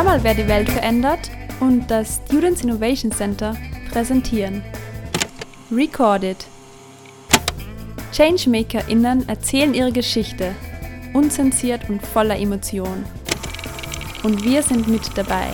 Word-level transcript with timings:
Hör 0.00 0.06
mal, 0.06 0.24
wer 0.24 0.34
die 0.34 0.48
Welt 0.48 0.70
verändert 0.70 1.30
und 1.60 1.90
das 1.90 2.22
Students 2.26 2.62
Innovation 2.62 3.12
Center 3.12 3.54
präsentieren. 3.90 4.62
Recorded. 5.70 6.38
ChangemakerInnen 8.10 9.28
erzählen 9.28 9.74
ihre 9.74 9.92
Geschichte, 9.92 10.54
unzensiert 11.12 11.90
und 11.90 12.00
voller 12.00 12.38
Emotion. 12.38 13.04
Und 14.22 14.42
wir 14.42 14.62
sind 14.62 14.88
mit 14.88 15.02
dabei. 15.18 15.48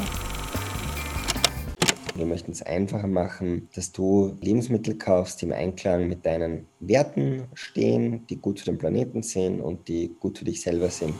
Wir 2.14 2.26
möchten 2.26 2.52
es 2.52 2.62
einfacher 2.62 3.08
machen, 3.08 3.68
dass 3.74 3.90
du 3.90 4.36
Lebensmittel 4.40 4.96
kaufst, 4.96 5.42
die 5.42 5.46
im 5.46 5.54
Einklang 5.54 6.08
mit 6.08 6.24
deinen 6.24 6.68
Werten 6.78 7.48
stehen, 7.54 8.24
die 8.28 8.36
gut 8.36 8.60
für 8.60 8.66
den 8.66 8.78
Planeten 8.78 9.24
sind 9.24 9.60
und 9.60 9.88
die 9.88 10.14
gut 10.20 10.38
für 10.38 10.44
dich 10.44 10.60
selber 10.60 10.88
sind 10.88 11.14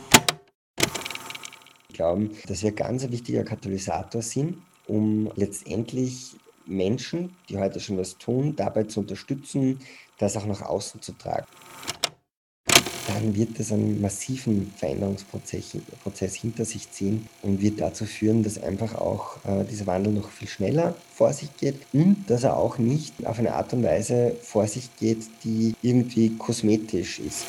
glauben, 1.97 2.31
dass 2.47 2.63
wir 2.63 2.71
ganz 2.71 3.03
ein 3.03 3.11
wichtiger 3.11 3.43
Katalysator 3.43 4.21
sind, 4.21 4.59
um 4.87 5.29
letztendlich 5.35 6.35
Menschen, 6.65 7.35
die 7.49 7.57
heute 7.57 7.79
schon 7.79 7.97
was 7.97 8.17
tun, 8.17 8.55
dabei 8.55 8.83
zu 8.83 9.01
unterstützen, 9.01 9.79
das 10.17 10.37
auch 10.37 10.45
nach 10.45 10.61
außen 10.61 11.01
zu 11.01 11.13
tragen. 11.13 11.45
Dann 13.07 13.35
wird 13.35 13.57
es 13.59 13.71
einen 13.71 14.01
massiven 14.01 14.71
Veränderungsprozess 14.75 15.77
Prozess 16.03 16.35
hinter 16.35 16.65
sich 16.65 16.91
ziehen 16.91 17.27
und 17.41 17.61
wird 17.61 17.79
dazu 17.79 18.05
führen, 18.05 18.43
dass 18.43 18.61
einfach 18.61 18.95
auch 18.95 19.37
äh, 19.45 19.63
dieser 19.63 19.87
Wandel 19.87 20.11
noch 20.11 20.29
viel 20.29 20.49
schneller 20.49 20.93
vor 21.15 21.31
sich 21.31 21.55
geht 21.55 21.77
und 21.93 22.25
dass 22.27 22.43
er 22.43 22.57
auch 22.57 22.77
nicht 22.77 23.25
auf 23.25 23.39
eine 23.39 23.53
Art 23.55 23.71
und 23.73 23.83
Weise 23.83 24.35
vor 24.41 24.67
sich 24.67 24.93
geht, 24.97 25.23
die 25.45 25.73
irgendwie 25.81 26.35
kosmetisch 26.37 27.19
ist. 27.19 27.45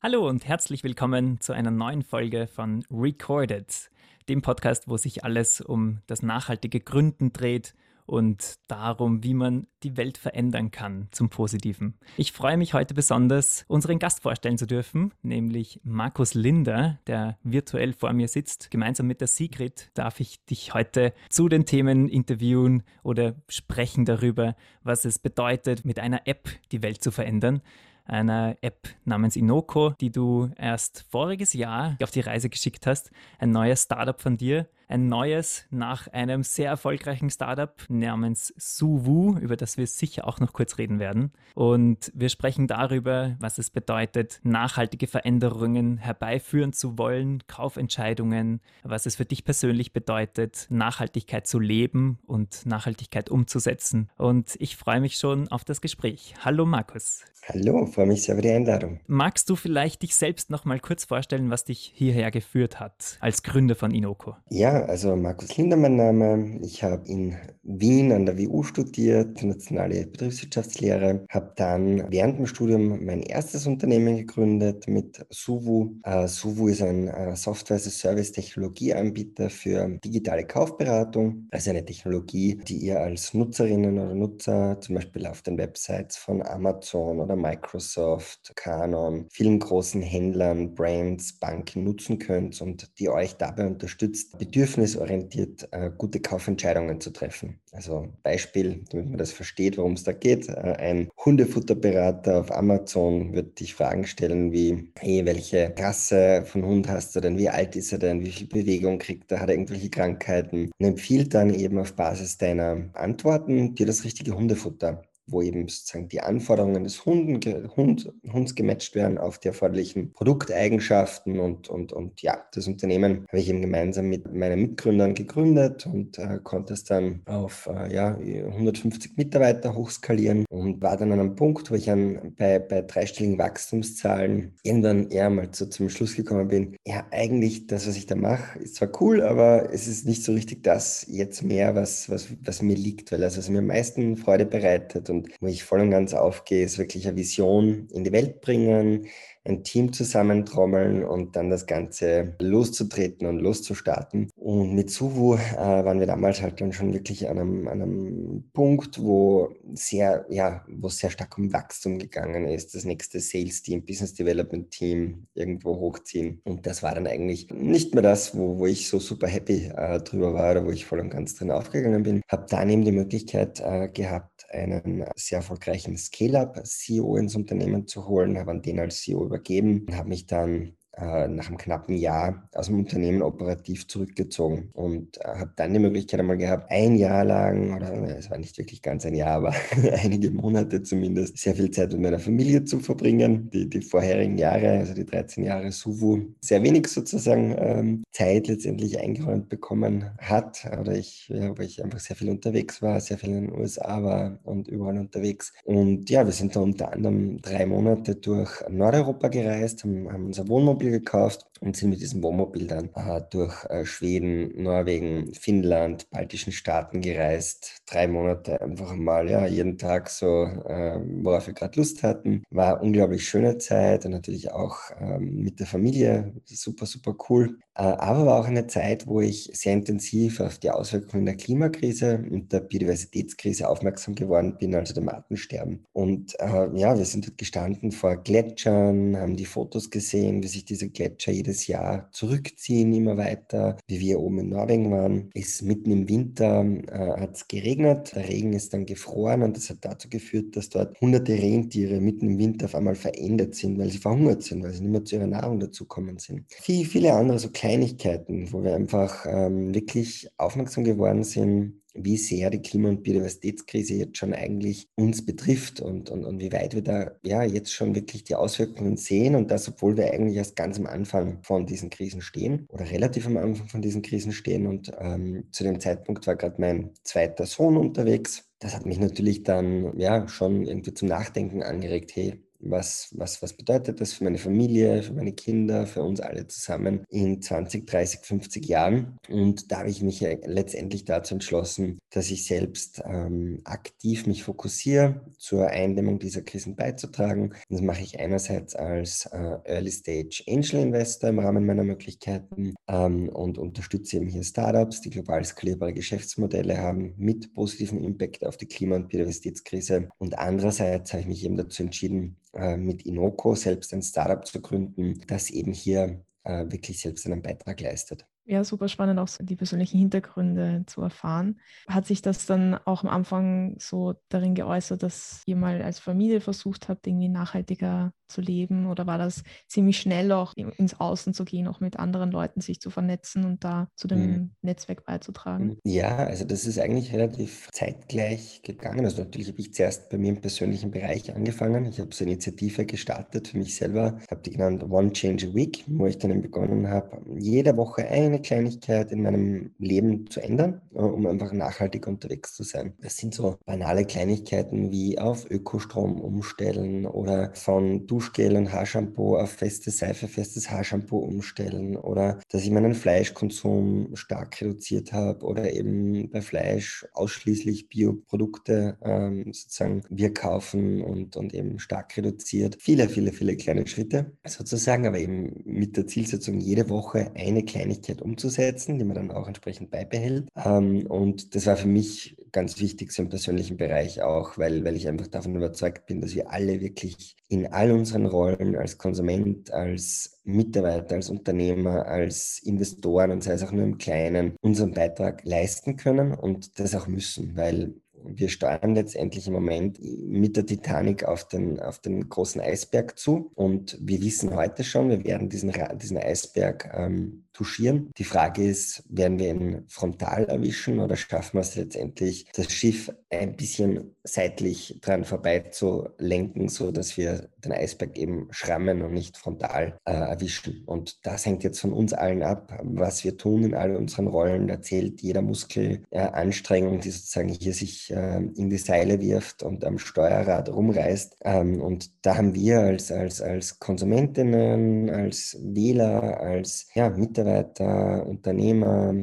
Hallo 0.00 0.28
und 0.28 0.46
herzlich 0.46 0.84
willkommen 0.84 1.40
zu 1.40 1.52
einer 1.52 1.72
neuen 1.72 2.04
Folge 2.04 2.46
von 2.46 2.84
Recorded, 2.88 3.90
dem 4.28 4.42
Podcast, 4.42 4.86
wo 4.86 4.96
sich 4.96 5.24
alles 5.24 5.60
um 5.60 5.98
das 6.06 6.22
nachhaltige 6.22 6.78
Gründen 6.78 7.32
dreht 7.32 7.74
und 8.06 8.60
darum, 8.68 9.24
wie 9.24 9.34
man 9.34 9.66
die 9.82 9.96
Welt 9.96 10.16
verändern 10.16 10.70
kann 10.70 11.08
zum 11.10 11.30
Positiven. 11.30 11.98
Ich 12.16 12.30
freue 12.30 12.56
mich 12.56 12.74
heute 12.74 12.94
besonders, 12.94 13.64
unseren 13.66 13.98
Gast 13.98 14.22
vorstellen 14.22 14.56
zu 14.56 14.68
dürfen, 14.68 15.12
nämlich 15.22 15.80
Markus 15.82 16.34
Linder, 16.34 17.00
der 17.08 17.36
virtuell 17.42 17.92
vor 17.92 18.12
mir 18.12 18.28
sitzt. 18.28 18.70
Gemeinsam 18.70 19.08
mit 19.08 19.20
der 19.20 19.26
Sigrid 19.26 19.90
darf 19.94 20.20
ich 20.20 20.44
dich 20.44 20.74
heute 20.74 21.12
zu 21.28 21.48
den 21.48 21.66
Themen 21.66 22.08
interviewen 22.08 22.84
oder 23.02 23.34
sprechen 23.48 24.04
darüber, 24.04 24.54
was 24.84 25.04
es 25.04 25.18
bedeutet, 25.18 25.84
mit 25.84 25.98
einer 25.98 26.28
App 26.28 26.48
die 26.70 26.84
Welt 26.84 27.02
zu 27.02 27.10
verändern 27.10 27.62
einer 28.08 28.56
App 28.62 28.88
namens 29.04 29.36
Inoko, 29.36 29.90
die 30.00 30.10
du 30.10 30.50
erst 30.56 31.04
voriges 31.10 31.52
Jahr 31.52 31.96
auf 32.02 32.10
die 32.10 32.20
Reise 32.20 32.48
geschickt 32.48 32.86
hast. 32.86 33.10
Ein 33.38 33.52
neues 33.52 33.82
Startup 33.82 34.20
von 34.20 34.36
dir, 34.36 34.66
ein 34.88 35.08
neues 35.08 35.66
nach 35.70 36.08
einem 36.08 36.42
sehr 36.42 36.70
erfolgreichen 36.70 37.30
Startup 37.30 37.74
namens 37.88 38.54
Suwu, 38.56 39.36
über 39.38 39.56
das 39.56 39.76
wir 39.76 39.86
sicher 39.86 40.26
auch 40.26 40.40
noch 40.40 40.52
kurz 40.52 40.78
reden 40.78 40.98
werden. 40.98 41.32
Und 41.54 42.10
wir 42.14 42.30
sprechen 42.30 42.66
darüber, 42.66 43.36
was 43.38 43.58
es 43.58 43.70
bedeutet, 43.70 44.40
nachhaltige 44.42 45.06
Veränderungen 45.06 45.98
herbeiführen 45.98 46.72
zu 46.72 46.96
wollen, 46.98 47.42
Kaufentscheidungen, 47.46 48.60
was 48.82 49.06
es 49.06 49.16
für 49.16 49.26
dich 49.26 49.44
persönlich 49.44 49.92
bedeutet, 49.92 50.66
Nachhaltigkeit 50.70 51.46
zu 51.46 51.58
leben 51.58 52.18
und 52.26 52.64
Nachhaltigkeit 52.64 53.28
umzusetzen. 53.30 54.08
Und 54.16 54.56
ich 54.58 54.76
freue 54.76 55.00
mich 55.00 55.16
schon 55.16 55.48
auf 55.48 55.64
das 55.64 55.80
Gespräch. 55.80 56.34
Hallo 56.44 56.64
Markus. 56.64 57.24
Hallo, 57.46 57.86
freue 57.86 58.06
mich 58.06 58.22
sehr 58.22 58.34
über 58.34 58.42
die 58.42 58.50
Einladung. 58.50 59.00
Magst 59.06 59.48
du 59.48 59.56
vielleicht 59.56 60.02
dich 60.02 60.14
selbst 60.14 60.50
noch 60.50 60.66
mal 60.66 60.80
kurz 60.80 61.04
vorstellen, 61.04 61.50
was 61.50 61.64
dich 61.64 61.92
hierher 61.94 62.30
geführt 62.30 62.78
hat 62.78 63.16
als 63.20 63.42
Gründer 63.42 63.74
von 63.74 63.90
Inoko? 63.90 64.36
Ja, 64.50 64.77
also 64.86 65.16
Markus 65.16 65.56
Linder 65.56 65.76
mein 65.76 65.96
Name. 65.96 66.60
Ich 66.62 66.82
habe 66.82 67.06
in 67.08 67.36
Wien 67.62 68.12
an 68.12 68.24
der 68.24 68.38
WU 68.38 68.62
studiert, 68.62 69.42
internationale 69.42 70.06
Betriebswirtschaftslehre, 70.06 71.26
habe 71.28 71.52
dann 71.56 72.10
während 72.10 72.38
dem 72.38 72.46
Studium 72.46 73.04
mein 73.04 73.22
erstes 73.22 73.66
Unternehmen 73.66 74.16
gegründet 74.16 74.88
mit 74.88 75.26
Suvu. 75.30 75.96
Uh, 76.06 76.26
Suvu 76.26 76.68
ist 76.68 76.80
ein 76.82 77.08
uh, 77.08 77.36
Software-as-a-Service-Technologieanbieter 77.36 79.50
für 79.50 79.98
digitale 80.04 80.46
Kaufberatung, 80.46 81.48
also 81.50 81.70
eine 81.70 81.84
Technologie, 81.84 82.58
die 82.66 82.78
ihr 82.78 83.00
als 83.00 83.34
Nutzerinnen 83.34 83.98
oder 83.98 84.14
Nutzer 84.14 84.80
zum 84.80 84.94
Beispiel 84.94 85.26
auf 85.26 85.42
den 85.42 85.58
Websites 85.58 86.16
von 86.16 86.42
Amazon 86.42 87.20
oder 87.20 87.36
Microsoft, 87.36 88.52
Canon, 88.56 89.26
vielen 89.30 89.58
großen 89.58 90.00
Händlern, 90.00 90.74
Brands, 90.74 91.38
Banken 91.38 91.84
nutzen 91.84 92.18
könnt 92.18 92.60
und 92.62 92.98
die 92.98 93.08
euch 93.08 93.36
dabei 93.36 93.66
unterstützt, 93.66 94.38
Bedürfnisse 94.38 94.67
bedürfnisorientiert 94.68 95.68
äh, 95.72 95.90
gute 95.96 96.20
Kaufentscheidungen 96.20 97.00
zu 97.00 97.10
treffen. 97.10 97.60
Also 97.72 98.08
Beispiel, 98.22 98.84
damit 98.90 99.08
man 99.08 99.18
das 99.18 99.32
versteht, 99.32 99.78
worum 99.78 99.94
es 99.94 100.04
da 100.04 100.12
geht. 100.12 100.48
Äh, 100.48 100.52
ein 100.78 101.08
Hundefutterberater 101.24 102.40
auf 102.40 102.52
Amazon 102.52 103.32
wird 103.32 103.60
dich 103.60 103.74
Fragen 103.74 104.06
stellen 104.06 104.52
wie, 104.52 104.92
hey, 104.98 105.24
welche 105.24 105.74
Rasse 105.78 106.44
von 106.44 106.64
Hund 106.64 106.88
hast 106.88 107.16
du 107.16 107.20
denn? 107.20 107.38
Wie 107.38 107.48
alt 107.48 107.76
ist 107.76 107.92
er 107.92 107.98
denn? 107.98 108.24
Wie 108.24 108.30
viel 108.30 108.46
Bewegung 108.46 108.98
kriegt 108.98 109.32
er? 109.32 109.40
Hat 109.40 109.48
er 109.48 109.54
irgendwelche 109.54 109.90
Krankheiten? 109.90 110.70
Und 110.78 110.86
empfiehlt 110.86 111.34
dann 111.34 111.52
eben 111.54 111.78
auf 111.78 111.94
Basis 111.94 112.38
deiner 112.38 112.90
Antworten 112.94 113.74
dir 113.74 113.86
das 113.86 114.04
richtige 114.04 114.32
Hundefutter 114.32 115.02
wo 115.28 115.42
eben 115.42 115.68
sozusagen 115.68 116.08
die 116.08 116.20
Anforderungen 116.20 116.84
des 116.84 117.04
Hunden, 117.04 117.40
Hund, 117.76 118.12
Hunds 118.32 118.54
gematcht 118.54 118.94
werden 118.94 119.18
auf 119.18 119.38
die 119.38 119.48
erforderlichen 119.48 120.12
Produkteigenschaften 120.12 121.38
und, 121.38 121.68
und, 121.68 121.92
und 121.92 122.22
ja, 122.22 122.44
das 122.52 122.66
Unternehmen 122.66 123.24
habe 123.28 123.38
ich 123.38 123.48
eben 123.48 123.60
gemeinsam 123.60 124.08
mit 124.08 124.32
meinen 124.32 124.60
Mitgründern 124.60 125.14
gegründet 125.14 125.86
und 125.86 126.18
äh, 126.18 126.38
konnte 126.42 126.74
es 126.74 126.84
dann 126.84 127.22
auf 127.26 127.68
äh, 127.72 127.92
ja, 127.94 128.16
150 128.16 129.16
Mitarbeiter 129.16 129.74
hochskalieren 129.74 130.44
und 130.50 130.82
war 130.82 130.96
dann 130.96 131.12
an 131.12 131.20
einem 131.20 131.36
Punkt, 131.36 131.70
wo 131.70 131.74
ich 131.74 131.90
an, 131.90 132.34
bei, 132.36 132.58
bei 132.58 132.82
dreistelligen 132.82 133.38
Wachstumszahlen 133.38 134.54
irgendwann 134.62 135.10
eher 135.10 135.30
mal 135.30 135.48
so 135.52 135.66
zum 135.66 135.88
Schluss 135.90 136.16
gekommen 136.16 136.48
bin, 136.48 136.76
ja, 136.86 137.06
eigentlich 137.10 137.66
das, 137.66 137.86
was 137.86 137.96
ich 137.96 138.06
da 138.06 138.14
mache, 138.14 138.58
ist 138.58 138.76
zwar 138.76 138.90
cool, 139.00 139.22
aber 139.22 139.72
es 139.72 139.86
ist 139.88 140.06
nicht 140.06 140.24
so 140.24 140.32
richtig 140.32 140.62
das 140.62 141.06
jetzt 141.08 141.42
mehr, 141.42 141.74
was, 141.74 142.08
was, 142.08 142.28
was 142.42 142.62
mir 142.62 142.76
liegt, 142.76 143.12
weil 143.12 143.22
also 143.24 143.40
es 143.40 143.48
mir 143.48 143.58
am 143.58 143.66
meisten 143.66 144.16
Freude 144.16 144.46
bereitet 144.46 145.10
und 145.10 145.17
und 145.18 145.28
wo 145.40 145.46
ich 145.46 145.64
voll 145.64 145.80
und 145.80 145.90
ganz 145.90 146.14
aufgehe, 146.14 146.64
ist 146.64 146.78
wirklich 146.78 147.06
eine 147.06 147.16
Vision 147.16 147.88
in 147.92 148.04
die 148.04 148.12
Welt 148.12 148.40
bringen, 148.40 149.06
ein 149.48 149.64
Team 149.64 149.92
zusammentrommeln 149.92 151.04
und 151.04 151.34
dann 151.34 151.50
das 151.50 151.66
Ganze 151.66 152.36
loszutreten 152.40 153.26
und 153.26 153.38
loszustarten. 153.38 154.30
Und 154.36 154.74
mit 154.74 154.90
Suvu 154.90 155.34
äh, 155.34 155.56
waren 155.56 156.00
wir 156.00 156.06
damals 156.06 156.42
halt 156.42 156.60
dann 156.60 156.72
schon 156.72 156.92
wirklich 156.92 157.28
an 157.28 157.38
einem, 157.38 157.68
an 157.68 157.82
einem 157.82 158.50
Punkt, 158.52 159.02
wo 159.02 159.54
sehr, 159.72 160.26
ja, 160.28 160.64
wo 160.68 160.88
sehr 160.88 161.10
stark 161.10 161.38
um 161.38 161.52
Wachstum 161.52 161.98
gegangen 161.98 162.46
ist. 162.46 162.74
Das 162.74 162.84
nächste 162.84 163.20
Sales-Team, 163.20 163.86
Business 163.86 164.14
Development-Team 164.14 165.26
irgendwo 165.34 165.76
hochziehen. 165.76 166.40
Und 166.44 166.66
das 166.66 166.82
war 166.82 166.94
dann 166.94 167.06
eigentlich 167.06 167.48
nicht 167.50 167.94
mehr 167.94 168.02
das, 168.02 168.36
wo, 168.36 168.58
wo 168.58 168.66
ich 168.66 168.88
so 168.88 168.98
super 168.98 169.28
happy 169.28 169.70
äh, 169.74 170.00
drüber 170.00 170.34
war 170.34 170.50
oder 170.52 170.66
wo 170.66 170.70
ich 170.70 170.84
voll 170.84 171.00
und 171.00 171.10
ganz 171.10 171.34
drin 171.34 171.50
aufgegangen 171.50 172.02
bin. 172.02 172.22
Habe 172.28 172.46
dann 172.50 172.68
eben 172.68 172.84
die 172.84 172.92
Möglichkeit 172.92 173.60
äh, 173.60 173.88
gehabt, 173.88 174.37
einen 174.48 175.04
sehr 175.16 175.38
erfolgreichen 175.38 175.96
Scale-Up-CEO 175.96 177.16
ins 177.16 177.36
Unternehmen 177.36 177.86
zu 177.86 178.06
holen, 178.06 178.38
habe 178.38 178.52
an 178.52 178.62
den 178.62 178.80
als 178.80 179.02
CEO 179.02 179.24
übergeben, 179.24 179.86
habe 179.92 180.08
mich 180.08 180.26
dann 180.26 180.77
nach 181.00 181.48
einem 181.48 181.58
knappen 181.58 181.96
Jahr 181.96 182.48
aus 182.54 182.66
dem 182.66 182.78
Unternehmen 182.78 183.22
operativ 183.22 183.86
zurückgezogen 183.88 184.70
und 184.72 185.18
äh, 185.18 185.28
habe 185.28 185.52
dann 185.56 185.72
die 185.72 185.78
Möglichkeit 185.78 186.20
einmal 186.20 186.36
gehabt, 186.36 186.70
ein 186.70 186.96
Jahr 186.96 187.24
lang, 187.24 187.74
oder 187.74 187.92
es 188.16 188.30
war 188.30 188.38
nicht 188.38 188.58
wirklich 188.58 188.82
ganz 188.82 189.06
ein 189.06 189.14
Jahr, 189.14 189.36
aber 189.36 189.54
einige 190.02 190.30
Monate 190.30 190.82
zumindest, 190.82 191.38
sehr 191.38 191.54
viel 191.54 191.70
Zeit 191.70 191.92
mit 191.92 192.00
meiner 192.00 192.18
Familie 192.18 192.64
zu 192.64 192.80
verbringen. 192.80 193.50
Die, 193.50 193.68
die 193.68 193.80
vorherigen 193.80 194.38
Jahre, 194.38 194.70
also 194.78 194.94
die 194.94 195.04
13 195.04 195.44
Jahre 195.44 195.70
Suvu, 195.72 196.20
sehr 196.40 196.62
wenig 196.62 196.88
sozusagen 196.88 197.54
ähm, 197.58 198.04
Zeit 198.12 198.48
letztendlich 198.48 198.98
eingeräumt 198.98 199.48
bekommen 199.48 200.10
hat. 200.18 200.66
Oder 200.80 200.96
ich, 200.96 201.28
ja, 201.28 201.56
weil 201.56 201.66
ich 201.66 201.82
einfach 201.82 202.00
sehr 202.00 202.16
viel 202.16 202.30
unterwegs 202.30 202.82
war, 202.82 203.00
sehr 203.00 203.18
viel 203.18 203.30
in 203.30 203.46
den 203.46 203.52
USA 203.52 204.02
war 204.02 204.38
und 204.44 204.68
überall 204.68 204.98
unterwegs. 204.98 205.52
Und 205.64 206.10
ja, 206.10 206.24
wir 206.24 206.32
sind 206.32 206.56
da 206.56 206.60
unter 206.60 206.92
anderem 206.92 207.40
drei 207.40 207.66
Monate 207.66 208.16
durch 208.16 208.50
Nordeuropa 208.68 209.28
gereist, 209.28 209.84
haben, 209.84 210.10
haben 210.12 210.26
unser 210.26 210.48
Wohnmobil 210.48 210.87
Wohnmobil 210.88 210.90
gekauft 210.90 211.46
und 211.60 211.76
sind 211.76 211.90
mit 211.90 212.00
diesem 212.00 212.22
Wohnmobil 212.22 212.66
dann 212.66 212.90
äh, 212.94 213.20
durch 213.30 213.64
äh, 213.66 213.84
Schweden, 213.84 214.62
Norwegen, 214.62 215.32
Finnland, 215.34 216.08
baltischen 216.10 216.52
Staaten 216.52 217.00
gereist. 217.00 217.82
Drei 217.86 218.08
Monate 218.08 218.60
einfach 218.60 218.94
mal, 218.94 219.28
ja, 219.28 219.46
jeden 219.46 219.78
Tag 219.78 220.10
so, 220.10 220.44
äh, 220.44 221.00
worauf 221.22 221.46
wir 221.46 221.54
gerade 221.54 221.78
Lust 221.78 222.02
hatten. 222.02 222.42
War 222.50 222.82
unglaublich 222.82 223.28
schöne 223.28 223.58
Zeit 223.58 224.04
und 224.04 224.12
natürlich 224.12 224.52
auch 224.52 224.78
ähm, 225.00 225.42
mit 225.42 225.60
der 225.60 225.66
Familie. 225.66 226.32
Super, 226.44 226.86
super 226.86 227.14
cool. 227.28 227.58
Äh, 227.78 227.82
aber 227.82 228.26
war 228.26 228.40
auch 228.40 228.46
eine 228.46 228.66
Zeit, 228.66 229.06
wo 229.06 229.20
ich 229.20 229.50
sehr 229.52 229.72
intensiv 229.72 230.40
auf 230.40 230.58
die 230.58 230.70
Auswirkungen 230.70 231.26
der 231.26 231.36
Klimakrise 231.36 232.24
und 232.28 232.52
der 232.52 232.60
Biodiversitätskrise 232.60 233.68
aufmerksam 233.68 234.16
geworden 234.16 234.56
bin, 234.58 234.74
also 234.74 234.94
dem 234.94 235.08
Artensterben. 235.08 235.84
Und 235.92 236.34
äh, 236.40 236.68
ja, 236.74 236.98
wir 236.98 237.04
sind 237.04 237.26
dort 237.26 237.38
gestanden 237.38 237.92
vor 237.92 238.16
Gletschern, 238.16 239.16
haben 239.16 239.36
die 239.36 239.46
Fotos 239.46 239.90
gesehen, 239.90 240.42
wie 240.42 240.48
sich 240.48 240.64
diese 240.64 240.90
Gletscher 240.90 241.30
jedes 241.30 241.47
Jahr 241.66 242.08
zurückziehen, 242.12 242.92
immer 242.92 243.16
weiter. 243.16 243.76
Wie 243.86 244.00
wir 244.00 244.20
oben 244.20 244.38
in 244.38 244.48
Norwegen 244.50 244.90
waren, 244.90 245.30
ist 245.34 245.62
mitten 245.62 245.90
im 245.90 246.08
Winter, 246.08 246.64
äh, 246.64 247.20
hat 247.20 247.36
es 247.36 247.48
geregnet. 247.48 248.12
Der 248.14 248.28
Regen 248.28 248.52
ist 248.52 248.72
dann 248.74 248.86
gefroren 248.86 249.42
und 249.42 249.56
das 249.56 249.70
hat 249.70 249.78
dazu 249.82 250.08
geführt, 250.08 250.56
dass 250.56 250.68
dort 250.68 251.00
hunderte 251.00 251.32
Rentiere 251.32 252.00
mitten 252.00 252.28
im 252.28 252.38
Winter 252.38 252.66
auf 252.66 252.74
einmal 252.74 252.94
verendet 252.94 253.54
sind, 253.54 253.78
weil 253.78 253.90
sie 253.90 253.98
verhungert 253.98 254.42
sind, 254.42 254.62
weil 254.62 254.72
sie 254.72 254.82
nicht 254.82 254.92
mehr 254.92 255.04
zu 255.04 255.16
ihrer 255.16 255.26
Nahrung 255.26 255.60
dazukommen 255.60 256.18
sind. 256.18 256.44
Viel, 256.48 256.84
viele 256.86 257.12
andere 257.12 257.38
so 257.38 257.50
Kleinigkeiten, 257.50 258.52
wo 258.52 258.62
wir 258.62 258.74
einfach 258.74 259.26
ähm, 259.28 259.74
wirklich 259.74 260.28
aufmerksam 260.36 260.84
geworden 260.84 261.24
sind, 261.24 261.80
wie 262.04 262.16
sehr 262.16 262.50
die 262.50 262.62
Klima- 262.62 262.88
und 262.88 263.02
Biodiversitätskrise 263.02 263.94
jetzt 263.94 264.16
schon 264.16 264.32
eigentlich 264.32 264.88
uns 264.96 265.24
betrifft 265.24 265.80
und, 265.80 266.10
und, 266.10 266.24
und 266.24 266.40
wie 266.40 266.52
weit 266.52 266.74
wir 266.74 266.82
da 266.82 267.12
ja 267.22 267.42
jetzt 267.42 267.72
schon 267.72 267.94
wirklich 267.94 268.24
die 268.24 268.34
Auswirkungen 268.34 268.96
sehen 268.96 269.34
und 269.34 269.50
das, 269.50 269.68
obwohl 269.68 269.96
wir 269.96 270.12
eigentlich 270.12 270.36
erst 270.36 270.56
ganz 270.56 270.78
am 270.78 270.86
Anfang 270.86 271.42
von 271.42 271.66
diesen 271.66 271.90
Krisen 271.90 272.20
stehen 272.20 272.66
oder 272.70 272.90
relativ 272.90 273.26
am 273.26 273.36
Anfang 273.36 273.68
von 273.68 273.82
diesen 273.82 274.02
Krisen 274.02 274.32
stehen. 274.32 274.66
Und 274.66 274.90
ähm, 274.98 275.48
zu 275.50 275.64
dem 275.64 275.80
Zeitpunkt 275.80 276.26
war 276.26 276.36
gerade 276.36 276.60
mein 276.60 276.90
zweiter 277.04 277.46
Sohn 277.46 277.76
unterwegs. 277.76 278.44
Das 278.58 278.74
hat 278.74 278.86
mich 278.86 278.98
natürlich 278.98 279.44
dann 279.44 279.98
ja 279.98 280.26
schon 280.28 280.66
irgendwie 280.66 280.94
zum 280.94 281.08
Nachdenken 281.08 281.62
angeregt. 281.62 282.10
Hey, 282.14 282.42
was, 282.60 283.08
was, 283.16 283.42
was 283.42 283.52
bedeutet 283.52 284.00
das 284.00 284.12
für 284.12 284.24
meine 284.24 284.38
Familie, 284.38 285.02
für 285.02 285.12
meine 285.12 285.32
Kinder, 285.32 285.86
für 285.86 286.02
uns 286.02 286.20
alle 286.20 286.46
zusammen 286.46 287.04
in 287.08 287.40
20, 287.40 287.86
30, 287.86 288.20
50 288.20 288.66
Jahren. 288.66 289.18
Und 289.28 289.70
da 289.70 289.78
habe 289.78 289.90
ich 289.90 290.02
mich 290.02 290.20
letztendlich 290.20 291.04
dazu 291.04 291.34
entschlossen, 291.34 291.98
dass 292.10 292.30
ich 292.30 292.46
selbst 292.46 293.02
ähm, 293.04 293.60
aktiv 293.64 294.26
mich 294.26 294.42
fokussiere, 294.42 295.20
zur 295.38 295.68
Eindämmung 295.68 296.18
dieser 296.18 296.42
Krisen 296.42 296.76
beizutragen. 296.76 297.54
Das 297.68 297.80
mache 297.80 298.02
ich 298.02 298.18
einerseits 298.18 298.74
als 298.74 299.26
äh, 299.26 299.58
Early 299.64 299.90
Stage 299.90 300.42
Angel 300.48 300.80
Investor 300.80 301.30
im 301.30 301.38
Rahmen 301.38 301.66
meiner 301.66 301.84
Möglichkeiten 301.84 302.74
ähm, 302.88 303.28
und 303.28 303.58
unterstütze 303.58 304.16
eben 304.16 304.28
hier 304.28 304.42
Startups, 304.42 305.00
die 305.00 305.10
global 305.10 305.44
skalierbare 305.44 305.92
Geschäftsmodelle 305.92 306.78
haben 306.78 307.14
mit 307.16 307.54
positivem 307.54 308.02
Impact 308.02 308.44
auf 308.44 308.56
die 308.56 308.66
Klima- 308.66 308.96
und 308.96 309.08
Biodiversitätskrise. 309.08 310.08
Und 310.18 310.38
andererseits 310.38 311.12
habe 311.12 311.22
ich 311.22 311.28
mich 311.28 311.44
eben 311.44 311.56
dazu 311.56 311.82
entschieden, 311.82 312.36
äh, 312.47 312.47
mit 312.76 313.06
Inoko 313.06 313.54
selbst 313.54 313.92
ein 313.92 314.02
Startup 314.02 314.46
zu 314.46 314.60
gründen, 314.60 315.22
das 315.26 315.50
eben 315.50 315.72
hier 315.72 316.24
äh, 316.44 316.64
wirklich 316.70 317.00
selbst 317.00 317.26
einen 317.26 317.42
Beitrag 317.42 317.80
leistet. 317.80 318.26
Ja, 318.50 318.64
super 318.64 318.88
spannend, 318.88 319.20
auch 319.20 319.28
so 319.28 319.44
die 319.44 319.56
persönlichen 319.56 319.98
Hintergründe 319.98 320.84
zu 320.86 321.02
erfahren. 321.02 321.60
Hat 321.86 322.06
sich 322.06 322.22
das 322.22 322.46
dann 322.46 322.74
auch 322.86 323.04
am 323.04 323.10
Anfang 323.10 323.76
so 323.78 324.14
darin 324.30 324.54
geäußert, 324.54 325.02
dass 325.02 325.42
ihr 325.44 325.54
mal 325.54 325.82
als 325.82 325.98
Familie 325.98 326.40
versucht 326.40 326.88
habt, 326.88 327.06
irgendwie 327.06 327.28
nachhaltiger 327.28 328.14
zu 328.26 328.40
leben? 328.40 328.86
Oder 328.86 329.06
war 329.06 329.18
das 329.18 329.42
ziemlich 329.66 329.98
schnell 329.98 330.32
auch 330.32 330.54
ins 330.54 330.98
Außen 330.98 331.34
zu 331.34 331.44
gehen, 331.44 331.68
auch 331.68 331.80
mit 331.80 331.98
anderen 331.98 332.30
Leuten 332.30 332.62
sich 332.62 332.80
zu 332.80 332.88
vernetzen 332.88 333.44
und 333.44 333.64
da 333.64 333.88
zu 333.96 334.08
dem 334.08 334.20
mhm. 334.20 334.50
Netzwerk 334.62 335.04
beizutragen? 335.04 335.76
Ja, 335.84 336.16
also 336.16 336.46
das 336.46 336.64
ist 336.64 336.78
eigentlich 336.78 337.12
relativ 337.12 337.68
zeitgleich 337.72 338.62
gegangen. 338.62 339.04
Also 339.04 339.24
natürlich 339.24 339.48
habe 339.48 339.60
ich 339.60 339.74
zuerst 339.74 340.08
bei 340.08 340.16
mir 340.16 340.30
im 340.30 340.40
persönlichen 340.40 340.90
Bereich 340.90 341.34
angefangen. 341.34 341.84
Ich 341.84 342.00
habe 342.00 342.14
so 342.14 342.24
eine 342.24 342.32
Initiative 342.32 342.86
gestartet 342.86 343.48
für 343.48 343.58
mich 343.58 343.76
selber, 343.76 344.18
habe 344.30 344.40
die 344.42 344.52
genannt 344.52 344.84
One 344.88 345.12
Change 345.12 345.48
a 345.48 345.54
Week, 345.54 345.84
wo 345.86 346.06
ich 346.06 346.16
dann 346.16 346.40
begonnen 346.40 346.88
habe, 346.88 347.20
jede 347.38 347.76
Woche 347.76 348.08
eine 348.08 348.37
eine 348.38 348.42
Kleinigkeit 348.42 349.12
in 349.12 349.22
meinem 349.22 349.70
Leben 349.78 350.30
zu 350.30 350.40
ändern, 350.40 350.80
äh, 350.94 350.98
um 350.98 351.26
einfach 351.26 351.52
nachhaltig 351.52 352.06
unterwegs 352.06 352.54
zu 352.54 352.62
sein. 352.62 352.94
Das 353.00 353.16
sind 353.16 353.34
so 353.34 353.58
banale 353.66 354.04
Kleinigkeiten 354.04 354.90
wie 354.90 355.18
auf 355.18 355.50
Ökostrom 355.50 356.20
umstellen 356.20 357.06
oder 357.06 357.52
von 357.54 358.06
Duschgel 358.06 358.56
und 358.56 358.72
Haarshampoo 358.72 359.36
auf 359.36 359.50
feste 359.50 359.90
Seife, 359.90 360.28
festes 360.28 360.70
Haarshampoo 360.70 361.18
umstellen 361.18 361.96
oder 361.96 362.38
dass 362.50 362.62
ich 362.62 362.70
meinen 362.70 362.94
Fleischkonsum 362.94 364.14
stark 364.14 364.60
reduziert 364.60 365.12
habe 365.12 365.44
oder 365.44 365.72
eben 365.72 366.30
bei 366.30 366.40
Fleisch 366.40 367.06
ausschließlich 367.12 367.88
Bioprodukte 367.88 368.98
ähm, 369.02 369.52
sozusagen 369.52 370.02
wir 370.08 370.32
kaufen 370.32 371.02
und, 371.02 371.36
und 371.36 371.54
eben 371.54 371.78
stark 371.78 372.16
reduziert. 372.16 372.76
Viele, 372.80 373.08
viele, 373.08 373.32
viele 373.32 373.56
kleine 373.56 373.86
Schritte 373.86 374.32
sozusagen, 374.46 375.06
aber 375.06 375.18
eben 375.18 375.62
mit 375.64 375.96
der 375.96 376.06
Zielsetzung, 376.06 376.58
jede 376.58 376.88
Woche 376.88 377.32
eine 377.34 377.64
Kleinigkeit 377.64 378.22
umzusetzen, 378.28 378.98
die 378.98 379.04
man 379.04 379.14
dann 379.14 379.30
auch 379.30 379.46
entsprechend 379.46 379.90
beibehält. 379.90 380.48
Ähm, 380.56 381.06
und 381.06 381.54
das 381.54 381.66
war 381.66 381.76
für 381.76 381.88
mich 381.88 382.36
ganz 382.52 382.80
wichtig, 382.80 383.12
so 383.12 383.22
im 383.22 383.28
persönlichen 383.28 383.76
Bereich 383.76 384.22
auch, 384.22 384.58
weil, 384.58 384.84
weil 384.84 384.96
ich 384.96 385.08
einfach 385.08 385.26
davon 385.26 385.54
überzeugt 385.56 386.06
bin, 386.06 386.20
dass 386.20 386.34
wir 386.34 386.50
alle 386.50 386.80
wirklich 386.80 387.36
in 387.48 387.66
all 387.66 387.92
unseren 387.92 388.26
Rollen 388.26 388.76
als 388.76 388.98
Konsument, 388.98 389.72
als 389.72 390.40
Mitarbeiter, 390.44 391.16
als 391.16 391.30
Unternehmer, 391.30 392.06
als 392.06 392.60
Investoren 392.64 393.30
und 393.30 393.42
sei 393.42 393.52
es 393.52 393.62
auch 393.62 393.72
nur 393.72 393.84
im 393.84 393.98
Kleinen 393.98 394.56
unseren 394.60 394.92
Beitrag 394.92 395.44
leisten 395.44 395.96
können 395.96 396.32
und 396.32 396.78
das 396.78 396.94
auch 396.94 397.06
müssen, 397.06 397.56
weil 397.56 397.94
wir 398.24 398.48
steuern 398.48 398.94
letztendlich 398.94 399.46
im 399.46 399.54
Moment 399.54 399.98
mit 400.02 400.56
der 400.56 400.66
Titanic 400.66 401.24
auf 401.24 401.46
den, 401.46 401.80
auf 401.80 401.98
den 401.98 402.28
großen 402.28 402.60
Eisberg 402.60 403.18
zu 403.18 403.52
und 403.54 403.96
wir 404.00 404.20
wissen 404.22 404.54
heute 404.54 404.84
schon, 404.84 405.08
wir 405.10 405.24
werden 405.24 405.48
diesen, 405.48 405.72
diesen 406.00 406.18
Eisberg 406.18 406.90
ähm, 406.94 407.44
touchieren. 407.58 408.10
Die 408.16 408.24
Frage 408.24 408.64
ist, 408.64 409.02
werden 409.08 409.38
wir 409.40 409.50
ihn 409.50 409.84
frontal 409.88 410.44
erwischen 410.44 411.00
oder 411.00 411.16
schaffen 411.16 411.54
wir 411.54 411.62
es 411.62 411.74
letztendlich, 411.74 412.46
das 412.54 412.72
Schiff 412.72 413.12
ein 413.30 413.56
bisschen 413.56 414.14
seitlich 414.22 414.98
dran 415.02 415.24
vorbei 415.24 415.60
zu 415.60 416.08
lenken, 416.18 416.68
so 416.68 416.92
wir 416.94 417.48
den 417.64 417.72
Eisberg 417.72 418.16
eben 418.16 418.46
schrammen 418.50 419.02
und 419.02 419.12
nicht 419.12 419.36
frontal 419.36 419.98
äh, 420.04 420.12
erwischen. 420.12 420.84
Und 420.86 421.26
das 421.26 421.44
hängt 421.44 421.64
jetzt 421.64 421.80
von 421.80 421.92
uns 421.92 422.12
allen 422.12 422.42
ab, 422.42 422.78
was 422.82 423.24
wir 423.24 423.36
tun 423.36 423.64
in 423.64 423.74
all 423.74 423.96
unseren 423.96 424.28
Rollen. 424.28 424.68
Da 424.68 424.80
zählt 424.80 425.20
jeder 425.20 425.42
Muskelanstrengung, 425.42 426.98
äh, 426.98 427.00
die 427.00 427.10
sozusagen 427.10 427.48
hier 427.48 427.74
sich 427.74 428.10
äh, 428.12 428.36
in 428.36 428.70
die 428.70 428.78
Seile 428.78 429.20
wirft 429.20 429.62
und 429.62 429.84
am 429.84 429.98
Steuerrad 429.98 430.68
rumreißt. 430.68 431.38
Ähm, 431.44 431.82
und 431.82 432.24
da 432.24 432.36
haben 432.36 432.54
wir 432.54 432.80
als, 432.80 433.10
als, 433.10 433.42
als 433.42 433.78
Konsumentinnen, 433.78 435.10
als 435.10 435.58
Wähler, 435.60 436.40
als 436.40 436.86
ja, 436.94 437.10
Mitarbeiter, 437.10 437.47
Mitarbeiter, 437.48 438.26
Unternehmer, 438.26 439.14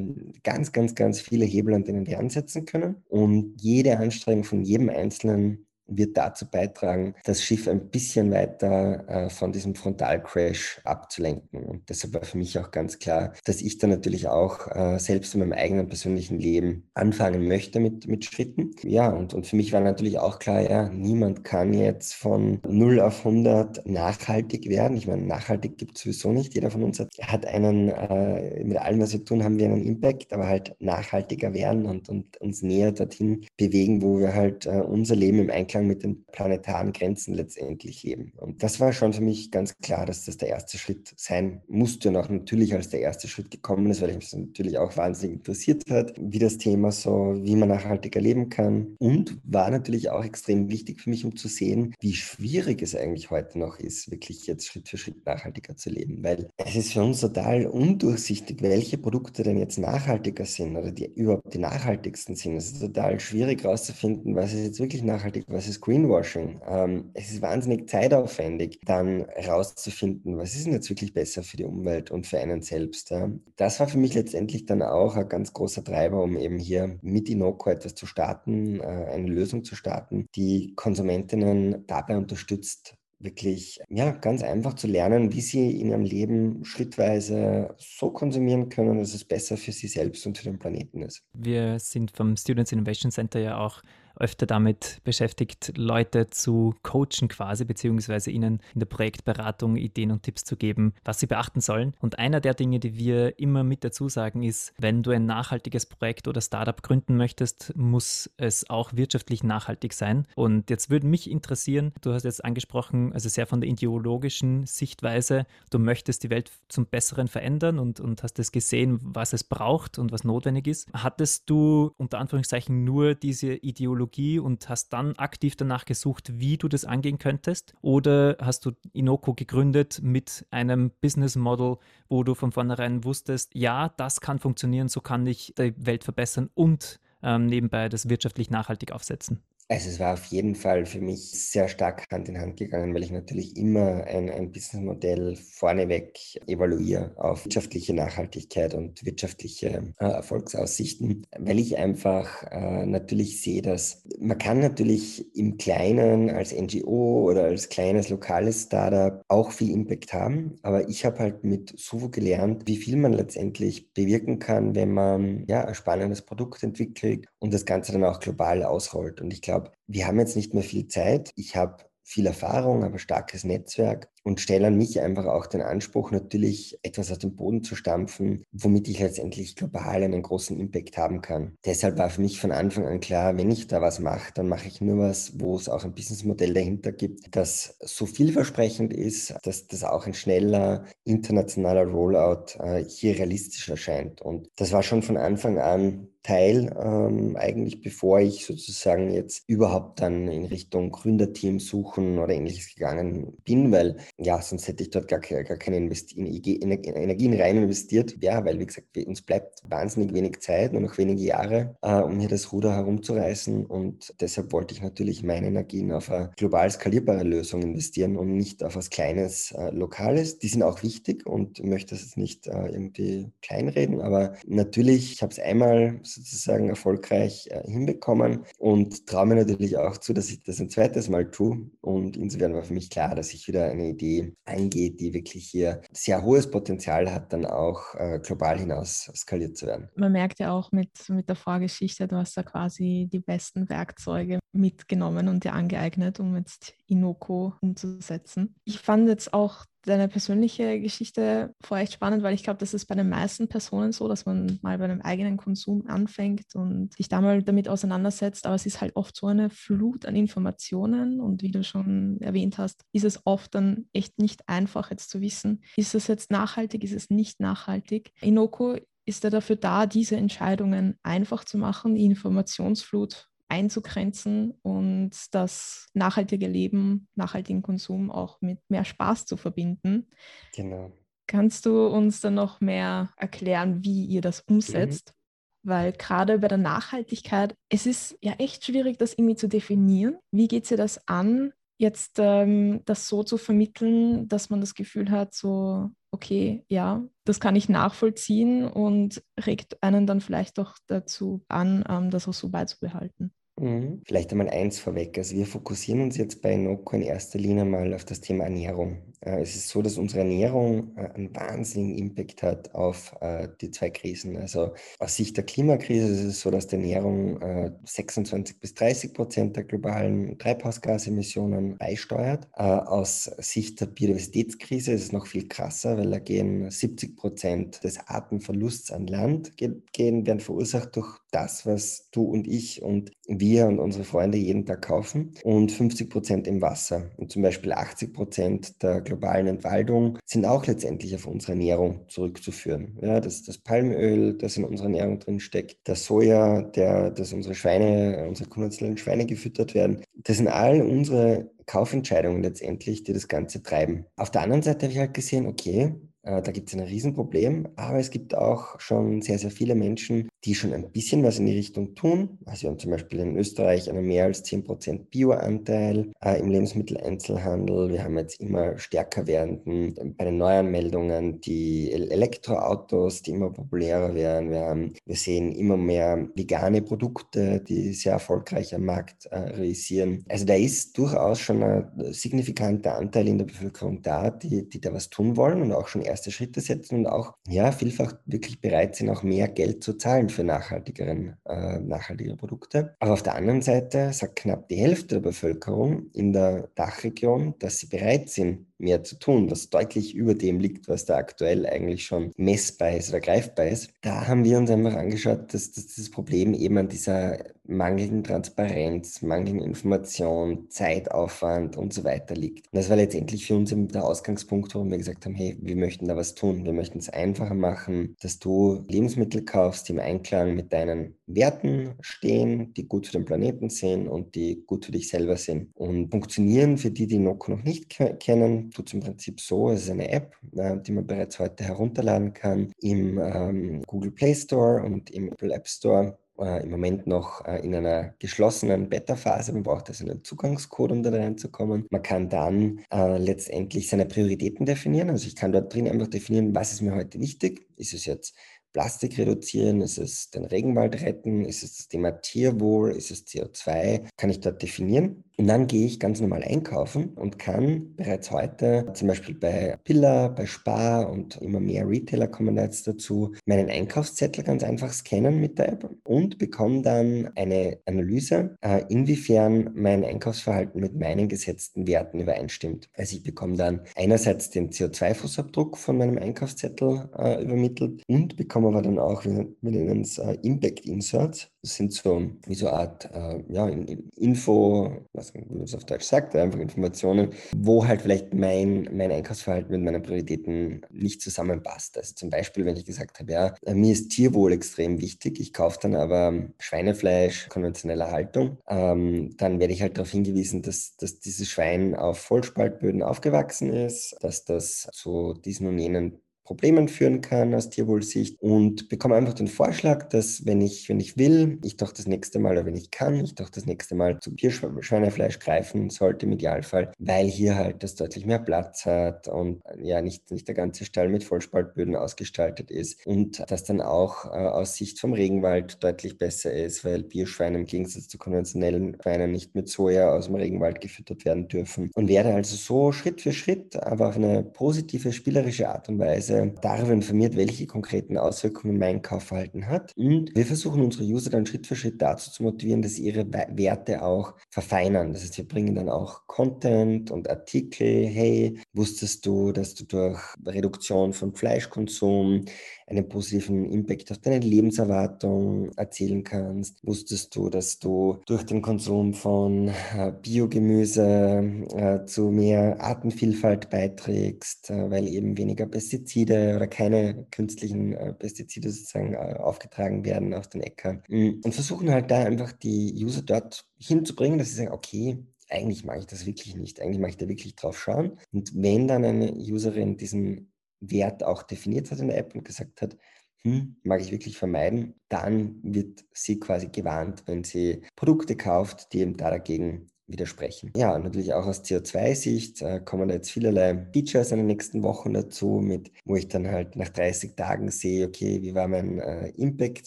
ganz, 0.42 0.72
ganz, 0.72 0.94
ganz 0.94 1.20
viele 1.20 1.44
Hebel, 1.44 1.74
an 1.74 1.84
denen 1.84 2.06
wir 2.06 2.18
ansetzen 2.18 2.64
können. 2.64 2.96
Und 3.08 3.54
jede 3.60 3.98
Anstrengung 3.98 4.44
von 4.44 4.62
jedem 4.62 4.88
Einzelnen 4.88 5.65
wird 5.88 6.16
dazu 6.16 6.46
beitragen, 6.50 7.14
das 7.24 7.42
Schiff 7.42 7.68
ein 7.68 7.88
bisschen 7.88 8.30
weiter 8.30 9.08
äh, 9.08 9.30
von 9.30 9.52
diesem 9.52 9.74
Frontalcrash 9.74 10.80
abzulenken. 10.84 11.64
Und 11.64 11.88
deshalb 11.88 12.14
war 12.14 12.24
für 12.24 12.38
mich 12.38 12.58
auch 12.58 12.70
ganz 12.70 12.98
klar, 12.98 13.32
dass 13.44 13.60
ich 13.60 13.78
da 13.78 13.86
natürlich 13.86 14.28
auch 14.28 14.68
äh, 14.74 14.98
selbst 14.98 15.34
in 15.34 15.40
meinem 15.40 15.52
eigenen 15.52 15.88
persönlichen 15.88 16.38
Leben 16.38 16.88
anfangen 16.94 17.46
möchte 17.46 17.80
mit, 17.80 18.06
mit 18.06 18.24
Schritten. 18.24 18.72
Ja, 18.82 19.10
und, 19.10 19.34
und 19.34 19.46
für 19.46 19.56
mich 19.56 19.72
war 19.72 19.80
natürlich 19.80 20.18
auch 20.18 20.38
klar, 20.38 20.60
ja, 20.60 20.88
niemand 20.88 21.44
kann 21.44 21.72
jetzt 21.72 22.14
von 22.14 22.60
0 22.66 23.00
auf 23.00 23.24
100 23.24 23.86
nachhaltig 23.86 24.68
werden. 24.68 24.96
Ich 24.96 25.06
meine, 25.06 25.22
nachhaltig 25.22 25.78
gibt 25.78 25.96
es 25.96 26.02
sowieso 26.02 26.32
nicht. 26.32 26.54
Jeder 26.54 26.70
von 26.70 26.82
uns 26.82 27.00
hat, 27.00 27.10
hat 27.20 27.46
einen, 27.46 27.88
äh, 27.88 28.64
mit 28.64 28.78
allem, 28.78 29.00
was 29.00 29.12
wir 29.12 29.24
tun, 29.24 29.44
haben 29.44 29.58
wir 29.58 29.66
einen 29.66 29.82
Impact, 29.82 30.32
aber 30.32 30.46
halt 30.46 30.74
nachhaltiger 30.80 31.54
werden 31.54 31.86
und, 31.86 32.08
und 32.08 32.40
uns 32.40 32.62
näher 32.62 32.92
dorthin 32.92 33.46
bewegen, 33.56 34.02
wo 34.02 34.18
wir 34.18 34.34
halt 34.34 34.66
äh, 34.66 34.80
unser 34.80 35.16
Leben 35.16 35.38
im 35.38 35.50
Einklang 35.50 35.75
Einklang 35.76 35.86
mit 35.86 36.02
den 36.02 36.24
planetaren 36.32 36.92
Grenzen 36.92 37.34
letztendlich 37.34 38.02
leben. 38.02 38.32
Und 38.36 38.62
das 38.62 38.80
war 38.80 38.92
schon 38.92 39.12
für 39.12 39.20
mich 39.20 39.50
ganz 39.50 39.78
klar, 39.78 40.06
dass 40.06 40.24
das 40.24 40.36
der 40.36 40.48
erste 40.48 40.78
Schritt 40.78 41.12
sein 41.16 41.62
musste 41.68 42.08
und 42.08 42.16
auch 42.16 42.28
natürlich 42.28 42.74
als 42.74 42.88
der 42.88 43.00
erste 43.00 43.28
Schritt 43.28 43.50
gekommen 43.50 43.90
ist, 43.90 44.00
weil 44.00 44.14
mich 44.14 44.30
das 44.30 44.38
natürlich 44.38 44.78
auch 44.78 44.96
wahnsinnig 44.96 45.36
interessiert 45.36 45.84
hat, 45.90 46.14
wie 46.18 46.38
das 46.38 46.58
Thema 46.58 46.92
so, 46.92 47.34
wie 47.42 47.56
man 47.56 47.68
nachhaltiger 47.68 48.20
leben 48.20 48.48
kann. 48.48 48.96
Und 48.98 49.38
war 49.44 49.70
natürlich 49.70 50.10
auch 50.10 50.24
extrem 50.24 50.70
wichtig 50.70 51.00
für 51.00 51.10
mich, 51.10 51.24
um 51.24 51.36
zu 51.36 51.48
sehen, 51.48 51.94
wie 52.00 52.14
schwierig 52.14 52.82
es 52.82 52.94
eigentlich 52.94 53.30
heute 53.30 53.58
noch 53.58 53.78
ist, 53.78 54.10
wirklich 54.10 54.46
jetzt 54.46 54.66
Schritt 54.66 54.88
für 54.88 54.98
Schritt 54.98 55.24
nachhaltiger 55.26 55.76
zu 55.76 55.90
leben. 55.90 56.22
Weil 56.22 56.48
es 56.56 56.76
ist 56.76 56.92
für 56.92 57.02
uns 57.02 57.20
total 57.20 57.66
undurchsichtig, 57.66 58.62
welche 58.62 58.98
Produkte 58.98 59.42
denn 59.42 59.58
jetzt 59.58 59.78
nachhaltiger 59.78 60.44
sind 60.44 60.76
oder 60.76 60.92
die 60.92 61.06
überhaupt 61.14 61.52
die 61.52 61.58
nachhaltigsten 61.58 62.34
sind. 62.34 62.56
Es 62.56 62.72
ist 62.72 62.80
total 62.80 63.20
schwierig 63.20 63.62
herauszufinden, 63.62 64.34
was 64.34 64.52
ist 64.52 64.64
jetzt 64.64 64.80
wirklich 64.80 65.02
nachhaltig, 65.02 65.44
was 65.48 65.65
ist 65.68 65.80
Greenwashing. 65.80 66.60
Ähm, 66.66 67.10
es 67.14 67.30
ist 67.30 67.42
wahnsinnig 67.42 67.88
zeitaufwendig, 67.88 68.80
dann 68.84 69.26
herauszufinden, 69.34 70.38
was 70.38 70.54
ist 70.54 70.66
denn 70.66 70.72
jetzt 70.72 70.90
wirklich 70.90 71.12
besser 71.12 71.42
für 71.42 71.56
die 71.56 71.64
Umwelt 71.64 72.10
und 72.10 72.26
für 72.26 72.38
einen 72.38 72.62
selbst. 72.62 73.10
Ja? 73.10 73.30
Das 73.56 73.80
war 73.80 73.88
für 73.88 73.98
mich 73.98 74.14
letztendlich 74.14 74.66
dann 74.66 74.82
auch 74.82 75.16
ein 75.16 75.28
ganz 75.28 75.52
großer 75.52 75.84
Treiber, 75.84 76.22
um 76.22 76.36
eben 76.36 76.58
hier 76.58 76.98
mit 77.02 77.28
Inoco 77.28 77.70
etwas 77.70 77.94
zu 77.94 78.06
starten, 78.06 78.80
äh, 78.80 78.84
eine 78.84 79.28
Lösung 79.28 79.64
zu 79.64 79.74
starten, 79.74 80.26
die 80.34 80.74
Konsumentinnen 80.74 81.84
dabei 81.86 82.16
unterstützt, 82.16 82.96
wirklich 83.18 83.80
ja, 83.88 84.10
ganz 84.10 84.42
einfach 84.42 84.74
zu 84.74 84.86
lernen, 84.86 85.32
wie 85.32 85.40
sie 85.40 85.80
in 85.80 85.90
ihrem 85.90 86.02
Leben 86.02 86.64
schrittweise 86.64 87.74
so 87.78 88.10
konsumieren 88.10 88.68
können, 88.68 88.98
dass 88.98 89.14
es 89.14 89.24
besser 89.24 89.56
für 89.56 89.72
sie 89.72 89.88
selbst 89.88 90.26
und 90.26 90.36
für 90.36 90.44
den 90.44 90.58
Planeten 90.58 91.02
ist. 91.02 91.22
Wir 91.32 91.78
sind 91.78 92.10
vom 92.10 92.36
Students 92.36 92.72
Innovation 92.72 93.10
Center 93.10 93.40
ja 93.40 93.58
auch 93.58 93.82
öfter 94.16 94.46
damit 94.46 95.00
beschäftigt, 95.04 95.72
Leute 95.76 96.28
zu 96.30 96.74
coachen 96.82 97.28
quasi, 97.28 97.64
beziehungsweise 97.64 98.30
ihnen 98.30 98.60
in 98.74 98.80
der 98.80 98.86
Projektberatung 98.86 99.76
Ideen 99.76 100.10
und 100.10 100.22
Tipps 100.22 100.44
zu 100.44 100.56
geben, 100.56 100.94
was 101.04 101.20
sie 101.20 101.26
beachten 101.26 101.60
sollen. 101.60 101.94
Und 102.00 102.18
einer 102.18 102.40
der 102.40 102.54
Dinge, 102.54 102.80
die 102.80 102.96
wir 102.96 103.38
immer 103.38 103.64
mit 103.64 103.84
dazu 103.84 104.08
sagen, 104.08 104.42
ist, 104.42 104.72
wenn 104.78 105.02
du 105.02 105.10
ein 105.10 105.26
nachhaltiges 105.26 105.86
Projekt 105.86 106.28
oder 106.28 106.40
Startup 106.40 106.82
gründen 106.82 107.16
möchtest, 107.16 107.76
muss 107.76 108.30
es 108.36 108.68
auch 108.70 108.94
wirtschaftlich 108.94 109.42
nachhaltig 109.42 109.92
sein. 109.92 110.26
Und 110.34 110.70
jetzt 110.70 110.90
würde 110.90 111.06
mich 111.06 111.30
interessieren, 111.30 111.92
du 112.00 112.12
hast 112.12 112.24
jetzt 112.24 112.44
angesprochen, 112.44 113.12
also 113.12 113.28
sehr 113.28 113.46
von 113.46 113.60
der 113.60 113.70
ideologischen 113.70 114.66
Sichtweise, 114.66 115.46
du 115.70 115.78
möchtest 115.78 116.22
die 116.24 116.30
Welt 116.30 116.50
zum 116.68 116.86
Besseren 116.86 117.28
verändern 117.28 117.78
und, 117.78 118.00
und 118.00 118.22
hast 118.22 118.38
es 118.38 118.52
gesehen, 118.52 118.98
was 119.02 119.32
es 119.32 119.44
braucht 119.44 119.98
und 119.98 120.12
was 120.12 120.24
notwendig 120.24 120.66
ist. 120.66 120.88
Hattest 120.92 121.48
du 121.50 121.92
unter 121.96 122.18
Anführungszeichen 122.18 122.84
nur 122.84 123.14
diese 123.14 123.54
Ideologie 123.54 124.05
und 124.38 124.68
hast 124.68 124.92
dann 124.92 125.14
aktiv 125.16 125.56
danach 125.56 125.84
gesucht, 125.84 126.38
wie 126.38 126.56
du 126.56 126.68
das 126.68 126.84
angehen 126.84 127.18
könntest? 127.18 127.74
Oder 127.82 128.36
hast 128.40 128.64
du 128.66 128.72
Inoko 128.92 129.34
gegründet 129.34 130.00
mit 130.02 130.46
einem 130.50 130.90
Business 131.00 131.36
Model, 131.36 131.76
wo 132.08 132.22
du 132.22 132.34
von 132.34 132.52
vornherein 132.52 133.04
wusstest, 133.04 133.54
ja, 133.54 133.88
das 133.96 134.20
kann 134.20 134.38
funktionieren, 134.38 134.88
so 134.88 135.00
kann 135.00 135.26
ich 135.26 135.54
die 135.58 135.74
Welt 135.76 136.04
verbessern 136.04 136.50
und 136.54 137.00
ähm, 137.22 137.46
nebenbei 137.46 137.88
das 137.88 138.08
wirtschaftlich 138.08 138.50
nachhaltig 138.50 138.92
aufsetzen? 138.92 139.42
Also 139.68 139.88
es 139.88 139.98
war 139.98 140.14
auf 140.14 140.26
jeden 140.26 140.54
Fall 140.54 140.86
für 140.86 141.00
mich 141.00 141.32
sehr 141.32 141.66
stark 141.66 142.04
Hand 142.12 142.28
in 142.28 142.38
Hand 142.38 142.56
gegangen, 142.56 142.94
weil 142.94 143.02
ich 143.02 143.10
natürlich 143.10 143.56
immer 143.56 144.04
ein, 144.04 144.30
ein 144.30 144.52
Businessmodell 144.52 145.34
vorneweg 145.34 146.20
evaluiere 146.46 147.10
auf 147.16 147.44
wirtschaftliche 147.44 147.92
Nachhaltigkeit 147.92 148.74
und 148.74 149.04
wirtschaftliche 149.04 149.92
äh, 149.98 150.04
Erfolgsaussichten, 150.04 151.26
weil 151.36 151.58
ich 151.58 151.78
einfach 151.78 152.44
äh, 152.44 152.86
natürlich 152.86 153.42
sehe, 153.42 153.60
dass 153.60 154.04
man 154.20 154.38
kann 154.38 154.60
natürlich 154.60 155.34
im 155.36 155.56
Kleinen 155.58 156.30
als 156.30 156.52
NGO 156.52 157.28
oder 157.28 157.44
als 157.44 157.68
kleines 157.68 158.08
lokales 158.08 158.62
Startup 158.62 159.20
auch 159.26 159.50
viel 159.50 159.70
Impact 159.72 160.12
haben, 160.12 160.60
aber 160.62 160.88
ich 160.88 161.04
habe 161.04 161.18
halt 161.18 161.42
mit 161.42 161.74
Suvo 161.76 162.08
gelernt, 162.08 162.62
wie 162.66 162.76
viel 162.76 162.96
man 162.96 163.12
letztendlich 163.12 163.92
bewirken 163.92 164.38
kann, 164.38 164.76
wenn 164.76 164.92
man 164.92 165.44
ja, 165.48 165.64
ein 165.64 165.74
spannendes 165.74 166.22
Produkt 166.22 166.62
entwickelt 166.62 167.26
und 167.40 167.52
das 167.52 167.64
Ganze 167.64 167.90
dann 167.90 168.04
auch 168.04 168.20
global 168.20 168.62
ausrollt. 168.62 169.20
Und 169.20 169.32
ich 169.32 169.42
glaube, 169.42 169.55
glaube, 169.56 169.76
wir 169.86 170.06
haben 170.06 170.18
jetzt 170.18 170.36
nicht 170.36 170.54
mehr 170.54 170.62
viel 170.62 170.88
Zeit. 170.88 171.30
Ich 171.36 171.56
habe 171.56 171.84
viel 172.02 172.26
Erfahrung, 172.26 172.84
aber 172.84 172.98
starkes 172.98 173.44
Netzwerk 173.44 174.08
und 174.26 174.40
stelle 174.40 174.66
an 174.66 174.76
mich 174.76 175.00
einfach 175.00 175.26
auch 175.26 175.46
den 175.46 175.62
Anspruch, 175.62 176.10
natürlich 176.10 176.80
etwas 176.82 177.12
aus 177.12 177.20
dem 177.20 177.36
Boden 177.36 177.62
zu 177.62 177.76
stampfen, 177.76 178.42
womit 178.50 178.88
ich 178.88 178.98
letztendlich 178.98 179.54
global 179.54 180.02
einen 180.02 180.20
großen 180.20 180.58
Impact 180.58 180.98
haben 180.98 181.20
kann. 181.20 181.52
Deshalb 181.64 181.96
war 181.96 182.10
für 182.10 182.22
mich 182.22 182.40
von 182.40 182.50
Anfang 182.50 182.86
an 182.86 182.98
klar, 182.98 183.36
wenn 183.36 183.52
ich 183.52 183.68
da 183.68 183.80
was 183.80 184.00
mache, 184.00 184.32
dann 184.34 184.48
mache 184.48 184.66
ich 184.66 184.80
nur 184.80 184.98
was, 184.98 185.38
wo 185.38 185.54
es 185.54 185.68
auch 185.68 185.84
ein 185.84 185.94
Businessmodell 185.94 186.54
dahinter 186.54 186.90
gibt, 186.90 187.36
das 187.36 187.76
so 187.78 188.04
vielversprechend 188.04 188.92
ist, 188.92 189.32
dass 189.44 189.68
das 189.68 189.84
auch 189.84 190.08
ein 190.08 190.14
schneller 190.14 190.86
internationaler 191.04 191.84
Rollout 191.84 192.58
äh, 192.58 192.84
hier 192.84 193.16
realistisch 193.16 193.68
erscheint. 193.68 194.22
Und 194.22 194.48
das 194.56 194.72
war 194.72 194.82
schon 194.82 195.02
von 195.02 195.18
Anfang 195.18 195.58
an 195.60 196.08
Teil, 196.26 196.74
ähm, 196.76 197.36
eigentlich 197.36 197.80
bevor 197.82 198.18
ich 198.18 198.46
sozusagen 198.46 199.12
jetzt 199.12 199.44
überhaupt 199.46 200.00
dann 200.00 200.26
in 200.26 200.44
Richtung 200.44 200.90
Gründerteam 200.90 201.60
suchen 201.60 202.18
oder 202.18 202.34
ähnliches 202.34 202.74
gegangen 202.74 203.36
bin, 203.44 203.70
weil 203.70 203.98
ja, 204.18 204.40
sonst 204.40 204.66
hätte 204.66 204.82
ich 204.82 204.90
dort 204.90 205.08
gar, 205.08 205.20
gar 205.20 205.56
keine 205.56 205.76
Investi 205.76 206.16
Energien 206.16 207.34
rein 207.34 207.56
investiert. 207.56 208.16
Ja, 208.22 208.44
weil 208.44 208.58
wie 208.58 208.66
gesagt, 208.66 208.96
uns 209.06 209.20
bleibt 209.22 209.60
wahnsinnig 209.68 210.14
wenig 210.14 210.40
Zeit, 210.40 210.72
nur 210.72 210.80
noch 210.80 210.96
wenige 210.96 211.22
Jahre, 211.22 211.76
äh, 211.82 212.00
um 212.00 212.18
hier 212.18 212.28
das 212.28 212.52
Ruder 212.52 212.74
herumzureißen 212.74 213.66
und 213.66 214.14
deshalb 214.20 214.52
wollte 214.52 214.74
ich 214.74 214.82
natürlich 214.82 215.22
meine 215.22 215.48
Energien 215.48 215.92
auf 215.92 216.10
eine 216.10 216.30
global 216.36 216.70
skalierbare 216.70 217.24
Lösung 217.24 217.62
investieren 217.62 218.16
und 218.16 218.36
nicht 218.36 218.64
auf 218.64 218.76
was 218.76 218.90
Kleines, 218.90 219.52
äh, 219.52 219.70
Lokales. 219.70 220.38
Die 220.38 220.48
sind 220.48 220.62
auch 220.62 220.82
wichtig 220.82 221.26
und 221.26 221.62
möchte 221.62 221.94
das 221.94 222.02
jetzt 222.02 222.16
nicht 222.16 222.46
äh, 222.46 222.68
irgendwie 222.68 223.30
kleinreden, 223.42 224.00
aber 224.00 224.34
natürlich, 224.46 225.12
ich 225.12 225.22
habe 225.22 225.32
es 225.32 225.38
einmal 225.38 226.00
sozusagen 226.02 226.68
erfolgreich 226.70 227.48
äh, 227.50 227.70
hinbekommen 227.70 228.44
und 228.58 229.06
traue 229.06 229.26
mir 229.26 229.34
natürlich 229.36 229.76
auch 229.76 229.98
zu, 229.98 230.14
dass 230.14 230.30
ich 230.30 230.42
das 230.42 230.60
ein 230.60 230.70
zweites 230.70 231.08
Mal 231.08 231.30
tue. 231.30 231.70
Und 231.80 232.16
insofern 232.16 232.54
war 232.54 232.62
für 232.62 232.74
mich 232.74 232.90
klar, 232.90 233.14
dass 233.14 233.34
ich 233.34 233.48
wieder 233.48 233.66
eine 233.66 233.88
Idee 233.88 234.05
eingehe, 234.44 234.90
die 234.90 235.12
wirklich 235.14 235.48
hier 235.48 235.82
sehr 235.92 236.22
hohes 236.22 236.50
Potenzial 236.50 237.12
hat, 237.12 237.32
dann 237.32 237.46
auch 237.46 237.94
äh, 237.94 238.20
global 238.22 238.58
hinaus 238.58 239.10
skaliert 239.14 239.56
zu 239.56 239.66
werden. 239.66 239.88
Man 239.96 240.12
merkt 240.12 240.38
ja 240.40 240.52
auch 240.52 240.72
mit, 240.72 240.90
mit 241.08 241.28
der 241.28 241.36
Vorgeschichte, 241.36 242.08
du 242.08 242.16
hast 242.16 242.36
da 242.36 242.42
quasi 242.42 243.08
die 243.12 243.20
besten 243.20 243.68
Werkzeuge 243.68 244.38
mitgenommen 244.52 245.28
und 245.28 245.44
dir 245.44 245.52
angeeignet, 245.52 246.20
um 246.20 246.36
jetzt 246.36 246.74
Inoko 246.86 247.54
umzusetzen. 247.60 248.54
Ich 248.64 248.78
fand 248.78 249.08
jetzt 249.08 249.32
auch 249.32 249.64
deine 249.86 250.08
persönliche 250.08 250.80
Geschichte 250.80 251.54
vorher 251.62 251.84
echt 251.84 251.94
spannend, 251.94 252.22
weil 252.22 252.34
ich 252.34 252.42
glaube, 252.42 252.58
das 252.58 252.74
ist 252.74 252.86
bei 252.86 252.94
den 252.94 253.08
meisten 253.08 253.48
Personen 253.48 253.92
so, 253.92 254.08
dass 254.08 254.26
man 254.26 254.58
mal 254.62 254.78
bei 254.78 254.84
einem 254.84 255.00
eigenen 255.00 255.36
Konsum 255.36 255.86
anfängt 255.86 256.54
und 256.54 256.94
sich 256.94 257.08
da 257.08 257.20
mal 257.20 257.42
damit 257.42 257.68
auseinandersetzt. 257.68 258.46
Aber 258.46 258.54
es 258.54 258.66
ist 258.66 258.80
halt 258.80 258.96
oft 258.96 259.16
so 259.16 259.26
eine 259.26 259.50
Flut 259.50 260.06
an 260.06 260.16
Informationen 260.16 261.20
und 261.20 261.42
wie 261.42 261.50
du 261.50 261.62
schon 261.64 262.18
erwähnt 262.20 262.58
hast, 262.58 262.82
ist 262.92 263.04
es 263.04 263.20
oft 263.24 263.54
dann 263.54 263.86
echt 263.92 264.18
nicht 264.18 264.48
einfach 264.48 264.90
jetzt 264.90 265.10
zu 265.10 265.20
wissen, 265.20 265.62
ist 265.76 265.94
es 265.94 266.06
jetzt 266.06 266.30
nachhaltig, 266.30 266.84
ist 266.84 266.94
es 266.94 267.10
nicht 267.10 267.40
nachhaltig. 267.40 268.12
Inoko 268.20 268.76
ist 269.06 269.24
er 269.24 269.30
dafür 269.30 269.56
da, 269.56 269.86
diese 269.86 270.16
Entscheidungen 270.16 270.98
einfach 271.02 271.44
zu 271.44 271.58
machen, 271.58 271.94
die 271.94 272.04
Informationsflut 272.04 273.28
einzugrenzen 273.48 274.52
und 274.62 275.12
das 275.32 275.88
nachhaltige 275.94 276.48
Leben, 276.48 277.08
nachhaltigen 277.14 277.62
Konsum 277.62 278.10
auch 278.10 278.40
mit 278.40 278.58
mehr 278.68 278.84
Spaß 278.84 279.26
zu 279.26 279.36
verbinden. 279.36 280.08
Genau. 280.54 280.92
Kannst 281.26 281.66
du 281.66 281.86
uns 281.86 282.20
dann 282.20 282.34
noch 282.34 282.60
mehr 282.60 283.10
erklären, 283.16 283.82
wie 283.84 284.04
ihr 284.04 284.20
das 284.20 284.40
umsetzt? 284.40 285.12
Mhm. 285.12 285.68
Weil 285.68 285.92
gerade 285.92 286.38
bei 286.38 286.48
der 286.48 286.58
Nachhaltigkeit, 286.58 287.54
es 287.68 287.86
ist 287.86 288.16
ja 288.22 288.34
echt 288.38 288.64
schwierig, 288.64 288.98
das 288.98 289.14
irgendwie 289.14 289.34
zu 289.34 289.48
definieren. 289.48 290.18
Wie 290.30 290.46
geht 290.46 290.70
ihr 290.70 290.76
das 290.76 291.08
an, 291.08 291.52
jetzt 291.78 292.18
ähm, 292.18 292.82
das 292.84 293.08
so 293.08 293.24
zu 293.24 293.36
vermitteln, 293.36 294.28
dass 294.28 294.48
man 294.48 294.60
das 294.60 294.74
Gefühl 294.74 295.10
hat, 295.10 295.34
so, 295.34 295.90
okay, 296.16 296.64
ja, 296.68 297.04
das 297.24 297.40
kann 297.40 297.56
ich 297.56 297.68
nachvollziehen 297.68 298.64
und 298.66 299.22
regt 299.38 299.82
einen 299.82 300.06
dann 300.06 300.22
vielleicht 300.22 300.56
doch 300.56 300.78
dazu 300.86 301.44
an, 301.48 301.84
ähm, 301.88 302.10
das 302.10 302.26
auch 302.26 302.32
so 302.32 302.48
beizubehalten. 302.48 303.32
Mhm. 303.60 304.02
Vielleicht 304.06 304.32
einmal 304.32 304.48
eins 304.48 304.78
vorweg. 304.78 305.18
Also 305.18 305.36
wir 305.36 305.46
fokussieren 305.46 306.00
uns 306.00 306.16
jetzt 306.16 306.40
bei 306.40 306.56
Noco 306.56 306.96
in 306.96 307.02
erster 307.02 307.38
Linie 307.38 307.66
mal 307.66 307.92
auf 307.92 308.04
das 308.04 308.20
Thema 308.20 308.44
Ernährung. 308.44 309.12
Äh, 309.26 309.42
es 309.42 309.56
ist 309.56 309.68
so, 309.68 309.82
dass 309.82 309.98
unsere 309.98 310.20
Ernährung 310.20 310.96
äh, 310.96 311.08
einen 311.14 311.34
wahnsinnigen 311.34 311.98
Impact 311.98 312.42
hat 312.42 312.74
auf 312.74 313.14
äh, 313.20 313.48
die 313.60 313.70
zwei 313.70 313.90
Krisen. 313.90 314.36
Also 314.36 314.72
aus 314.98 315.16
Sicht 315.16 315.36
der 315.36 315.44
Klimakrise 315.44 316.06
ist 316.06 316.24
es 316.24 316.40
so, 316.40 316.50
dass 316.50 316.68
die 316.68 316.76
Ernährung 316.76 317.40
26 317.84 318.60
bis 318.60 318.74
30 318.74 319.14
Prozent 319.14 319.56
der 319.56 319.64
globalen 319.64 320.38
Treibhausgasemissionen 320.38 321.78
beisteuert. 321.78 322.48
Aus 322.52 323.24
Sicht 323.38 323.80
der 323.80 323.86
Biodiversitätskrise 323.86 324.92
ist 324.92 325.04
es 325.04 325.12
noch 325.12 325.26
viel 325.26 325.48
krasser, 325.48 325.96
weil 325.96 326.10
da 326.10 326.18
gehen 326.18 326.70
70 326.70 327.16
Prozent 327.16 327.82
des 327.82 327.98
Artenverlusts 328.06 328.90
an 328.92 329.06
Land 329.06 329.56
gehen, 329.56 330.26
werden 330.26 330.40
verursacht 330.40 330.96
durch 330.96 331.18
das, 331.30 331.66
was 331.66 332.08
du 332.12 332.22
und 332.22 332.46
ich 332.46 332.82
und 332.82 333.12
wir 333.26 333.66
und 333.66 333.78
unsere 333.78 334.04
Freunde 334.04 334.38
jeden 334.38 334.66
Tag 334.66 334.82
kaufen 334.82 335.32
und 335.42 335.72
50 335.72 336.08
Prozent 336.10 336.46
im 336.46 336.60
Wasser. 336.60 337.10
Und 337.16 337.30
zum 337.30 337.42
Beispiel 337.42 337.72
80 337.72 338.14
Prozent 338.14 338.82
der 338.82 339.00
globalen 339.00 339.15
Entwaldung 339.24 340.18
sind 340.24 340.44
auch 340.44 340.66
letztendlich 340.66 341.14
auf 341.14 341.26
unsere 341.26 341.52
Ernährung 341.52 342.00
zurückzuführen. 342.08 342.98
Ja, 343.00 343.20
das, 343.20 343.42
das 343.42 343.58
Palmöl, 343.58 344.34
das 344.34 344.56
in 344.56 344.64
unserer 344.64 344.86
Ernährung 344.86 345.18
drin 345.18 345.40
steckt, 345.40 345.78
das 345.84 346.04
Soja, 346.04 346.62
der, 346.62 347.10
das 347.10 347.32
unsere 347.32 347.54
Schweine, 347.54 348.26
unsere 348.28 348.48
konventionellen 348.48 348.98
Schweine 348.98 349.26
gefüttert 349.26 349.74
werden, 349.74 350.02
das 350.14 350.38
sind 350.38 350.48
all 350.48 350.82
unsere 350.82 351.50
Kaufentscheidungen 351.66 352.42
letztendlich, 352.42 353.02
die 353.02 353.12
das 353.12 353.28
Ganze 353.28 353.62
treiben. 353.62 354.06
Auf 354.16 354.30
der 354.30 354.42
anderen 354.42 354.62
Seite 354.62 354.86
habe 354.86 354.92
ich 354.92 354.98
halt 354.98 355.14
gesehen, 355.14 355.46
okay, 355.46 355.94
da 356.26 356.50
gibt 356.50 356.68
es 356.68 356.74
ein 356.74 356.80
Riesenproblem, 356.80 357.68
aber 357.76 357.98
es 357.98 358.10
gibt 358.10 358.34
auch 358.34 358.80
schon 358.80 359.22
sehr, 359.22 359.38
sehr 359.38 359.52
viele 359.52 359.76
Menschen, 359.76 360.28
die 360.46 360.54
schon 360.54 360.72
ein 360.72 360.90
bisschen 360.90 361.22
was 361.24 361.38
in 361.38 361.46
die 361.46 361.56
Richtung 361.56 361.94
tun. 361.94 362.38
Also 362.46 362.62
wir 362.62 362.70
haben 362.70 362.78
zum 362.78 362.92
Beispiel 362.92 363.18
in 363.18 363.36
Österreich 363.36 363.90
einen 363.90 364.06
mehr 364.06 364.24
als 364.24 364.44
10% 364.44 365.10
Bio-Anteil 365.10 366.12
äh, 366.24 366.38
im 366.38 366.50
Lebensmitteleinzelhandel. 366.50 367.90
Wir 367.90 368.04
haben 368.04 368.16
jetzt 368.16 368.40
immer 368.40 368.78
stärker 368.78 369.26
werdenden, 369.26 369.96
äh, 369.96 370.04
bei 370.16 370.24
den 370.24 370.38
Neuanmeldungen 370.38 371.40
die 371.40 371.90
Elektroautos, 371.92 373.22
die 373.22 373.32
immer 373.32 373.50
populärer 373.50 374.14
werden. 374.14 374.50
Wir, 374.50 374.60
haben, 374.60 374.92
wir 375.04 375.16
sehen 375.16 375.52
immer 375.52 375.76
mehr 375.76 376.28
vegane 376.36 376.80
Produkte, 376.82 377.60
die 377.60 377.92
sehr 377.92 378.12
erfolgreich 378.12 378.74
am 378.74 378.84
Markt 378.84 379.26
äh, 379.26 379.38
realisieren. 379.38 380.24
Also 380.28 380.44
da 380.44 380.54
ist 380.54 380.96
durchaus 380.96 381.40
schon 381.40 381.62
ein 381.62 381.90
signifikanter 382.12 382.96
Anteil 382.96 383.26
in 383.26 383.38
der 383.38 383.46
Bevölkerung 383.46 384.00
da, 384.02 384.30
die, 384.30 384.68
die 384.68 384.80
da 384.80 384.92
was 384.92 385.10
tun 385.10 385.36
wollen 385.36 385.60
und 385.60 385.72
auch 385.72 385.88
schon 385.88 386.02
erst 386.02 386.15
erste 386.16 386.32
Schritte 386.32 386.62
setzen 386.62 386.96
und 386.96 387.06
auch 387.06 387.34
ja 387.46 387.72
vielfach 387.72 388.14
wirklich 388.24 388.60
bereit 388.60 388.96
sind, 388.96 389.10
auch 389.10 389.22
mehr 389.22 389.48
Geld 389.48 389.84
zu 389.84 389.94
zahlen 389.98 390.30
für 390.30 390.44
nachhaltigeren, 390.44 391.36
äh, 391.44 391.78
nachhaltigere 391.80 392.36
Produkte. 392.36 392.96
Aber 393.00 393.12
auf 393.12 393.22
der 393.22 393.34
anderen 393.34 393.60
Seite 393.60 394.12
sagt 394.14 394.36
knapp 394.36 394.68
die 394.68 394.76
Hälfte 394.76 395.16
der 395.16 395.20
Bevölkerung 395.20 396.10
in 396.14 396.32
der 396.32 396.68
Dachregion, 396.74 397.54
dass 397.58 397.78
sie 397.78 397.86
bereit 397.86 398.30
sind, 398.30 398.66
mehr 398.78 399.02
zu 399.04 399.18
tun, 399.18 399.50
was 399.50 399.70
deutlich 399.70 400.14
über 400.14 400.34
dem 400.34 400.60
liegt, 400.60 400.88
was 400.88 401.04
da 401.04 401.16
aktuell 401.16 401.66
eigentlich 401.66 402.04
schon 402.04 402.32
messbar 402.36 402.92
ist 402.92 403.10
oder 403.10 403.20
greifbar 403.20 403.66
ist. 403.66 403.90
Da 404.02 404.26
haben 404.26 404.44
wir 404.44 404.58
uns 404.58 404.70
einfach 404.70 404.94
angeschaut, 404.94 405.52
dass, 405.54 405.72
dass 405.72 405.94
das 405.94 406.10
Problem 406.10 406.54
eben 406.54 406.78
an 406.78 406.88
dieser 406.88 407.38
mangelnden 407.68 408.22
Transparenz, 408.22 409.22
mangelnden 409.22 409.64
Information, 409.64 410.70
Zeitaufwand 410.70 411.76
und 411.76 411.92
so 411.92 412.04
weiter 412.04 412.34
liegt. 412.34 412.66
Und 412.72 412.78
das 412.78 412.88
war 412.88 412.96
letztendlich 412.96 413.46
für 413.46 413.56
uns 413.56 413.72
eben 413.72 413.88
der 413.88 414.04
Ausgangspunkt, 414.04 414.74
warum 414.74 414.90
wir 414.90 414.98
gesagt 414.98 415.24
haben, 415.24 415.34
hey, 415.34 415.56
wir 415.60 415.76
möchten 415.76 416.06
da 416.06 416.16
was 416.16 416.34
tun. 416.34 416.64
Wir 416.64 416.72
möchten 416.72 416.98
es 416.98 417.08
einfacher 417.08 417.54
machen, 417.54 418.16
dass 418.20 418.38
du 418.38 418.84
Lebensmittel 418.88 419.44
kaufst, 419.44 419.90
im 419.90 419.98
Einklang 419.98 420.54
mit 420.54 420.72
deinen 420.72 421.16
Werten 421.26 421.94
stehen, 422.00 422.72
die 422.74 422.86
gut 422.86 423.06
für 423.06 423.12
den 423.12 423.24
Planeten 423.24 423.70
sind 423.70 424.08
und 424.08 424.34
die 424.34 424.64
gut 424.66 424.86
für 424.86 424.92
dich 424.92 425.08
selber 425.08 425.36
sind. 425.36 425.70
Und 425.74 426.10
funktionieren 426.10 426.78
für 426.78 426.90
die, 426.90 427.06
die 427.06 427.18
Noco 427.18 427.50
noch 427.52 427.62
nicht 427.62 427.88
kennen, 427.88 428.70
tut 428.70 428.88
es 428.88 428.94
im 428.94 429.00
Prinzip 429.00 429.40
so, 429.40 429.70
es 429.70 429.84
ist 429.84 429.90
eine 429.90 430.10
App, 430.10 430.36
äh, 430.56 430.76
die 430.80 430.92
man 430.92 431.06
bereits 431.06 431.38
heute 431.38 431.64
herunterladen 431.64 432.32
kann 432.32 432.72
im 432.80 433.18
ähm, 433.18 433.82
Google 433.86 434.12
Play 434.12 434.34
Store 434.34 434.82
und 434.82 435.10
im 435.10 435.32
Apple 435.32 435.52
App 435.52 435.66
Store 435.68 436.18
äh, 436.38 436.62
im 436.62 436.70
Moment 436.70 437.06
noch 437.06 437.44
äh, 437.44 437.64
in 437.64 437.74
einer 437.74 438.14
geschlossenen 438.18 438.88
Beta-Phase. 438.88 439.52
Man 439.52 439.62
braucht 439.62 439.88
also 439.88 440.04
einen 440.04 440.22
Zugangscode, 440.24 440.92
um 440.92 441.02
da 441.02 441.10
reinzukommen. 441.10 441.86
Man 441.90 442.02
kann 442.02 442.28
dann 442.28 442.80
äh, 442.92 443.18
letztendlich 443.18 443.88
seine 443.88 444.06
Prioritäten 444.06 444.66
definieren. 444.66 445.10
Also 445.10 445.26
ich 445.26 445.36
kann 445.36 445.52
dort 445.52 445.72
drin 445.72 445.88
einfach 445.88 446.08
definieren, 446.08 446.54
was 446.54 446.72
ist 446.72 446.82
mir 446.82 446.94
heute 446.94 447.20
wichtig. 447.20 447.66
Ist 447.76 447.94
es 447.94 448.06
jetzt 448.06 448.34
Plastik 448.76 449.16
reduzieren? 449.16 449.80
Ist 449.80 449.96
es 449.96 450.28
den 450.28 450.44
Regenwald 450.44 451.00
retten? 451.00 451.46
Ist 451.46 451.62
es 451.62 451.78
das 451.78 451.88
Thema 451.88 452.10
Tierwohl? 452.20 452.90
Ist 452.90 453.10
es 453.10 453.26
CO2? 453.26 454.06
Kann 454.18 454.28
ich 454.28 454.40
dort 454.40 454.60
definieren. 454.60 455.24
Und 455.38 455.48
dann 455.48 455.66
gehe 455.66 455.84
ich 455.84 456.00
ganz 456.00 456.20
normal 456.20 456.42
einkaufen 456.42 457.10
und 457.10 457.38
kann 457.38 457.94
bereits 457.96 458.30
heute, 458.30 458.86
zum 458.94 459.08
Beispiel 459.08 459.34
bei 459.34 459.76
Pilla, 459.84 460.28
bei 460.28 460.46
Spar 460.46 461.10
und 461.10 461.36
immer 461.42 461.60
mehr 461.60 461.86
Retailer 461.86 462.26
kommen 462.26 462.56
jetzt 462.56 462.86
dazu, 462.86 463.34
meinen 463.44 463.68
Einkaufszettel 463.68 464.44
ganz 464.44 464.64
einfach 464.64 464.90
scannen 464.92 465.38
mit 465.38 465.58
der 465.58 465.68
App 465.68 465.90
und 466.04 466.38
bekomme 466.38 466.80
dann 466.80 467.30
eine 467.34 467.78
Analyse, 467.84 468.56
äh, 468.62 468.84
inwiefern 468.88 469.72
mein 469.74 470.04
Einkaufsverhalten 470.04 470.80
mit 470.80 470.98
meinen 470.98 471.28
gesetzten 471.28 471.86
Werten 471.86 472.20
übereinstimmt. 472.20 472.88
Also 472.96 473.16
ich 473.16 473.22
bekomme 473.22 473.56
dann 473.56 473.80
einerseits 473.94 474.48
den 474.48 474.70
CO2-Fußabdruck 474.70 475.76
von 475.76 475.98
meinem 475.98 476.16
Einkaufszettel 476.16 477.10
äh, 477.18 477.42
übermittelt 477.42 478.02
und 478.08 478.36
bekomme 478.36 478.68
aber 478.68 478.80
dann 478.80 478.98
auch, 478.98 479.26
wir 479.26 479.48
nennen 479.60 480.00
es 480.00 480.16
äh, 480.16 480.38
Impact 480.42 480.86
Inserts, 480.86 481.50
das 481.66 481.74
sind 481.74 481.92
so 481.92 482.30
wie 482.46 482.54
so 482.54 482.68
eine 482.68 482.78
Art 482.78 483.10
äh, 483.12 483.42
ja, 483.48 483.68
Info, 484.16 485.04
was 485.12 485.34
man 485.34 485.62
es 485.62 485.74
auf 485.74 485.84
Deutsch 485.84 486.04
sagt, 486.04 486.36
einfach 486.36 486.60
Informationen, 486.60 487.30
wo 487.56 487.84
halt 487.84 488.02
vielleicht 488.02 488.32
mein, 488.32 488.88
mein 488.92 489.10
Einkaufsverhalten 489.10 489.72
mit 489.72 489.82
meinen 489.82 490.02
Prioritäten 490.02 490.82
nicht 490.90 491.20
zusammenpasst. 491.20 491.98
Also 491.98 492.14
zum 492.14 492.30
Beispiel, 492.30 492.64
wenn 492.66 492.76
ich 492.76 492.84
gesagt 492.84 493.18
habe, 493.18 493.32
ja, 493.32 493.54
äh, 493.64 493.74
mir 493.74 493.92
ist 493.92 494.10
Tierwohl 494.10 494.52
extrem 494.52 495.00
wichtig, 495.00 495.40
ich 495.40 495.52
kaufe 495.52 495.78
dann 495.82 495.96
aber 495.96 496.34
Schweinefleisch 496.60 497.48
konventioneller 497.48 498.12
Haltung, 498.12 498.58
ähm, 498.68 499.34
dann 499.36 499.58
werde 499.58 499.72
ich 499.72 499.82
halt 499.82 499.96
darauf 499.98 500.10
hingewiesen, 500.10 500.62
dass, 500.62 500.96
dass 500.96 501.18
dieses 501.18 501.48
Schwein 501.48 501.96
auf 501.96 502.18
Vollspaltböden 502.18 503.02
aufgewachsen 503.02 503.72
ist, 503.72 504.16
dass 504.20 504.44
das 504.44 504.88
zu 504.92 505.34
diesen 505.34 505.66
und 505.66 505.78
jenen 505.78 506.20
Problemen 506.46 506.88
führen 506.88 507.20
kann 507.20 507.54
aus 507.54 507.68
Tierwohlsicht 507.68 508.40
und 508.40 508.88
bekomme 508.88 509.16
einfach 509.16 509.34
den 509.34 509.48
Vorschlag, 509.48 510.08
dass 510.08 510.46
wenn 510.46 510.60
ich, 510.60 510.88
wenn 510.88 511.00
ich 511.00 511.18
will, 511.18 511.58
ich 511.64 511.76
doch 511.76 511.92
das 511.92 512.06
nächste 512.06 512.38
Mal 512.38 512.52
oder 512.52 512.66
wenn 512.66 512.76
ich 512.76 512.90
kann, 512.90 513.16
ich 513.16 513.34
doch 513.34 513.50
das 513.50 513.66
nächste 513.66 513.94
Mal 513.94 514.18
zu 514.20 514.34
Bierschweinefleisch 514.34 515.40
greifen 515.40 515.90
sollte 515.90 516.26
im 516.26 516.32
Idealfall, 516.32 516.92
weil 516.98 517.26
hier 517.26 517.56
halt 517.56 517.82
das 517.82 517.96
deutlich 517.96 518.24
mehr 518.24 518.38
Platz 518.38 518.86
hat 518.86 519.28
und 519.28 519.62
ja 519.82 520.00
nicht, 520.00 520.30
nicht 520.30 520.46
der 520.46 520.54
ganze 520.54 520.84
Stall 520.84 521.08
mit 521.08 521.24
Vollspaltböden 521.24 521.96
ausgestaltet 521.96 522.70
ist 522.70 523.04
und 523.06 523.42
das 523.50 523.64
dann 523.64 523.80
auch 523.80 524.26
äh, 524.26 524.28
aus 524.28 524.76
Sicht 524.76 525.00
vom 525.00 525.12
Regenwald 525.12 525.82
deutlich 525.82 526.16
besser 526.16 526.52
ist, 526.52 526.84
weil 526.84 527.02
Bierschweine 527.02 527.58
im 527.58 527.66
Gegensatz 527.66 528.08
zu 528.08 528.18
konventionellen 528.18 528.96
Schweinen 529.02 529.32
nicht 529.32 529.54
mit 529.54 529.68
Soja 529.68 530.12
aus 530.12 530.26
dem 530.26 530.36
Regenwald 530.36 530.80
gefüttert 530.80 531.24
werden 531.24 531.48
dürfen 531.48 531.90
und 531.94 532.08
werde 532.08 532.32
also 532.34 532.54
so 532.54 532.92
Schritt 532.92 533.20
für 533.20 533.32
Schritt, 533.32 533.76
aber 533.76 534.08
auf 534.08 534.16
eine 534.16 534.44
positive, 534.44 535.12
spielerische 535.12 535.68
Art 535.68 535.88
und 535.88 535.98
Weise 535.98 536.35
darüber 536.60 536.92
informiert, 536.92 537.36
welche 537.36 537.66
konkreten 537.66 538.18
Auswirkungen 538.18 538.78
mein 538.78 539.02
Kaufverhalten 539.02 539.68
hat. 539.68 539.92
Und 539.96 540.34
wir 540.34 540.46
versuchen 540.46 540.82
unsere 540.82 541.04
User 541.04 541.30
dann 541.30 541.46
Schritt 541.46 541.66
für 541.66 541.76
Schritt 541.76 542.00
dazu 542.02 542.30
zu 542.30 542.42
motivieren, 542.42 542.82
dass 542.82 542.94
sie 542.94 543.04
ihre 543.04 543.26
Werte 543.32 544.02
auch 544.02 544.34
verfeinern. 544.50 545.12
Das 545.12 545.22
heißt, 545.22 545.38
wir 545.38 545.48
bringen 545.48 545.74
dann 545.74 545.88
auch 545.88 546.26
Content 546.26 547.10
und 547.10 547.30
Artikel. 547.30 548.06
Hey, 548.06 548.58
wusstest 548.72 549.24
du, 549.26 549.52
dass 549.52 549.74
du 549.74 549.84
durch 549.84 550.20
Reduktion 550.44 551.12
von 551.12 551.34
Fleischkonsum 551.34 552.44
einen 552.86 553.08
positiven 553.08 553.64
Impact 553.70 554.12
auf 554.12 554.18
deine 554.18 554.38
Lebenserwartung 554.38 555.70
erzielen 555.76 556.22
kannst? 556.22 556.78
Wusstest 556.82 557.34
du, 557.34 557.48
dass 557.48 557.78
du 557.78 558.18
durch 558.26 558.44
den 558.44 558.62
Konsum 558.62 559.14
von 559.14 559.68
äh, 559.68 560.12
Biogemüse 560.22 561.66
äh, 561.74 562.04
zu 562.06 562.30
mehr 562.30 562.80
Artenvielfalt 562.80 563.70
beiträgst, 563.70 564.70
äh, 564.70 564.90
weil 564.90 565.08
eben 565.08 565.36
weniger 565.36 565.66
Pestizide 565.66 566.25
oder 566.32 566.66
keine 566.66 567.26
künstlichen 567.30 567.92
äh, 567.92 568.12
Pestizide 568.12 568.70
sozusagen 568.70 569.14
äh, 569.14 569.36
aufgetragen 569.38 570.04
werden 570.04 570.34
auf 570.34 570.48
den 570.48 570.62
Äckern? 570.62 571.02
Mm, 571.08 571.40
und 571.44 571.54
versuchen 571.54 571.90
halt 571.90 572.10
da 572.10 572.24
einfach 572.24 572.52
die 572.52 572.92
User 572.96 573.22
dort 573.22 573.66
hinzubringen, 573.78 574.38
dass 574.38 574.48
sie 574.48 574.56
sagen, 574.56 574.72
okay, 574.72 575.18
eigentlich 575.48 575.84
mache 575.84 575.98
ich 575.98 576.06
das 576.06 576.26
wirklich 576.26 576.56
nicht. 576.56 576.80
Eigentlich 576.80 576.98
mache 576.98 577.10
ich 577.10 577.16
da 577.16 577.28
wirklich 577.28 577.54
drauf 577.54 577.78
schauen. 577.80 578.18
Und 578.32 578.52
wenn 578.54 578.88
dann 578.88 579.04
eine 579.04 579.32
Userin 579.32 579.96
diesen 579.96 580.52
Wert 580.80 581.24
auch 581.24 581.42
definiert 581.42 581.90
hat 581.90 582.00
in 582.00 582.08
der 582.08 582.18
App 582.18 582.34
und 582.34 582.44
gesagt 582.44 582.82
hat, 582.82 582.96
hm, 583.42 583.76
mag 583.84 584.00
ich 584.00 584.10
wirklich 584.10 584.36
vermeiden, 584.36 584.94
dann 585.08 585.60
wird 585.62 586.04
sie 586.12 586.40
quasi 586.40 586.68
gewarnt, 586.68 587.22
wenn 587.26 587.44
sie 587.44 587.82
Produkte 587.94 588.36
kauft, 588.36 588.92
die 588.92 589.00
eben 589.00 589.16
da 589.16 589.30
dagegen 589.30 589.88
widersprechen. 590.08 590.72
Ja, 590.76 590.98
natürlich 590.98 591.32
auch 591.34 591.46
aus 591.46 591.64
CO2-Sicht 591.64 592.62
äh, 592.62 592.80
kommen 592.80 593.08
da 593.08 593.14
jetzt 593.14 593.30
vielerlei 593.30 593.86
Features 593.92 594.30
in 594.30 594.38
den 594.38 594.46
nächsten 594.46 594.82
Wochen 594.82 595.12
dazu, 595.12 595.60
mit, 595.62 595.90
wo 596.04 596.16
ich 596.16 596.28
dann 596.28 596.48
halt 596.48 596.76
nach 596.76 596.88
30 596.88 597.34
Tagen 597.34 597.70
sehe, 597.70 598.06
okay, 598.06 598.42
wie 598.42 598.54
war 598.54 598.68
mein 598.68 598.98
äh, 599.00 599.28
Impact 599.30 599.86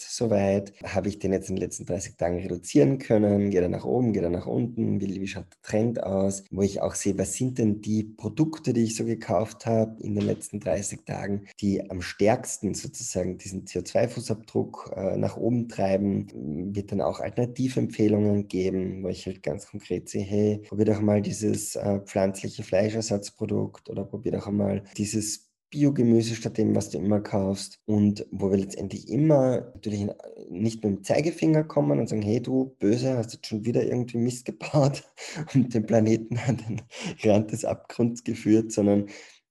soweit? 0.00 0.72
Habe 0.84 1.08
ich 1.08 1.18
den 1.18 1.32
jetzt 1.32 1.48
in 1.48 1.56
den 1.56 1.62
letzten 1.62 1.86
30 1.86 2.16
Tagen 2.16 2.38
reduzieren 2.38 2.98
können? 2.98 3.50
Geht 3.50 3.62
er 3.62 3.68
nach 3.68 3.84
oben, 3.84 4.12
geht 4.12 4.22
er 4.22 4.30
nach 4.30 4.46
unten? 4.46 5.00
Wie, 5.00 5.20
wie 5.20 5.26
schaut 5.26 5.46
der 5.50 5.62
Trend 5.62 6.02
aus? 6.02 6.44
Wo 6.50 6.62
ich 6.62 6.82
auch 6.82 6.94
sehe, 6.94 7.16
was 7.18 7.34
sind 7.34 7.58
denn 7.58 7.80
die 7.80 8.04
Produkte, 8.04 8.72
die 8.72 8.84
ich 8.84 8.96
so 8.96 9.04
gekauft 9.04 9.66
habe 9.66 10.02
in 10.02 10.14
den 10.14 10.26
letzten 10.26 10.60
30 10.60 11.04
Tagen, 11.04 11.46
die 11.60 11.90
am 11.90 12.02
stärksten 12.02 12.74
sozusagen 12.74 13.38
diesen 13.38 13.64
CO2-Fußabdruck 13.64 14.92
äh, 14.96 15.16
nach 15.16 15.36
oben 15.36 15.68
treiben? 15.68 16.26
Wird 16.74 16.92
dann 16.92 17.00
auch 17.00 17.20
Alternativempfehlungen 17.20 18.48
geben, 18.48 19.02
wo 19.02 19.08
ich 19.08 19.26
halt 19.26 19.42
ganz 19.42 19.66
konkret 19.66 20.09
sehe, 20.10 20.24
hey, 20.24 20.62
probier 20.68 20.86
doch 20.86 21.00
mal 21.00 21.22
dieses 21.22 21.76
äh, 21.76 22.00
pflanzliche 22.00 22.62
Fleischersatzprodukt 22.62 23.88
oder 23.90 24.04
probier 24.04 24.32
doch 24.32 24.50
mal 24.50 24.84
dieses 24.96 25.50
Biogemüse 25.70 26.34
statt 26.34 26.58
dem, 26.58 26.74
was 26.74 26.90
du 26.90 26.98
immer 26.98 27.20
kaufst. 27.20 27.78
Und 27.86 28.26
wo 28.30 28.50
wir 28.50 28.58
letztendlich 28.58 29.08
immer 29.08 29.72
natürlich 29.74 30.06
nicht 30.48 30.82
mit 30.82 30.84
dem 30.84 31.04
Zeigefinger 31.04 31.64
kommen 31.64 32.00
und 32.00 32.08
sagen, 32.08 32.22
hey 32.22 32.42
du 32.42 32.76
Böse, 32.78 33.16
hast 33.16 33.32
jetzt 33.32 33.46
schon 33.46 33.64
wieder 33.64 33.84
irgendwie 33.84 34.18
Mist 34.18 34.44
gebaut 34.44 35.04
und 35.54 35.72
den 35.72 35.86
Planeten 35.86 36.36
an 36.38 36.56
den 36.56 36.82
Rand 37.22 37.52
des 37.52 37.64
Abgrunds 37.64 38.24
geführt, 38.24 38.72
sondern 38.72 39.06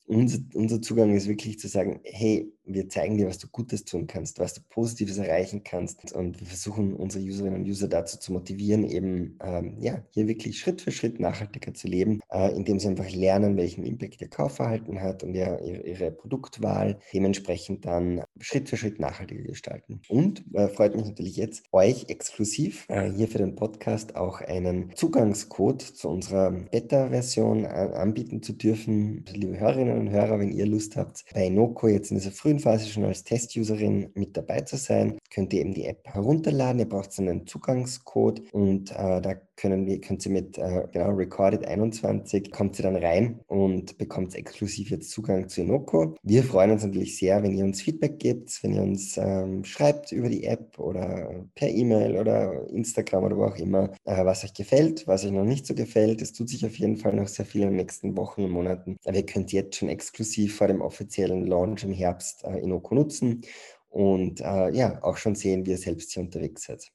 unser, 0.06 0.40
unser 0.56 0.82
Zugang 0.82 1.16
ist 1.16 1.28
wirklich 1.28 1.60
zu 1.60 1.68
sagen, 1.68 2.02
hey, 2.04 2.52
wir 2.74 2.88
zeigen 2.88 3.18
dir, 3.18 3.28
was 3.28 3.40
du 3.40 3.48
Gutes 3.48 3.84
tun 3.84 4.08
kannst, 4.08 4.40
was 4.40 4.54
du 4.54 4.62
Positives 4.70 5.18
erreichen 5.18 5.64
kannst. 5.64 6.14
Und 6.14 6.40
wir 6.40 6.48
versuchen 6.48 6.94
unsere 6.94 7.24
Userinnen 7.24 7.62
und 7.62 7.68
User 7.68 7.88
dazu 7.88 8.20
zu 8.20 8.32
motivieren, 8.32 8.84
eben 8.84 9.38
ähm, 9.44 9.76
ja, 9.80 10.04
hier 10.12 10.28
wirklich 10.28 10.60
Schritt 10.60 10.82
für 10.82 10.92
Schritt 10.92 11.20
nachhaltiger 11.20 11.74
zu 11.74 11.88
leben, 11.88 12.22
äh, 12.32 12.56
indem 12.56 12.80
sie 12.80 12.88
einfach 12.88 13.10
lernen, 13.10 13.58
welchen 13.58 13.84
Impact 13.84 14.22
ihr 14.22 14.30
Kaufverhalten 14.30 15.02
hat 15.02 15.24
und 15.24 15.34
ihr, 15.34 15.60
ihre 15.62 16.12
Produktwahl 16.12 17.00
dementsprechend 17.14 17.86
dann 17.86 18.24
Schritt 18.40 18.70
für 18.70 18.78
Schritt 18.78 19.00
nachhaltiger 19.00 19.44
gestalten. 19.44 20.02
Und 20.08 20.44
äh, 20.54 20.68
freut 20.68 20.96
mich 20.96 21.06
natürlich 21.06 21.38
jetzt, 21.38 21.66
euch 21.72 22.06
exklusiv 22.10 22.86
äh, 22.90 23.10
hier 23.12 23.28
für 23.28 23.40
den 23.40 23.56
Podcast 23.56 24.16
auch 24.16 24.42
einen 24.42 24.96
Zugangscode 24.96 25.82
zu 25.82 26.10
unserer 26.10 26.52
Beta-Version 26.52 27.66
anbieten 27.66 28.44
zu 28.44 28.54
dürfen. 28.54 29.26
Liebe 29.34 29.60
Hörerinnen 29.60 29.98
und 29.98 30.10
Hörer, 30.10 30.40
wenn 30.40 30.52
ihr 30.52 30.66
Lust 30.66 30.96
habt, 30.96 31.24
bei 31.34 31.50
Noco 31.50 31.88
jetzt 31.88 32.12
in 32.12 32.18
dieser 32.18 32.32
frühen 32.32 32.59
Phase 32.60 32.88
schon 32.88 33.06
als 33.06 33.24
Test-Userin 33.24 34.12
mit 34.16 34.36
dabei 34.38 34.62
zu 34.62 34.78
sein, 34.78 35.18
könnt 35.34 35.54
ihr 35.54 35.62
eben 35.62 35.74
die 35.74 35.86
App 35.86 36.08
herunterladen. 36.08 36.80
Ihr 36.80 36.90
braucht 36.90 37.18
einen 37.20 37.48
Zugangscode 37.48 38.42
und 38.54 38.92
äh, 38.92 39.22
da 39.22 39.36
können 39.60 39.86
wir, 39.86 40.00
könnt 40.00 40.26
mit 40.28 40.58
äh, 40.58 40.86
genau 40.92 41.10
Recorded 41.12 41.66
21 41.66 42.52
kommt 42.52 42.80
ihr 42.80 42.84
dann 42.84 42.96
rein 42.96 43.42
und 43.48 43.98
bekommt 43.98 44.34
exklusiv 44.36 44.90
jetzt 44.90 45.12
Zugang 45.12 45.50
zu 45.50 45.62
Inoko. 45.62 46.16
Wir 46.24 46.44
freuen 46.44 46.72
uns 46.72 46.84
natürlich 46.84 47.18
sehr, 47.18 47.44
wenn 47.44 47.54
ihr 47.54 47.66
uns 47.66 47.82
Feedback 47.82 48.20
gebt, 48.20 48.64
wenn 48.64 48.74
ihr 48.74 48.82
uns 48.82 49.18
ähm, 49.18 49.66
schreibt 49.66 50.14
über 50.14 50.30
die 50.30 50.46
App 50.46 50.80
oder 50.80 51.46
per 51.56 51.70
E-Mail 51.70 52.18
oder 52.18 52.70
Instagram 52.70 53.26
oder 53.26 53.38
wo 53.38 53.46
auch 53.46 53.58
immer, 53.58 53.92
äh, 54.06 54.24
was 54.24 54.46
euch 54.46 54.54
gefällt, 54.54 55.06
was 55.08 55.26
euch 55.26 55.32
noch 55.32 55.44
nicht 55.44 55.66
so 55.66 55.76
gefällt. 55.76 56.22
Es 56.22 56.32
tut 56.32 56.48
sich 56.50 56.66
auf 56.66 56.78
jeden 56.78 56.96
Fall 56.96 57.14
noch 57.14 57.28
sehr 57.28 57.46
viel 57.46 57.64
in 57.64 57.70
den 57.70 57.78
nächsten 57.78 58.16
Wochen 58.16 58.44
und 58.44 58.52
Monaten. 58.52 58.96
Aber 59.04 59.18
ihr 59.18 59.26
könnt 59.26 59.52
jetzt 59.52 59.76
schon 59.76 59.90
exklusiv 59.90 60.56
vor 60.56 60.68
dem 60.68 60.82
offiziellen 60.82 61.46
Launch 61.46 61.84
im 61.84 61.92
Herbst 61.92 62.46
äh, 62.46 62.60
Inoko 62.60 62.96
nutzen 62.96 63.42
und 63.90 64.40
äh, 64.40 64.70
ja, 64.72 65.04
auch 65.04 65.18
schon 65.18 65.36
sehen, 65.36 65.66
wie 65.66 65.72
ihr 65.72 65.78
selbst 65.78 66.14
hier 66.14 66.24
unterwegs 66.24 66.64
seid. 66.64 66.92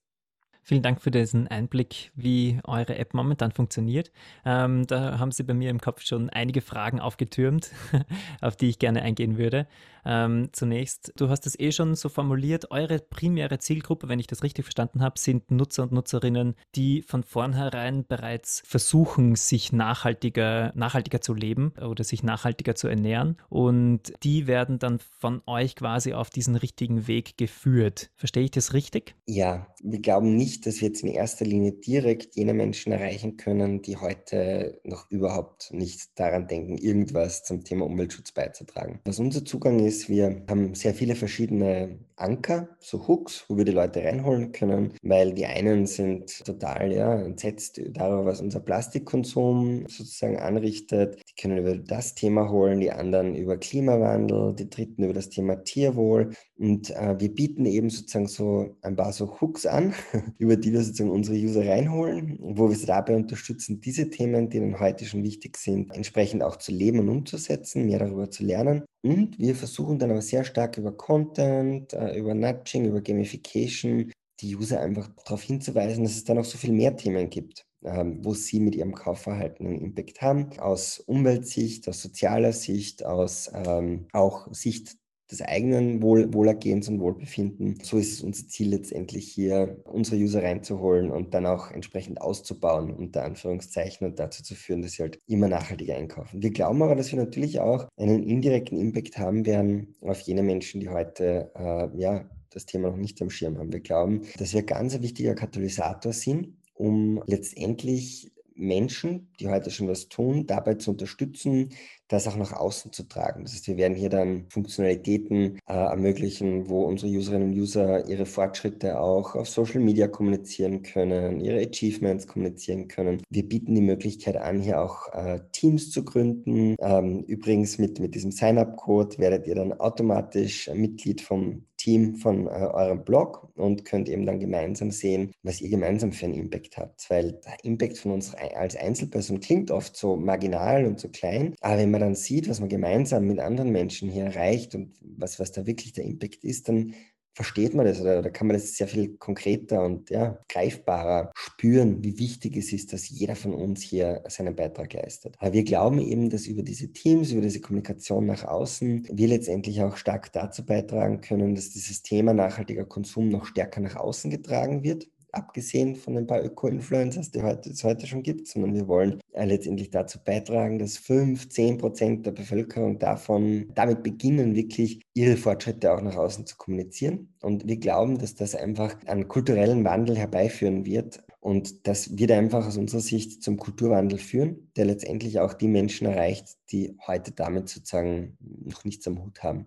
Vielen 0.67 0.81
Dank 0.81 1.03
für 1.03 1.11
diesen 1.11 1.47
Einblick, 1.47 2.11
wie 2.15 2.59
eure 2.65 2.97
App 2.97 3.13
momentan 3.13 3.53
funktioniert. 3.53 4.11
Ähm, 4.47 4.87
da 4.87 5.19
haben 5.19 5.31
Sie 5.31 5.43
bei 5.43 5.53
mir 5.53 5.69
im 5.69 5.79
Kopf 5.79 6.01
schon 6.01 6.31
einige 6.31 6.63
Fragen 6.63 7.01
aufgetürmt, 7.01 7.71
auf 8.41 8.57
die 8.57 8.71
ich 8.71 8.79
gerne 8.79 9.03
eingehen 9.03 9.37
würde. 9.37 9.67
Ähm, 10.07 10.49
zunächst, 10.53 11.13
du 11.17 11.29
hast 11.29 11.47
es 11.47 11.59
eh 11.59 11.73
schon 11.73 11.95
so 11.95 12.09
formuliert, 12.09 12.71
eure 12.71 12.99
primäre 12.99 13.59
Zielgruppe, 13.59 14.09
wenn 14.09 14.19
ich 14.19 14.27
das 14.27 14.43
richtig 14.43 14.65
verstanden 14.65 15.03
habe, 15.03 15.19
sind 15.19 15.51
Nutzer 15.51 15.85
und 15.85 15.93
Nutzerinnen, 15.93 16.55
die 16.75 17.03
von 17.03 17.23
vornherein 17.23 18.07
bereits 18.07 18.63
versuchen, 18.67 19.37
sich 19.37 19.73
nachhaltiger, 19.73 20.73
nachhaltiger 20.75 21.21
zu 21.21 21.35
leben 21.35 21.73
oder 21.81 22.05
sich 22.05 22.23
nachhaltiger 22.23 22.75
zu 22.75 22.89
ernähren. 22.89 23.37
Und 23.49 24.13
die 24.23 24.47
werden 24.47 24.79
dann 24.79 24.99
von 25.19 25.43
euch 25.47 25.77
quasi 25.77 26.13
auf 26.13 26.31
diesen 26.31 26.57
richtigen 26.57 27.07
Weg 27.07 27.37
geführt. 27.39 28.11
Verstehe 28.17 28.45
ich 28.45 28.51
das 28.51 28.73
richtig? 28.73 29.15
Ja, 29.27 29.67
wir 29.83 30.01
glauben 30.01 30.37
nicht, 30.37 30.54
dass 30.61 30.81
wir 30.81 30.89
jetzt 30.89 31.03
in 31.03 31.09
erster 31.09 31.45
Linie 31.45 31.73
direkt 31.73 32.37
jene 32.37 32.53
Menschen 32.53 32.93
erreichen 32.93 33.37
können, 33.37 33.81
die 33.83 33.97
heute 33.97 34.81
noch 34.85 35.11
überhaupt 35.11 35.73
nicht 35.73 36.19
daran 36.19 36.47
denken, 36.47 36.77
irgendwas 36.77 37.45
zum 37.45 37.65
Thema 37.65 37.87
Umweltschutz 37.87 38.33
beizutragen. 38.33 39.01
Was 39.05 39.19
unser 39.19 39.45
Zugang 39.45 39.81
ist, 39.85 39.95
ist, 39.95 40.09
wir 40.09 40.43
haben 40.49 40.75
sehr 40.75 40.95
viele 40.95 41.15
verschiedene 41.15 41.99
Anker, 42.17 42.69
so 42.79 43.09
Hooks, 43.09 43.45
wo 43.49 43.57
wir 43.57 43.65
die 43.65 43.73
Leute 43.73 44.03
reinholen 44.03 44.53
können, 44.53 44.93
weil 45.03 45.33
die 45.35 45.47
einen 45.47 45.87
sind 45.87 46.45
total 46.45 46.93
ja, 46.93 47.21
entsetzt 47.21 47.81
darüber, 47.93 48.27
was 48.27 48.41
unser 48.41 48.61
Plastikkonsum 48.61 49.87
sozusagen 49.89 50.39
anrichtet. 50.39 51.21
Die 51.29 51.41
können 51.41 51.59
über 51.59 51.77
das 51.77 52.15
Thema 52.15 52.51
holen, 52.51 52.81
die 52.81 52.93
anderen 52.93 53.35
über 53.35 53.57
Klimawandel, 53.57 54.55
die 54.55 54.71
dritten 54.71 55.05
über 55.05 55.13
das 55.13 55.29
Thema 55.29 55.65
Tierwohl. 55.65 56.31
Und 56.57 56.91
äh, 56.91 57.19
wir 57.19 57.35
bieten 57.35 57.67
eben 57.67 57.91
sozusagen 57.91 58.29
so 58.29 58.77
ein 58.83 58.97
paar 58.97 59.13
so 59.13 59.41
Hooks 59.41 59.67
an, 59.67 59.93
über 60.45 60.57
die 60.57 60.73
wir 60.73 60.83
sozusagen 60.83 61.11
unsere 61.11 61.39
User 61.39 61.67
reinholen, 61.67 62.39
wo 62.39 62.69
wir 62.69 62.77
sie 62.77 62.87
dabei 62.87 63.17
unterstützen, 63.17 63.81
diese 63.81 64.11
Themen, 64.11 64.51
die 64.51 64.59
ihnen 64.59 64.79
heute 64.79 65.07
schon 65.07 65.23
wichtig 65.23 65.57
sind, 65.57 65.95
entsprechend 65.95 66.43
auch 66.43 66.57
zu 66.57 66.71
leben 66.71 66.99
und 67.01 67.09
umzusetzen, 67.09 67.87
mehr 67.87 67.99
darüber 67.99 68.31
zu 68.31 68.45
lernen. 68.45 68.85
Und 69.03 69.39
wir 69.39 69.55
versuchen 69.55 69.99
dann 69.99 70.11
aber 70.11 70.23
sehr 70.23 70.45
stark 70.45 70.77
über 70.77 70.93
Content, 70.93 71.95
äh, 71.95 72.19
über 72.19 72.35
Nudging, 72.35 72.85
über 72.85 73.01
Gamification 73.01 74.13
die 74.41 74.57
User 74.57 74.81
einfach 74.81 75.09
darauf 75.25 75.43
hinzuweisen, 75.43 76.05
dass 76.05 76.17
es 76.17 76.25
da 76.25 76.35
noch 76.35 76.45
so 76.45 76.59
viel 76.59 76.73
mehr 76.73 76.97
Themen 76.97 77.31
gibt, 77.31 77.65
ähm, 77.85 78.19
wo 78.23 78.35
sie 78.35 78.61
mit 78.61 78.75
ihrem 78.75 78.95
Kaufverhalten 78.95 79.67
einen 79.67 79.81
Impact 79.81 80.21
haben. 80.21 80.59
Aus 80.59 80.99
Umweltsicht, 80.99 81.89
aus 81.89 82.03
sozialer 82.03 82.53
Sicht, 82.53 83.05
aus 83.05 83.51
ähm, 83.55 84.09
auch 84.13 84.53
Sicht 84.53 84.97
des 85.35 85.43
eigenen 85.43 86.01
Wohl 86.01 86.33
Wohlergehens 86.33 86.89
und 86.89 87.01
Wohlbefinden. 87.01 87.79
So 87.83 87.99
ist 87.99 88.13
es 88.13 88.21
unser 88.23 88.47
Ziel 88.47 88.69
letztendlich 88.69 89.27
hier, 89.27 89.83
unsere 89.85 90.17
User 90.17 90.43
reinzuholen 90.43 91.11
und 91.11 91.35
dann 91.35 91.47
auch 91.47 91.71
entsprechend 91.71 92.21
auszubauen, 92.21 92.93
unter 92.95 93.25
Anführungszeichen, 93.25 94.07
und 94.07 94.19
dazu 94.19 94.43
zu 94.43 94.55
führen, 94.55 94.83
dass 94.83 94.93
sie 94.93 95.03
halt 95.03 95.21
immer 95.27 95.49
nachhaltiger 95.49 95.97
einkaufen. 95.97 96.43
Wir 96.43 96.51
glauben 96.51 96.83
aber, 96.83 96.95
dass 96.95 97.11
wir 97.11 97.19
natürlich 97.19 97.61
auch 97.61 97.89
einen 97.97 98.23
indirekten 98.23 98.79
Impact 98.79 99.19
haben 99.19 99.45
werden 99.45 99.97
auf 100.01 100.21
jene 100.21 100.43
Menschen, 100.43 100.81
die 100.81 100.89
heute 100.89 101.51
äh, 101.57 101.89
ja, 102.01 102.31
das 102.51 102.67
Thema 102.67 102.91
noch 102.91 102.97
nicht 102.97 103.21
am 103.21 103.31
Schirm 103.31 103.59
haben. 103.59 103.73
Wir 103.73 103.81
glauben, 103.81 104.23
dass 104.39 104.55
wir 104.55 104.63
ganz 104.63 104.95
ein 104.95 105.03
wichtiger 105.03 105.35
Katalysator 105.35 106.13
sind, 106.13 106.57
um 106.75 107.23
letztendlich 107.27 108.31
Menschen, 108.55 109.29
die 109.41 109.49
heute 109.49 109.71
schon 109.71 109.89
was 109.89 110.09
tun, 110.09 110.47
dabei 110.47 110.75
zu 110.75 110.93
unterstützen, 110.93 111.71
das 112.09 112.29
auch 112.29 112.37
nach 112.37 112.53
außen 112.53 112.93
zu 112.93 113.05
tragen. 113.09 113.45
Das 113.45 113.55
heißt, 113.55 113.67
wir 113.67 113.77
werden 113.77 113.97
hier 113.97 114.11
dann 114.11 114.47
Funktionalitäten 114.51 115.59
äh, 115.67 115.73
ermöglichen, 115.73 116.69
wo 116.69 116.85
unsere 116.85 117.11
Userinnen 117.11 117.49
und 117.49 117.59
User 117.59 118.09
ihre 118.09 118.27
Fortschritte 118.27 119.01
auch 119.01 119.35
auf 119.35 119.49
Social 119.49 119.81
Media 119.81 120.07
kommunizieren 120.07 120.83
können, 120.83 121.41
ihre 121.41 121.61
Achievements 121.61 122.27
kommunizieren 122.27 122.89
können. 122.89 123.23
Wir 123.31 123.49
bieten 123.49 123.75
die 123.75 123.81
Möglichkeit 123.81 124.37
an, 124.37 124.61
hier 124.61 124.83
auch 124.83 125.13
äh, 125.13 125.41
Teams 125.53 125.91
zu 125.91 126.05
gründen. 126.05 126.77
Ähm, 126.79 127.25
übrigens 127.27 127.79
mit, 127.79 128.01
mit 128.01 128.15
diesem 128.15 128.33
Sign-up-Code 128.33 129.19
werdet 129.19 129.47
ihr 129.47 129.55
dann 129.55 129.73
automatisch 129.73 130.71
Mitglied 130.75 131.21
vom 131.21 131.65
Team 131.85 132.17
von 132.17 132.47
äh, 132.47 132.51
eurem 132.51 133.05
Blog 133.05 133.51
und 133.57 133.85
könnt 133.85 134.09
eben 134.09 134.25
dann 134.25 134.41
gemeinsam 134.41 134.91
sehen, 134.91 135.33
was 135.43 135.61
ihr 135.61 135.69
gemeinsam 135.69 136.13
für 136.13 136.25
einen 136.25 136.35
Impact 136.35 136.79
habt. 136.79 137.11
Weil 137.11 137.33
der 137.45 137.63
Impact 137.63 137.99
von 137.99 138.13
uns 138.13 138.35
als 138.35 138.75
Einzelperson 138.75 139.41
klingt 139.41 139.71
oft 139.71 139.95
so 139.95 140.17
marginal 140.17 140.87
und 140.87 140.99
so 140.99 141.09
klein, 141.09 141.55
aber 141.61 141.77
wenn 141.77 141.91
man 141.91 142.01
dann 142.01 142.15
sieht, 142.15 142.49
was 142.49 142.61
man 142.61 142.71
gemeinsam 142.71 143.27
mit 143.27 143.39
anderen 143.39 143.71
Menschen 143.71 144.09
hier 144.09 144.25
erreicht 144.25 144.75
und 144.75 144.95
was, 145.03 145.39
was 145.39 145.53
da 145.53 145.67
wirklich 145.67 145.93
der 145.93 146.05
Impact 146.05 146.43
ist, 146.43 146.71
dann 146.71 146.95
versteht 147.35 147.75
man 147.75 147.87
das 147.87 148.01
oder, 148.01 148.19
oder 148.19 148.31
kann 148.31 148.47
man 148.47 148.57
das 148.57 148.75
sehr 148.75 148.89
viel 148.89 149.17
konkreter 149.17 149.85
und 149.85 150.11
ja, 150.11 150.39
greifbarer 150.49 151.33
spüren, 151.35 152.03
wie 152.03 152.19
wichtig 152.19 152.57
es 152.57 152.73
ist, 152.73 152.93
dass 152.93 153.09
jeder 153.09 153.35
von 153.35 153.55
uns 153.55 153.83
hier 153.83 154.23
seinen 154.29 154.55
Beitrag 154.55 154.93
leistet. 154.93 155.35
Aber 155.39 155.53
wir 155.53 155.65
glauben 155.65 155.99
eben, 156.01 156.31
dass 156.31 156.47
über 156.47 156.63
diese 156.63 156.93
Teams, 156.93 157.33
über 157.33 157.43
diese 157.43 157.61
Kommunikation 157.61 158.27
nach 158.27 158.45
außen 158.45 159.09
wir 159.11 159.29
letztendlich 159.29 159.83
auch 159.83 159.97
stark 159.97 160.33
dazu 160.33 160.65
beitragen 160.65 161.21
können, 161.21 161.55
dass 161.55 161.71
dieses 161.71 162.03
Thema 162.03 162.33
nachhaltiger 162.33 162.85
Konsum 162.85 163.29
noch 163.29 163.47
stärker 163.47 163.81
nach 163.81 163.97
außen 163.97 164.31
getragen 164.31 164.83
wird 164.85 165.09
abgesehen 165.37 165.97
von 165.97 166.17
ein 166.17 166.27
paar 166.27 166.45
Öko-Influencers, 166.45 167.31
die 167.31 167.41
es 167.41 167.85
heute 167.85 168.07
schon 168.07 168.23
gibt, 168.23 168.47
sondern 168.49 168.75
wir 168.75 168.89
wollen 168.89 169.21
äh, 169.33 169.45
letztendlich 169.45 169.91
dazu 169.91 170.19
beitragen, 170.23 170.79
dass 170.79 170.97
5, 170.99 171.49
10 171.49 171.79
Prozent 171.79 172.27
der 172.27 172.33
Bevölkerung 172.33 172.99
davon 172.99 173.71
damit 173.75 174.03
beginnen, 174.03 174.55
wirklich 174.55 175.01
ihre 175.15 175.37
Fortschritte 175.37 175.93
auch 175.93 176.01
nach 176.01 176.17
außen 176.17 176.47
zu 176.47 176.57
kommunizieren. 176.57 177.35
Und 177.41 177.67
wir 177.67 177.77
glauben, 177.77 178.19
dass 178.19 178.35
das 178.35 178.55
einfach 178.55 178.97
einen 179.07 179.29
kulturellen 179.29 179.85
Wandel 179.85 180.17
herbeiführen 180.17 180.87
wird. 180.87 181.23
Und 181.41 181.87
das 181.87 182.17
wird 182.17 182.31
einfach 182.31 182.67
aus 182.67 182.79
unserer 182.79 183.03
Sicht 183.03 183.43
zum 183.43 183.59
Kulturwandel 183.59 184.19
führen, 184.19 184.73
der 184.77 184.87
letztendlich 184.87 185.41
auch 185.41 185.53
die 185.53 185.69
Menschen 185.69 186.07
erreicht, 186.07 186.47
die 186.73 186.97
heute 187.07 187.33
damit 187.33 187.69
sozusagen 187.69 188.39
noch 188.41 188.85
nichts 188.85 189.07
am 189.07 189.23
Hut 189.23 189.43
haben. 189.43 189.67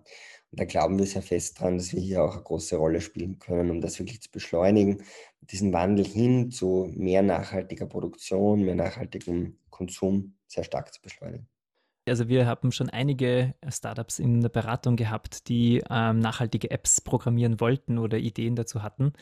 Und 0.50 0.60
da 0.60 0.64
glauben 0.64 0.98
wir 0.98 1.06
sehr 1.06 1.22
fest 1.22 1.60
dran, 1.60 1.76
dass 1.76 1.92
wir 1.92 2.00
hier 2.00 2.24
auch 2.24 2.34
eine 2.34 2.42
große 2.42 2.76
Rolle 2.76 3.00
spielen 3.00 3.38
können, 3.38 3.70
um 3.70 3.80
das 3.80 3.98
wirklich 3.98 4.22
zu 4.22 4.30
beschleunigen, 4.30 5.02
diesen 5.42 5.72
Wandel 5.72 6.06
hin 6.06 6.50
zu 6.50 6.90
mehr 6.94 7.22
nachhaltiger 7.22 7.86
Produktion, 7.86 8.62
mehr 8.62 8.74
nachhaltigem 8.74 9.58
Konsum 9.70 10.34
sehr 10.46 10.64
stark 10.64 10.92
zu 10.92 11.02
beschleunigen. 11.02 11.48
Also 12.08 12.28
wir 12.28 12.46
haben 12.46 12.72
schon 12.72 12.88
einige 12.88 13.54
Startups 13.68 14.18
in 14.18 14.40
der 14.40 14.48
Beratung 14.48 14.96
gehabt, 14.96 15.48
die 15.48 15.82
ähm, 15.90 16.18
nachhaltige 16.18 16.70
Apps 16.70 17.00
programmieren 17.00 17.60
wollten 17.60 17.98
oder 17.98 18.18
Ideen 18.18 18.56
dazu 18.56 18.82
hatten. 18.82 19.12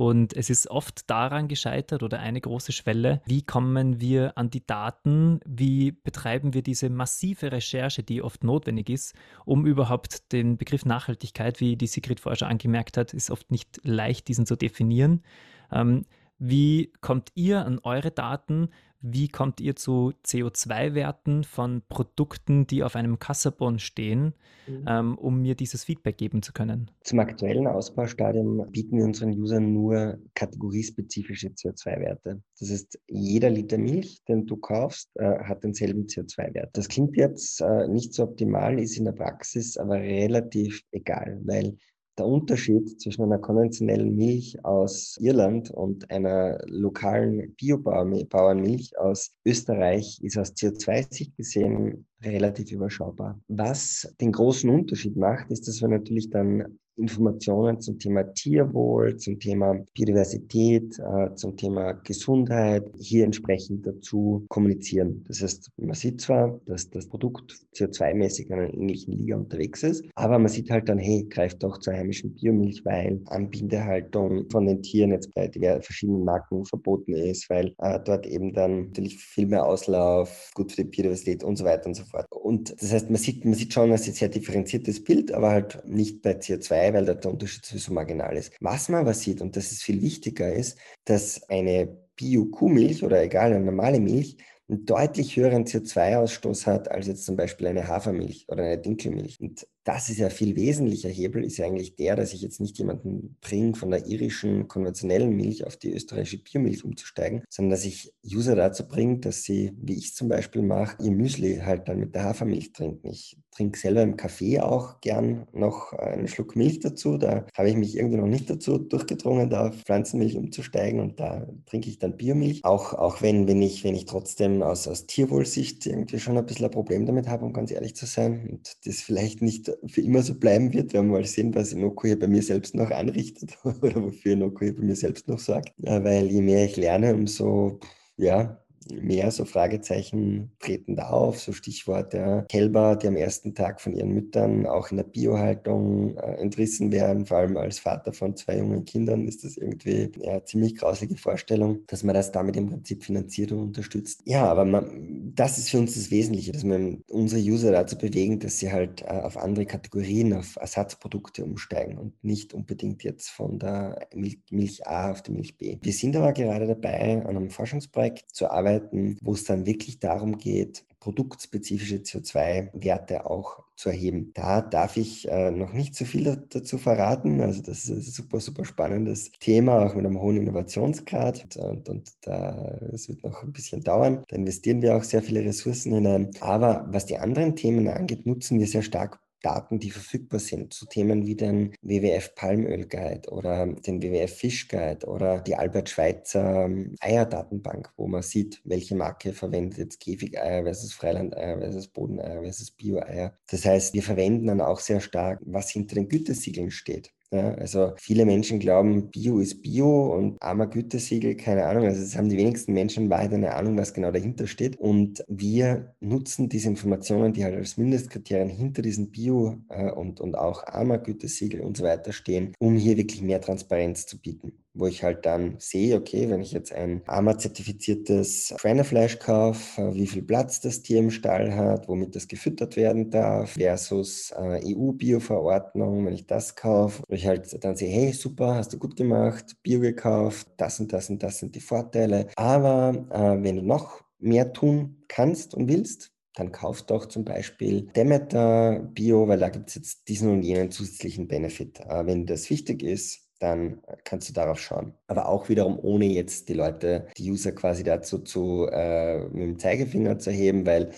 Und 0.00 0.34
es 0.34 0.48
ist 0.48 0.70
oft 0.70 1.10
daran 1.10 1.46
gescheitert 1.46 2.02
oder 2.02 2.20
eine 2.20 2.40
große 2.40 2.72
Schwelle, 2.72 3.20
wie 3.26 3.42
kommen 3.42 4.00
wir 4.00 4.38
an 4.38 4.48
die 4.48 4.66
Daten, 4.66 5.40
wie 5.44 5.92
betreiben 5.92 6.54
wir 6.54 6.62
diese 6.62 6.88
massive 6.88 7.52
Recherche, 7.52 8.02
die 8.02 8.22
oft 8.22 8.42
notwendig 8.42 8.88
ist, 8.88 9.14
um 9.44 9.66
überhaupt 9.66 10.32
den 10.32 10.56
Begriff 10.56 10.86
Nachhaltigkeit, 10.86 11.60
wie 11.60 11.76
die 11.76 11.86
Sigrid 11.86 12.18
schon 12.20 12.48
angemerkt 12.48 12.96
hat, 12.96 13.12
ist 13.12 13.30
oft 13.30 13.50
nicht 13.50 13.78
leicht, 13.82 14.28
diesen 14.28 14.46
zu 14.46 14.56
definieren. 14.56 15.22
Ähm, 15.70 16.06
wie 16.38 16.94
kommt 17.02 17.32
ihr 17.34 17.66
an 17.66 17.78
eure 17.82 18.10
Daten? 18.10 18.70
Wie 19.02 19.28
kommt 19.28 19.60
ihr 19.60 19.76
zu 19.76 20.12
CO2-Werten 20.26 21.44
von 21.44 21.82
Produkten, 21.88 22.66
die 22.66 22.82
auf 22.82 22.96
einem 22.96 23.18
Kassabon 23.18 23.78
stehen, 23.78 24.34
mhm. 24.66 24.84
ähm, 24.86 25.18
um 25.18 25.40
mir 25.40 25.54
dieses 25.54 25.84
Feedback 25.84 26.18
geben 26.18 26.42
zu 26.42 26.52
können? 26.52 26.90
Zum 27.02 27.18
aktuellen 27.18 27.66
Ausbaustadium 27.66 28.70
bieten 28.70 28.98
wir 28.98 29.04
unseren 29.04 29.30
Usern 29.30 29.72
nur 29.72 30.18
kategoriespezifische 30.34 31.48
CO2-Werte. 31.48 32.42
Das 32.58 32.70
heißt, 32.70 33.00
jeder 33.08 33.48
Liter 33.48 33.78
Milch, 33.78 34.22
den 34.28 34.46
du 34.46 34.58
kaufst, 34.58 35.10
äh, 35.14 35.38
hat 35.44 35.64
denselben 35.64 36.04
CO2-Wert. 36.04 36.70
Das 36.74 36.88
klingt 36.88 37.16
jetzt 37.16 37.62
äh, 37.62 37.88
nicht 37.88 38.12
so 38.12 38.24
optimal, 38.24 38.78
ist 38.78 38.98
in 38.98 39.06
der 39.06 39.12
Praxis 39.12 39.78
aber 39.78 39.94
relativ 39.94 40.82
egal, 40.92 41.40
weil 41.44 41.78
der 42.20 42.26
Unterschied 42.26 43.00
zwischen 43.00 43.22
einer 43.22 43.38
konventionellen 43.38 44.14
Milch 44.14 44.62
aus 44.62 45.16
Irland 45.20 45.70
und 45.70 46.10
einer 46.10 46.58
lokalen 46.66 47.54
Biobauernmilch 47.54 48.98
aus 48.98 49.32
Österreich 49.46 50.20
ist 50.22 50.36
aus 50.36 50.52
CO2-Sicht 50.52 51.34
gesehen 51.34 52.06
relativ 52.22 52.72
überschaubar. 52.72 53.40
Was 53.48 54.14
den 54.20 54.32
großen 54.32 54.68
Unterschied 54.70 55.16
macht, 55.16 55.50
ist, 55.50 55.66
dass 55.68 55.80
wir 55.80 55.88
natürlich 55.88 56.30
dann 56.30 56.78
Informationen 57.00 57.80
zum 57.80 57.98
Thema 57.98 58.22
Tierwohl, 58.34 59.16
zum 59.16 59.38
Thema 59.38 59.74
Biodiversität, 59.94 60.98
äh, 60.98 61.34
zum 61.34 61.56
Thema 61.56 61.92
Gesundheit 61.92 62.84
hier 62.98 63.24
entsprechend 63.24 63.86
dazu 63.86 64.44
kommunizieren. 64.48 65.24
Das 65.26 65.42
heißt, 65.42 65.70
man 65.78 65.94
sieht 65.94 66.20
zwar, 66.20 66.60
dass 66.66 66.90
das 66.90 67.08
Produkt 67.08 67.54
CO2-mäßig 67.74 68.46
in 68.46 68.52
einer 68.52 68.74
ähnlichen 68.74 69.14
Liga 69.14 69.36
unterwegs 69.36 69.82
ist, 69.82 70.04
aber 70.14 70.38
man 70.38 70.48
sieht 70.48 70.70
halt 70.70 70.88
dann, 70.88 70.98
hey, 70.98 71.26
greift 71.28 71.62
doch 71.62 71.78
zur 71.78 71.94
heimischen 71.94 72.34
Biomilch, 72.34 72.84
weil 72.84 73.20
Anbindehaltung 73.26 74.48
von 74.50 74.66
den 74.66 74.82
Tieren 74.82 75.12
jetzt 75.12 75.32
bei 75.34 75.50
verschiedenen 75.80 76.24
Marken 76.24 76.64
verboten 76.64 77.14
ist, 77.14 77.48
weil 77.48 77.74
äh, 77.78 77.98
dort 78.04 78.26
eben 78.26 78.52
dann 78.52 78.86
natürlich 78.86 79.16
viel 79.16 79.46
mehr 79.46 79.64
Auslauf, 79.64 80.50
gut 80.54 80.72
für 80.72 80.84
die 80.84 80.90
Biodiversität 80.90 81.44
und 81.44 81.56
so 81.56 81.64
weiter 81.64 81.86
und 81.86 81.94
so 81.94 82.04
fort. 82.10 82.26
Und 82.30 82.74
das 82.80 82.92
heißt, 82.92 83.10
man 83.10 83.18
sieht, 83.18 83.44
man 83.44 83.54
sieht 83.54 83.72
schon 83.72 83.90
ein 83.90 83.98
sehr 83.98 84.28
differenziertes 84.28 85.02
Bild, 85.02 85.32
aber 85.32 85.50
halt 85.50 85.82
nicht 85.86 86.22
bei 86.22 86.32
CO2 86.32 86.92
weil 86.92 87.04
der 87.04 87.24
Unterschied 87.26 87.64
sowieso 87.64 87.92
marginal 87.92 88.36
ist. 88.36 88.52
Was 88.60 88.88
man 88.88 89.02
aber 89.02 89.14
sieht, 89.14 89.40
und 89.40 89.56
das 89.56 89.72
ist 89.72 89.82
viel 89.82 90.02
wichtiger, 90.02 90.52
ist, 90.52 90.78
dass 91.04 91.48
eine 91.48 91.88
Bio-Kuhmilch 92.16 93.02
oder 93.02 93.22
egal, 93.22 93.52
eine 93.52 93.64
normale 93.64 94.00
Milch 94.00 94.36
einen 94.68 94.86
deutlich 94.86 95.36
höheren 95.36 95.64
CO2-Ausstoß 95.64 96.66
hat 96.66 96.90
als 96.90 97.06
jetzt 97.06 97.24
zum 97.24 97.36
Beispiel 97.36 97.66
eine 97.66 97.88
Hafermilch 97.88 98.46
oder 98.48 98.62
eine 98.62 98.78
Dinkelmilch. 98.78 99.40
Und 99.40 99.66
das 99.84 100.10
ist 100.10 100.18
ja 100.18 100.28
viel 100.28 100.56
wesentlicher 100.56 101.08
Hebel, 101.08 101.44
ist 101.44 101.56
ja 101.56 101.66
eigentlich 101.66 101.96
der, 101.96 102.16
dass 102.16 102.32
ich 102.32 102.42
jetzt 102.42 102.60
nicht 102.60 102.78
jemanden 102.78 103.36
bringe, 103.40 103.74
von 103.74 103.90
der 103.90 104.06
irischen 104.06 104.68
konventionellen 104.68 105.34
Milch 105.34 105.66
auf 105.66 105.76
die 105.76 105.92
österreichische 105.92 106.38
Biomilch 106.38 106.84
umzusteigen, 106.84 107.42
sondern 107.48 107.70
dass 107.70 107.84
ich 107.84 108.12
User 108.24 108.54
dazu 108.54 108.86
bringe, 108.86 109.18
dass 109.18 109.42
sie, 109.42 109.72
wie 109.80 109.96
ich 109.96 110.14
zum 110.14 110.28
Beispiel 110.28 110.62
mache, 110.62 111.02
ihr 111.02 111.10
Müsli 111.10 111.60
halt 111.64 111.88
dann 111.88 111.98
mit 111.98 112.14
der 112.14 112.24
Hafermilch 112.24 112.72
trinken. 112.72 113.08
Ich 113.08 113.38
trinke 113.50 113.78
selber 113.78 114.02
im 114.02 114.16
Kaffee 114.16 114.60
auch 114.60 115.00
gern 115.00 115.46
noch 115.52 115.92
einen 115.92 116.28
Schluck 116.28 116.56
Milch 116.56 116.80
dazu. 116.80 117.16
Da 117.16 117.46
habe 117.56 117.70
ich 117.70 117.76
mich 117.76 117.96
irgendwie 117.96 118.18
noch 118.18 118.26
nicht 118.26 118.48
dazu 118.48 118.78
durchgedrungen, 118.78 119.50
da 119.50 119.68
auf 119.68 119.76
Pflanzenmilch 119.76 120.36
umzusteigen 120.36 121.00
und 121.00 121.18
da 121.20 121.48
trinke 121.66 121.88
ich 121.88 121.98
dann 121.98 122.16
Biomilch. 122.16 122.64
Auch, 122.64 122.94
auch 122.94 123.22
wenn, 123.22 123.48
wenn, 123.48 123.62
ich, 123.62 123.82
wenn 123.84 123.94
ich 123.94 124.04
trotzdem 124.04 124.62
aus, 124.62 124.86
aus 124.86 125.06
Tierwohlsicht 125.06 125.86
irgendwie 125.86 126.18
schon 126.18 126.38
ein 126.38 126.46
bisschen 126.46 126.66
ein 126.66 126.70
Problem 126.70 127.06
damit 127.06 127.28
habe, 127.28 127.44
um 127.44 127.52
ganz 127.52 127.70
ehrlich 127.70 127.96
zu 127.96 128.06
sein 128.06 128.48
und 128.50 128.72
das 128.84 129.00
vielleicht 129.00 129.42
nicht 129.42 129.69
für 129.86 130.00
immer 130.00 130.22
so 130.22 130.34
bleiben 130.34 130.72
wird. 130.72 130.92
Wir 130.92 131.00
werden 131.00 131.10
mal 131.10 131.24
sehen, 131.24 131.54
was 131.54 131.72
Inoko 131.72 132.06
hier 132.06 132.18
bei 132.18 132.28
mir 132.28 132.42
selbst 132.42 132.74
noch 132.74 132.90
anrichtet 132.90 133.58
oder 133.64 134.02
wofür 134.02 134.32
Inoko 134.32 134.64
hier 134.64 134.76
bei 134.76 134.82
mir 134.82 134.96
selbst 134.96 135.28
noch 135.28 135.38
sorgt. 135.38 135.72
Weil 135.78 136.26
je 136.26 136.42
mehr 136.42 136.64
ich 136.64 136.76
lerne, 136.76 137.14
umso 137.14 137.80
ja, 138.16 138.59
mehr 138.88 139.30
so 139.30 139.44
Fragezeichen 139.44 140.52
treten 140.58 140.96
da 140.96 141.10
auf, 141.10 141.38
so 141.40 141.52
Stichworte 141.52 142.16
ja. 142.16 142.42
Kälber, 142.42 142.96
die 142.96 143.08
am 143.08 143.16
ersten 143.16 143.54
Tag 143.54 143.80
von 143.80 143.92
ihren 143.94 144.12
Müttern 144.12 144.66
auch 144.66 144.90
in 144.90 144.96
der 144.96 145.04
Biohaltung 145.04 146.16
äh, 146.16 146.36
entrissen 146.36 146.90
werden, 146.92 147.26
vor 147.26 147.38
allem 147.38 147.56
als 147.56 147.78
Vater 147.78 148.12
von 148.12 148.36
zwei 148.36 148.58
jungen 148.58 148.84
Kindern 148.84 149.28
ist 149.28 149.44
das 149.44 149.56
irgendwie 149.56 150.10
eine 150.26 150.44
ziemlich 150.44 150.76
grausige 150.76 151.16
Vorstellung, 151.16 151.80
dass 151.86 152.02
man 152.02 152.14
das 152.14 152.32
damit 152.32 152.56
im 152.56 152.68
Prinzip 152.68 153.04
finanziert 153.04 153.52
und 153.52 153.60
unterstützt. 153.60 154.22
Ja, 154.24 154.46
aber 154.46 154.64
man, 154.64 155.32
das 155.34 155.58
ist 155.58 155.70
für 155.70 155.78
uns 155.78 155.94
das 155.94 156.10
Wesentliche, 156.10 156.52
dass 156.52 156.64
man 156.64 157.02
unsere 157.08 157.40
User 157.40 157.72
dazu 157.72 157.98
bewegen, 157.98 158.40
dass 158.40 158.58
sie 158.58 158.72
halt 158.72 159.02
äh, 159.02 159.06
auf 159.06 159.36
andere 159.36 159.66
Kategorien, 159.66 160.32
auf 160.32 160.56
Ersatzprodukte 160.56 161.44
umsteigen 161.44 161.98
und 161.98 162.24
nicht 162.24 162.54
unbedingt 162.54 163.04
jetzt 163.04 163.30
von 163.30 163.58
der 163.58 164.08
Milch, 164.14 164.38
Milch 164.50 164.86
A 164.86 165.10
auf 165.10 165.22
die 165.22 165.32
Milch 165.32 165.58
B. 165.58 165.78
Wir 165.82 165.92
sind 165.92 166.16
aber 166.16 166.32
gerade 166.32 166.66
dabei, 166.66 167.22
an 167.22 167.36
einem 167.36 167.50
Forschungsprojekt 167.50 168.34
zu 168.34 168.50
arbeiten, 168.50 168.69
arbeiten, 168.70 169.18
wo 169.22 169.32
es 169.32 169.44
dann 169.44 169.66
wirklich 169.66 169.98
darum 169.98 170.38
geht, 170.38 170.84
produktspezifische 171.00 171.96
CO2-Werte 171.96 173.24
auch 173.24 173.64
zu 173.74 173.88
erheben. 173.88 174.32
Da 174.34 174.60
darf 174.60 174.98
ich 174.98 175.26
äh, 175.28 175.50
noch 175.50 175.72
nicht 175.72 175.94
so 175.94 176.04
viel 176.04 176.44
dazu 176.50 176.76
verraten. 176.76 177.40
Also 177.40 177.62
das 177.62 177.84
ist 177.84 177.90
ein 177.90 178.02
super, 178.02 178.38
super 178.40 178.66
spannendes 178.66 179.32
Thema, 179.40 179.86
auch 179.86 179.94
mit 179.94 180.04
einem 180.04 180.20
hohen 180.20 180.36
Innovationsgrad. 180.36 181.56
Und, 181.56 181.88
und 181.88 182.10
da, 182.20 182.78
es 182.92 183.08
wird 183.08 183.24
noch 183.24 183.42
ein 183.42 183.52
bisschen 183.52 183.82
dauern. 183.82 184.24
Da 184.28 184.36
investieren 184.36 184.82
wir 184.82 184.94
auch 184.94 185.04
sehr 185.04 185.22
viele 185.22 185.42
Ressourcen 185.42 185.94
hinein. 185.94 186.30
Aber 186.40 186.86
was 186.90 187.06
die 187.06 187.16
anderen 187.16 187.56
Themen 187.56 187.88
angeht, 187.88 188.26
nutzen 188.26 188.58
wir 188.58 188.66
sehr 188.66 188.82
stark 188.82 189.20
Daten, 189.42 189.78
die 189.78 189.90
verfügbar 189.90 190.40
sind, 190.40 190.72
zu 190.72 190.86
Themen 190.86 191.26
wie 191.26 191.34
den 191.34 191.74
WWF 191.82 192.34
Palmöl 192.34 192.86
Guide 192.86 193.28
oder 193.30 193.66
den 193.66 194.02
WWF 194.02 194.36
Fish 194.36 194.68
Guide 194.68 195.06
oder 195.06 195.40
die 195.40 195.56
Albert 195.56 195.88
Schweitzer 195.88 196.64
ähm, 196.64 196.94
Eierdatenbank, 197.00 197.92
wo 197.96 198.06
man 198.06 198.22
sieht, 198.22 198.60
welche 198.64 198.94
Marke 198.94 199.32
verwendet 199.32 199.78
jetzt 199.78 200.00
Käfigeier 200.00 200.64
versus 200.64 200.92
Freilandeier 200.92 201.58
versus 201.58 201.88
Bodeneier 201.88 202.42
versus 202.42 202.70
Bio-Eier. 202.70 203.34
Das 203.50 203.64
heißt, 203.64 203.94
wir 203.94 204.02
verwenden 204.02 204.46
dann 204.46 204.60
auch 204.60 204.80
sehr 204.80 205.00
stark, 205.00 205.40
was 205.44 205.70
hinter 205.70 205.94
den 205.96 206.08
Gütesiegeln 206.08 206.70
steht. 206.70 207.12
Ja, 207.32 207.54
also 207.54 207.92
viele 207.96 208.24
Menschen 208.24 208.58
glauben, 208.58 209.08
Bio 209.10 209.38
ist 209.38 209.62
Bio 209.62 210.16
und 210.16 210.36
armer 210.42 210.66
Gütesiegel, 210.66 211.36
keine 211.36 211.64
Ahnung. 211.64 211.84
Also 211.84 212.02
es 212.02 212.16
haben 212.16 212.28
die 212.28 212.36
wenigsten 212.36 212.72
Menschen 212.72 213.04
in 213.04 213.10
Wahrheit 213.10 213.32
eine 213.32 213.54
Ahnung, 213.54 213.78
was 213.78 213.94
genau 213.94 214.10
dahinter 214.10 214.48
steht. 214.48 214.76
Und 214.76 215.22
wir 215.28 215.94
nutzen 216.00 216.48
diese 216.48 216.68
Informationen, 216.68 217.32
die 217.32 217.44
halt 217.44 217.54
als 217.54 217.76
Mindestkriterien 217.76 218.48
hinter 218.48 218.82
diesen 218.82 219.12
Bio 219.12 219.58
äh, 219.68 219.92
und, 219.92 220.20
und 220.20 220.34
auch 220.36 220.66
armer 220.66 220.98
Gütesiegel 220.98 221.60
und 221.60 221.76
so 221.76 221.84
weiter 221.84 222.12
stehen, 222.12 222.52
um 222.58 222.76
hier 222.76 222.96
wirklich 222.96 223.22
mehr 223.22 223.40
Transparenz 223.40 224.06
zu 224.06 224.20
bieten 224.20 224.52
wo 224.74 224.86
ich 224.86 225.02
halt 225.02 225.26
dann 225.26 225.56
sehe, 225.58 225.96
okay, 225.96 226.30
wenn 226.30 226.42
ich 226.42 226.52
jetzt 226.52 226.72
ein 226.72 227.02
AMA-zertifiziertes 227.06 228.54
Schweinefleisch 228.58 229.18
kaufe, 229.18 229.94
wie 229.94 230.06
viel 230.06 230.22
Platz 230.22 230.60
das 230.60 230.82
Tier 230.82 230.98
im 231.00 231.10
Stall 231.10 231.54
hat, 231.54 231.88
womit 231.88 232.14
das 232.14 232.28
gefüttert 232.28 232.76
werden 232.76 233.10
darf, 233.10 233.52
versus 233.52 234.32
äh, 234.36 234.60
EU-Bio-Verordnung, 234.74 236.06
wenn 236.06 236.14
ich 236.14 236.26
das 236.26 236.54
kaufe, 236.54 237.02
wo 237.08 237.14
ich 237.14 237.26
halt 237.26 237.64
dann 237.64 237.76
sehe, 237.76 237.90
hey, 237.90 238.12
super, 238.12 238.54
hast 238.54 238.72
du 238.72 238.78
gut 238.78 238.96
gemacht, 238.96 239.56
Bio 239.62 239.80
gekauft, 239.80 240.48
das 240.56 240.78
und 240.80 240.92
das 240.92 241.10
und 241.10 241.22
das 241.22 241.38
sind 241.38 241.54
die 241.54 241.60
Vorteile. 241.60 242.28
Aber 242.36 243.06
äh, 243.10 243.42
wenn 243.42 243.56
du 243.56 243.62
noch 243.62 244.02
mehr 244.18 244.52
tun 244.52 245.02
kannst 245.08 245.54
und 245.54 245.68
willst, 245.68 246.12
dann 246.34 246.52
kauf 246.52 246.82
doch 246.82 247.06
zum 247.06 247.24
Beispiel 247.24 247.82
Demeter 247.82 248.78
Bio, 248.94 249.26
weil 249.26 249.40
da 249.40 249.48
gibt 249.48 249.68
es 249.70 249.74
jetzt 249.74 250.08
diesen 250.08 250.30
und 250.30 250.42
jenen 250.42 250.70
zusätzlichen 250.70 251.26
Benefit. 251.26 251.80
Äh, 251.80 252.06
wenn 252.06 252.26
das 252.26 252.50
wichtig 252.50 252.82
ist, 252.82 253.29
dann 253.40 253.82
kannst 254.04 254.28
du 254.28 254.32
darauf 254.32 254.60
schauen. 254.60 254.94
Aber 255.08 255.28
auch 255.28 255.48
wiederum 255.48 255.78
ohne 255.82 256.04
jetzt 256.04 256.48
die 256.48 256.54
Leute, 256.54 257.08
die 257.16 257.30
User 257.30 257.52
quasi 257.52 257.82
dazu 257.82 258.18
zu 258.18 258.68
äh, 258.70 259.18
mit 259.28 259.42
dem 259.42 259.58
Zeigefinger 259.58 260.18
zu 260.18 260.30
heben, 260.30 260.66
weil 260.66 260.92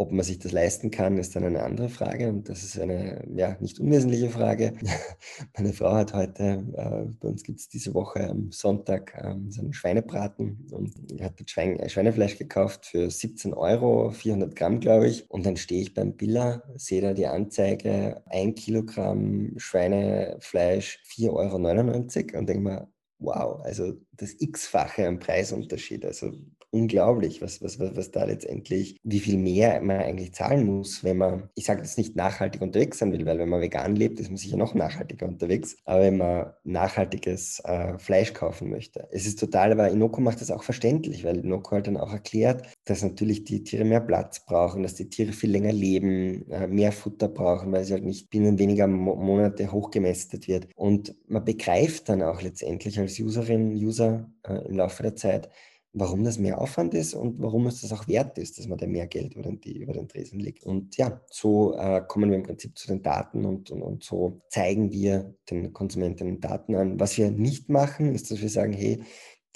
ob 0.00 0.12
man 0.12 0.24
sich 0.24 0.38
das 0.38 0.52
leisten 0.52 0.90
kann, 0.90 1.18
ist 1.18 1.36
dann 1.36 1.44
eine 1.44 1.62
andere 1.62 1.90
Frage 1.90 2.30
und 2.30 2.48
das 2.48 2.62
ist 2.62 2.80
eine 2.80 3.22
ja, 3.36 3.58
nicht 3.60 3.78
unwesentliche 3.78 4.30
Frage. 4.30 4.72
Meine 5.58 5.74
Frau 5.74 5.92
hat 5.92 6.14
heute, 6.14 6.64
äh, 6.72 7.12
bei 7.20 7.28
uns 7.28 7.42
gibt 7.42 7.60
es 7.60 7.68
diese 7.68 7.92
Woche 7.92 8.30
am 8.30 8.50
Sonntag 8.50 9.12
äh, 9.14 9.34
so 9.50 9.60
einen 9.60 9.74
Schweinebraten 9.74 10.66
und 10.70 10.94
hat 11.20 11.34
Schwein, 11.50 11.78
äh, 11.78 11.90
Schweinefleisch 11.90 12.38
gekauft 12.38 12.86
für 12.86 13.10
17 13.10 13.52
Euro, 13.52 14.10
400 14.10 14.56
Gramm 14.56 14.80
glaube 14.80 15.06
ich. 15.06 15.30
Und 15.30 15.44
dann 15.44 15.58
stehe 15.58 15.82
ich 15.82 15.92
beim 15.92 16.16
Billa, 16.16 16.62
sehe 16.76 17.02
da 17.02 17.12
die 17.12 17.26
Anzeige, 17.26 18.22
ein 18.24 18.54
Kilogramm 18.54 19.52
Schweinefleisch 19.58 21.02
4,99 21.14 22.32
Euro 22.32 22.38
und 22.38 22.48
denke 22.48 22.62
mir, 22.62 22.88
wow, 23.18 23.60
also 23.64 23.92
das 24.12 24.34
x-fache 24.38 25.06
am 25.06 25.18
Preisunterschied. 25.18 26.06
Also 26.06 26.32
unglaublich, 26.70 27.42
was, 27.42 27.62
was, 27.62 27.78
was, 27.78 27.96
was 27.96 28.10
da 28.10 28.24
letztendlich, 28.24 28.96
wie 29.02 29.20
viel 29.20 29.38
mehr 29.38 29.80
man 29.80 29.98
eigentlich 29.98 30.34
zahlen 30.34 30.66
muss, 30.66 31.02
wenn 31.04 31.16
man, 31.16 31.48
ich 31.54 31.64
sage 31.64 31.82
jetzt 31.82 31.98
nicht 31.98 32.16
nachhaltig 32.16 32.62
unterwegs 32.62 32.98
sein 32.98 33.12
will, 33.12 33.26
weil 33.26 33.38
wenn 33.38 33.48
man 33.48 33.60
vegan 33.60 33.96
lebt, 33.96 34.20
ist 34.20 34.28
man 34.28 34.36
sicher 34.36 34.56
noch 34.56 34.74
nachhaltiger 34.74 35.26
unterwegs, 35.26 35.76
aber 35.84 36.02
wenn 36.02 36.16
man 36.18 36.52
nachhaltiges 36.64 37.60
äh, 37.64 37.98
Fleisch 37.98 38.32
kaufen 38.32 38.70
möchte. 38.70 39.08
Es 39.10 39.26
ist 39.26 39.38
total, 39.38 39.72
aber 39.72 39.90
Inoko 39.90 40.20
macht 40.20 40.40
das 40.40 40.50
auch 40.50 40.62
verständlich, 40.62 41.24
weil 41.24 41.38
Inoko 41.38 41.72
halt 41.72 41.86
dann 41.86 41.96
auch 41.96 42.12
erklärt, 42.12 42.66
dass 42.84 43.02
natürlich 43.02 43.44
die 43.44 43.64
Tiere 43.64 43.84
mehr 43.84 44.00
Platz 44.00 44.44
brauchen, 44.44 44.82
dass 44.82 44.94
die 44.94 45.08
Tiere 45.08 45.32
viel 45.32 45.50
länger 45.50 45.72
leben, 45.72 46.48
äh, 46.50 46.66
mehr 46.66 46.92
Futter 46.92 47.28
brauchen, 47.28 47.72
weil 47.72 47.84
sie 47.84 47.94
halt 47.94 48.04
nicht 48.04 48.30
binnen 48.30 48.58
weniger 48.58 48.86
Mo 48.86 49.16
Monate 49.16 49.70
hochgemästet 49.70 50.48
wird. 50.48 50.68
Und 50.76 51.14
man 51.28 51.44
begreift 51.44 52.08
dann 52.08 52.22
auch 52.22 52.42
letztendlich 52.42 52.98
als 52.98 53.18
Userin, 53.18 53.72
User 53.74 54.30
äh, 54.46 54.66
im 54.68 54.76
Laufe 54.76 55.02
der 55.02 55.16
Zeit, 55.16 55.50
warum 55.92 56.22
das 56.22 56.38
mehr 56.38 56.60
Aufwand 56.60 56.94
ist 56.94 57.14
und 57.14 57.40
warum 57.40 57.66
es 57.66 57.80
das 57.80 57.92
auch 57.92 58.06
wert 58.06 58.38
ist, 58.38 58.58
dass 58.58 58.68
man 58.68 58.78
da 58.78 58.86
mehr 58.86 59.06
Geld 59.06 59.34
über 59.34 59.42
den, 59.42 59.58
über 59.58 59.92
den 59.92 60.08
Tresen 60.08 60.38
legt. 60.38 60.64
Und 60.64 60.96
ja, 60.96 61.20
so 61.30 61.74
äh, 61.76 62.02
kommen 62.06 62.30
wir 62.30 62.36
im 62.36 62.44
Prinzip 62.44 62.78
zu 62.78 62.86
den 62.86 63.02
Daten 63.02 63.44
und, 63.44 63.70
und, 63.70 63.82
und 63.82 64.04
so 64.04 64.40
zeigen 64.48 64.92
wir 64.92 65.34
den 65.50 65.72
Konsumentinnen 65.72 66.40
Daten 66.40 66.76
an. 66.76 67.00
Was 67.00 67.18
wir 67.18 67.30
nicht 67.30 67.68
machen, 67.68 68.14
ist, 68.14 68.30
dass 68.30 68.40
wir 68.40 68.50
sagen, 68.50 68.72
hey, 68.72 69.02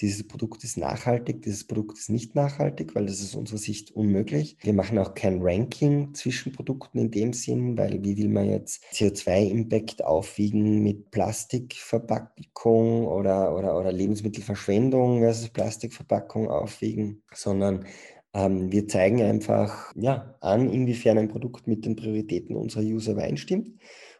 dieses 0.00 0.26
Produkt 0.26 0.64
ist 0.64 0.76
nachhaltig, 0.76 1.42
dieses 1.42 1.66
Produkt 1.66 1.98
ist 1.98 2.10
nicht 2.10 2.34
nachhaltig, 2.34 2.94
weil 2.94 3.06
das 3.06 3.20
ist 3.20 3.30
aus 3.30 3.36
unserer 3.36 3.58
Sicht 3.58 3.92
unmöglich. 3.92 4.56
Wir 4.60 4.72
machen 4.72 4.98
auch 4.98 5.14
kein 5.14 5.40
Ranking 5.40 6.14
zwischen 6.14 6.52
Produkten 6.52 6.98
in 6.98 7.10
dem 7.10 7.32
Sinn, 7.32 7.78
weil 7.78 8.02
wie 8.02 8.16
will 8.16 8.28
man 8.28 8.50
jetzt 8.50 8.82
CO2-Impact 8.92 10.04
aufwiegen 10.04 10.82
mit 10.82 11.10
Plastikverpackung 11.10 13.06
oder, 13.06 13.56
oder, 13.56 13.78
oder 13.78 13.92
Lebensmittelverschwendung 13.92 15.20
versus 15.20 15.50
Plastikverpackung 15.50 16.48
aufwiegen, 16.48 17.22
sondern 17.32 17.86
Ähm, 18.36 18.72
wir 18.72 18.88
zeigen 18.88 19.22
einfach 19.22 19.92
ja, 19.94 20.34
an, 20.40 20.68
inwiefern 20.68 21.18
ein 21.18 21.28
Produkt 21.28 21.68
mit 21.68 21.84
den 21.86 21.94
Prioritäten 21.94 22.56
unserer 22.56 22.82
User 22.82 23.12
übereinstimmt 23.12 23.70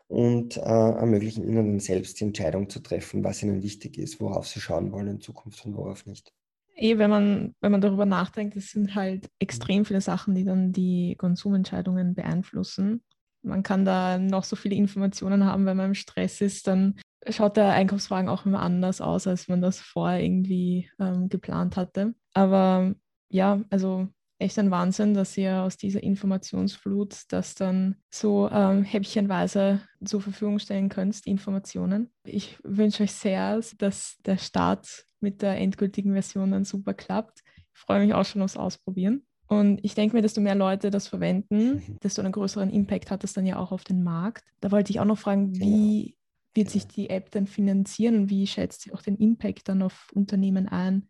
und 0.09 0.57
äh, 0.57 0.61
ermöglichen 0.61 1.45
ihnen 1.45 1.57
dann 1.57 1.81
selbst 1.81 2.21
die 2.21 2.25
Entscheidung 2.25 2.69
zu 2.69 2.81
treffen, 2.81 3.25
was 3.25 3.43
ihnen 3.43 3.62
wichtig 3.62 3.99
ist, 3.99 4.21
worauf 4.21 4.47
sie 4.47 4.61
schauen 4.61 4.93
wollen 4.93 5.09
in 5.09 5.21
Zukunft 5.21 5.64
und 5.64 5.77
worauf 5.77 6.07
nicht. 6.07 6.33
Eh, 6.77 6.99
wenn 6.99 7.11
man, 7.11 7.55
wenn 7.61 7.73
man 7.73 7.81
darüber 7.81 8.05
nachdenkt, 8.05 8.57
es 8.57 8.71
sind 8.71 8.95
halt 8.95 9.31
extrem 9.38 9.85
viele 9.85 10.01
Sachen, 10.01 10.35
die 10.35 10.45
dann 10.45 10.73
die 10.73 11.14
Konsumentscheidungen 11.17 12.14
beeinflussen. 12.14 13.03
Man 13.43 13.62
kann 13.62 13.85
da 13.85 14.19
noch 14.19 14.45
so 14.45 14.57
viele 14.57 14.75
Informationen 14.75 15.45
haben, 15.45 15.67
wenn 15.67 15.77
man 15.77 15.87
im 15.88 15.95
Stress 15.95 16.40
ist, 16.40 16.67
dann 16.67 16.97
schaut 17.29 17.57
der 17.57 17.73
Einkaufswagen 17.73 18.29
auch 18.29 18.45
immer 18.47 18.61
anders 18.61 19.01
aus, 19.01 19.27
als 19.27 19.49
man 19.49 19.61
das 19.61 19.79
vorher 19.79 20.23
irgendwie 20.23 20.90
ähm, 20.99 21.29
geplant 21.29 21.77
hatte. 21.77 22.14
Aber 22.33 22.95
ja, 23.29 23.62
also 23.71 24.09
echt 24.38 24.59
ein 24.59 24.70
Wahnsinn, 24.70 25.14
dass 25.14 25.37
ihr 25.37 25.62
aus 25.62 25.77
dieser 25.77 26.03
Informationsflut 26.03 27.23
das 27.29 27.55
dann 27.55 27.97
so 28.11 28.49
ähm, 28.51 28.83
häppchenweise 28.83 29.81
zur 30.05 30.20
Verfügung 30.20 30.59
stellen 30.59 30.88
könnt, 30.88 31.25
die 31.25 31.31
Informationen. 31.31 32.12
Ich 32.25 32.59
wünsche 32.62 33.05
euch 33.05 33.12
sehr, 33.12 33.61
dass 33.79 34.16
der 34.25 34.38
Start 34.38 35.05
mit 35.20 35.42
der 35.42 35.59
endgültigen 35.59 36.12
Version 36.12 36.51
dann 36.51 36.64
super 36.64 36.94
klappt. 36.94 37.40
Ich 37.57 37.81
freue 37.81 38.05
mich 38.05 38.14
auch 38.14 38.25
schon 38.25 38.42
aufs 38.42 38.57
Ausprobieren. 38.57 39.25
Und 39.47 39.81
ich 39.85 39.94
denke 39.94 40.16
mir, 40.16 40.23
desto 40.23 40.40
mehr 40.40 40.55
Leute 40.55 40.90
das 40.90 41.09
verwenden, 41.09 41.75
mhm. 41.75 41.99
desto 42.03 42.23
einen 42.23 42.33
größeren 42.33 42.70
Impact 42.70 43.11
hat 43.11 43.23
das 43.23 43.35
dann 43.35 43.47
ja 43.47 43.59
auch 43.59 43.73
auf 43.73 43.85
den 43.85 44.03
Markt. 44.03 44.44
Da 44.61 44.70
wollte 44.70 44.90
ich 44.90 45.01
auch 45.01 45.05
noch 45.05 45.18
fragen, 45.18 45.55
wie 45.59 46.16
wird 46.55 46.70
sich 46.70 46.87
die 46.87 47.11
App 47.11 47.31
dann 47.31 47.47
finanzieren 47.47 48.16
und 48.16 48.31
wie 48.31 48.47
schätzt 48.47 48.83
sie 48.83 48.92
auch 48.92 49.03
den 49.03 49.16
Impact 49.16 49.68
dann 49.68 49.83
auf 49.83 50.11
Unternehmen 50.14 50.68
ein? 50.68 51.09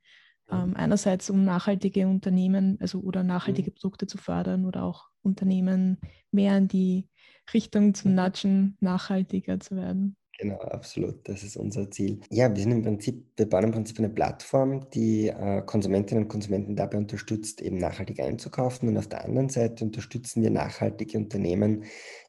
Ähm, 0.50 0.74
einerseits, 0.76 1.30
um 1.30 1.44
nachhaltige 1.44 2.07
Unternehmen, 2.07 2.76
also 2.80 3.00
oder 3.00 3.22
nachhaltige 3.22 3.70
mhm. 3.70 3.74
Produkte 3.74 4.07
zu 4.07 4.18
fördern 4.18 4.66
oder 4.66 4.85
auch 4.85 5.09
Unternehmen 5.22 5.98
mehr 6.30 6.57
in 6.59 6.68
die 6.68 7.09
Richtung 7.52 7.94
zu 7.94 8.09
mhm. 8.09 8.14
nudgen, 8.14 8.76
nachhaltiger 8.80 9.59
zu 9.61 9.76
werden. 9.76 10.16
Genau, 10.38 10.57
absolut. 10.57 11.28
Das 11.28 11.44
ist 11.44 11.57
unser 11.57 11.90
Ziel. 11.90 12.20
Ja, 12.28 12.54
wir 12.54 12.61
sind 12.61 12.72
im 12.72 12.83
Prinzip, 12.83 13.24
wir 13.37 13.48
bauen 13.48 13.64
im 13.64 13.70
Prinzip 13.70 13.98
eine 14.00 14.09
Plattform, 14.09 14.90
die 14.90 15.28
äh, 15.28 15.62
Konsumentinnen 15.62 16.24
und 16.24 16.28
Konsumenten 16.28 16.74
dabei 16.74 16.98
unterstützt, 16.98 17.62
eben 17.62 17.78
nachhaltig 17.78 18.18
einzukaufen. 18.18 18.88
Und 18.88 18.98
auf 18.98 19.07
der 19.07 19.24
anderen 19.24 19.48
Seite 19.48 19.85
unterstützen 19.85 20.42
wir 20.42 20.50
nachhaltige 20.50 21.18
Unternehmen, 21.18 21.85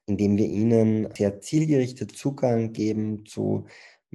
indem 0.05 0.37
wir 0.37 0.45
ihnen 0.45 1.09
sehr 1.15 1.41
zielgerichtet 1.41 2.11
Zugang 2.11 2.73
geben 2.73 3.25
zu 3.25 3.65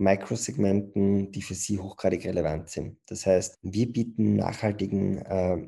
Mikrosegmenten, 0.00 1.30
die 1.30 1.42
für 1.42 1.54
sie 1.54 1.78
hochgradig 1.78 2.24
relevant 2.24 2.70
sind. 2.70 2.96
Das 3.06 3.26
heißt, 3.26 3.58
wir 3.62 3.92
bieten 3.92 4.36
nachhaltigen 4.36 5.18
äh, 5.18 5.58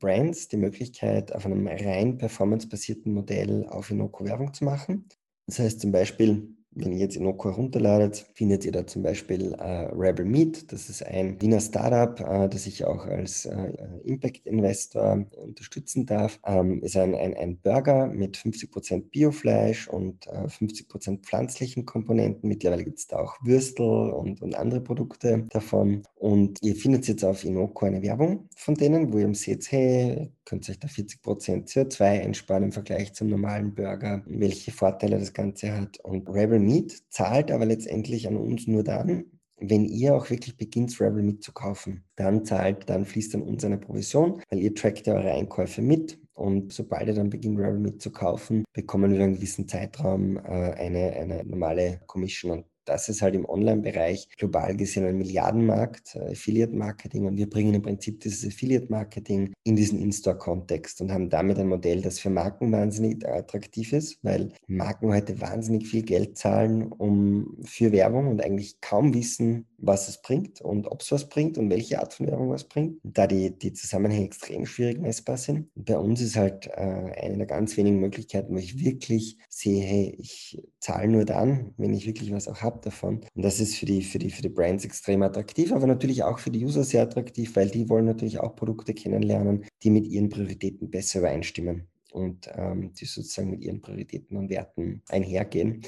Brands 0.00 0.48
die 0.48 0.56
Möglichkeit, 0.56 1.34
auf 1.34 1.46
einem 1.46 1.66
rein 1.66 2.18
performancebasierten 2.18 3.14
Modell 3.14 3.66
auf 3.68 3.90
Inoko 3.90 4.24
Werbung 4.24 4.52
zu 4.52 4.64
machen. 4.64 5.08
Das 5.46 5.60
heißt 5.60 5.80
zum 5.80 5.92
Beispiel, 5.92 6.57
wenn 6.72 6.92
ihr 6.92 6.98
jetzt 6.98 7.16
Inoko 7.16 7.50
herunterladet, 7.50 8.26
findet 8.34 8.64
ihr 8.64 8.72
da 8.72 8.86
zum 8.86 9.02
Beispiel 9.02 9.52
äh, 9.54 9.88
Rebel 9.92 10.24
Meat. 10.24 10.72
Das 10.72 10.88
ist 10.88 11.04
ein 11.04 11.40
Wiener 11.40 11.60
Startup, 11.60 12.20
äh, 12.20 12.48
das 12.48 12.66
ich 12.66 12.84
auch 12.84 13.06
als 13.06 13.46
äh, 13.46 13.72
Impact-Investor 14.04 15.26
unterstützen 15.36 16.06
darf. 16.06 16.38
Ähm, 16.44 16.82
ist 16.82 16.96
ein, 16.96 17.14
ein, 17.14 17.34
ein 17.34 17.58
Burger 17.58 18.06
mit 18.06 18.36
50% 18.36 19.10
Biofleisch 19.10 19.88
und 19.88 20.26
äh, 20.26 20.46
50% 20.46 21.20
pflanzlichen 21.22 21.84
Komponenten. 21.84 22.48
Mittlerweile 22.48 22.84
gibt 22.84 22.98
es 22.98 23.06
da 23.06 23.18
auch 23.18 23.36
Würstel 23.42 24.10
und, 24.10 24.42
und 24.42 24.54
andere 24.54 24.80
Produkte 24.80 25.46
davon. 25.50 26.02
Und 26.14 26.58
ihr 26.62 26.76
findet 26.76 27.08
jetzt 27.08 27.24
auf 27.24 27.44
Inoko 27.44 27.86
eine 27.86 28.02
Werbung 28.02 28.48
von 28.56 28.74
denen, 28.74 29.12
wo 29.12 29.18
ihr 29.18 29.34
seht, 29.34 29.70
hey, 29.70 30.30
könnt 30.44 30.66
ihr 30.68 30.72
euch 30.72 30.80
da 30.80 30.88
40% 30.88 31.68
CO2 31.68 32.02
einsparen 32.02 32.64
im 32.64 32.72
Vergleich 32.72 33.12
zum 33.12 33.28
normalen 33.28 33.74
Burger, 33.74 34.22
welche 34.26 34.72
Vorteile 34.72 35.18
das 35.18 35.34
Ganze 35.34 35.72
hat. 35.76 35.98
Und 36.00 36.28
Rebel 36.28 36.57
Meat 36.58 36.98
zahlt 37.10 37.50
aber 37.50 37.66
letztendlich 37.66 38.28
an 38.28 38.36
uns 38.36 38.66
nur 38.66 38.84
dann, 38.84 39.24
wenn 39.60 39.84
ihr 39.84 40.14
auch 40.14 40.30
wirklich 40.30 40.56
beginnt, 40.56 41.00
Rebel 41.00 41.22
Meat 41.22 41.42
zu 41.42 41.52
kaufen. 41.52 42.04
Dann 42.16 42.44
zahlt, 42.44 42.88
dann 42.88 43.04
fließt 43.04 43.34
an 43.34 43.42
uns 43.42 43.64
eine 43.64 43.78
Provision, 43.78 44.42
weil 44.50 44.60
ihr 44.60 44.74
trackt 44.74 45.06
ja 45.06 45.14
eure 45.14 45.32
Einkäufe 45.32 45.82
mit 45.82 46.18
und 46.34 46.72
sobald 46.72 47.08
ihr 47.08 47.14
dann 47.14 47.30
beginnt, 47.30 47.58
Rebel 47.58 47.80
Meat 47.80 48.00
zu 48.00 48.12
kaufen, 48.12 48.64
bekommen 48.72 49.12
wir 49.12 49.22
einen 49.22 49.34
gewissen 49.34 49.66
Zeitraum 49.68 50.36
äh, 50.36 50.40
eine, 50.40 51.12
eine 51.14 51.44
normale 51.44 52.00
Commission 52.06 52.52
und 52.52 52.66
das 52.88 53.08
ist 53.08 53.20
halt 53.20 53.34
im 53.34 53.48
Online-Bereich 53.48 54.28
global 54.36 54.76
gesehen 54.76 55.04
ein 55.04 55.18
Milliardenmarkt, 55.18 56.16
äh, 56.16 56.32
Affiliate-Marketing. 56.32 57.26
Und 57.26 57.36
wir 57.36 57.48
bringen 57.48 57.74
im 57.74 57.82
Prinzip 57.82 58.20
dieses 58.20 58.46
Affiliate-Marketing 58.46 59.52
in 59.64 59.76
diesen 59.76 60.00
In-Store-Kontext 60.00 61.00
und 61.00 61.12
haben 61.12 61.28
damit 61.28 61.58
ein 61.58 61.68
Modell, 61.68 62.00
das 62.00 62.18
für 62.18 62.30
Marken 62.30 62.72
wahnsinnig 62.72 63.26
attraktiv 63.28 63.92
ist, 63.92 64.18
weil 64.22 64.52
Marken 64.66 65.12
heute 65.12 65.40
wahnsinnig 65.40 65.86
viel 65.86 66.02
Geld 66.02 66.38
zahlen 66.38 66.90
um, 66.90 67.58
für 67.64 67.92
Werbung 67.92 68.28
und 68.28 68.42
eigentlich 68.42 68.80
kaum 68.80 69.12
wissen, 69.14 69.66
was 69.78 70.08
es 70.08 70.20
bringt 70.20 70.60
und 70.60 70.86
ob 70.88 71.02
es 71.02 71.12
was 71.12 71.28
bringt 71.28 71.56
und 71.56 71.70
welche 71.70 72.00
Art 72.00 72.12
von 72.12 72.26
Werbung 72.26 72.50
was 72.50 72.64
bringt, 72.64 72.98
da 73.04 73.26
die, 73.26 73.56
die 73.56 73.72
Zusammenhänge 73.72 74.26
extrem 74.26 74.66
schwierig 74.66 75.00
messbar 75.00 75.36
sind. 75.36 75.68
Bei 75.74 75.96
uns 75.96 76.20
ist 76.20 76.36
halt 76.36 76.66
äh, 76.66 76.70
eine 76.70 77.38
der 77.38 77.46
ganz 77.46 77.76
wenigen 77.76 78.00
Möglichkeiten, 78.00 78.54
wo 78.54 78.58
ich 78.58 78.78
wirklich 78.84 79.38
sehe, 79.48 79.82
hey, 79.82 80.16
ich 80.18 80.62
zahle 80.80 81.08
nur 81.08 81.24
dann, 81.24 81.72
wenn 81.76 81.94
ich 81.94 82.06
wirklich 82.06 82.32
was 82.32 82.48
auch 82.48 82.60
habe 82.60 82.80
davon. 82.82 83.20
Und 83.34 83.44
das 83.44 83.60
ist 83.60 83.76
für 83.76 83.86
die, 83.86 84.02
für, 84.02 84.18
die, 84.18 84.30
für 84.30 84.42
die 84.42 84.48
Brands 84.48 84.84
extrem 84.84 85.22
attraktiv, 85.22 85.72
aber 85.72 85.86
natürlich 85.86 86.24
auch 86.24 86.38
für 86.38 86.50
die 86.50 86.64
User 86.64 86.82
sehr 86.82 87.02
attraktiv, 87.02 87.54
weil 87.56 87.70
die 87.70 87.88
wollen 87.88 88.06
natürlich 88.06 88.40
auch 88.40 88.56
Produkte 88.56 88.94
kennenlernen, 88.94 89.64
die 89.82 89.90
mit 89.90 90.06
ihren 90.06 90.28
Prioritäten 90.28 90.90
besser 90.90 91.20
übereinstimmen 91.20 91.88
und 92.12 92.50
ähm, 92.54 92.92
die 92.94 93.04
sozusagen 93.04 93.50
mit 93.50 93.62
ihren 93.62 93.80
Prioritäten 93.80 94.36
und 94.36 94.50
Werten 94.50 95.02
einhergehen. 95.08 95.82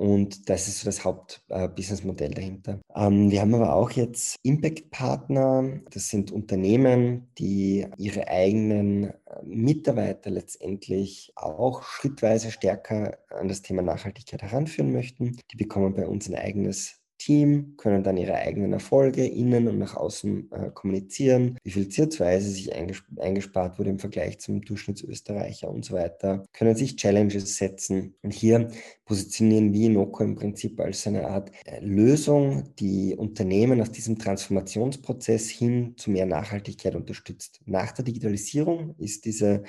Und 0.00 0.48
das 0.48 0.66
ist 0.66 0.80
so 0.80 0.86
das 0.86 1.04
Hauptbusinessmodell 1.04 2.30
äh, 2.30 2.34
dahinter. 2.34 2.80
Ähm, 2.96 3.30
wir 3.30 3.42
haben 3.42 3.54
aber 3.54 3.74
auch 3.74 3.90
jetzt 3.90 4.36
Impact-Partner. 4.42 5.82
Das 5.90 6.08
sind 6.08 6.32
Unternehmen, 6.32 7.28
die 7.36 7.86
ihre 7.98 8.26
eigenen 8.28 9.10
äh, 9.10 9.14
Mitarbeiter 9.44 10.30
letztendlich 10.30 11.34
auch 11.36 11.82
schrittweise 11.82 12.50
stärker 12.50 13.18
an 13.28 13.48
das 13.48 13.60
Thema 13.60 13.82
Nachhaltigkeit 13.82 14.40
heranführen 14.40 14.90
möchten. 14.90 15.36
Die 15.52 15.56
bekommen 15.58 15.92
bei 15.92 16.06
uns 16.06 16.30
ein 16.30 16.34
eigenes 16.34 16.99
Team, 17.20 17.74
können 17.76 18.02
dann 18.02 18.16
ihre 18.16 18.34
eigenen 18.34 18.72
Erfolge 18.72 19.26
innen 19.26 19.68
und 19.68 19.78
nach 19.78 19.94
außen 19.94 20.50
äh, 20.50 20.70
kommunizieren, 20.70 21.58
wie 21.62 21.70
viel 21.70 21.84
CO2 21.84 22.40
sie 22.40 22.50
sich 22.50 22.74
eingesp 22.74 23.04
eingespart 23.18 23.78
wurde 23.78 23.90
im 23.90 23.98
Vergleich 23.98 24.40
zum 24.40 24.62
Durchschnittsösterreicher 24.62 25.68
und 25.68 25.84
so 25.84 25.94
weiter, 25.94 26.44
können 26.52 26.74
sich 26.74 26.96
Challenges 26.96 27.56
setzen. 27.56 28.14
Und 28.22 28.32
hier 28.32 28.70
positionieren 29.04 29.72
wir 29.72 29.90
Noco 29.90 30.24
im 30.24 30.34
Prinzip 30.34 30.80
als 30.80 31.06
eine 31.06 31.28
Art 31.28 31.50
äh, 31.66 31.80
Lösung, 31.80 32.74
die 32.78 33.14
Unternehmen 33.14 33.82
auf 33.82 33.90
diesem 33.90 34.18
Transformationsprozess 34.18 35.50
hin 35.50 35.94
zu 35.98 36.10
mehr 36.10 36.26
Nachhaltigkeit 36.26 36.94
unterstützt. 36.94 37.60
Nach 37.66 37.92
der 37.92 38.04
Digitalisierung 38.06 38.94
ist 38.98 39.26
diese 39.26 39.62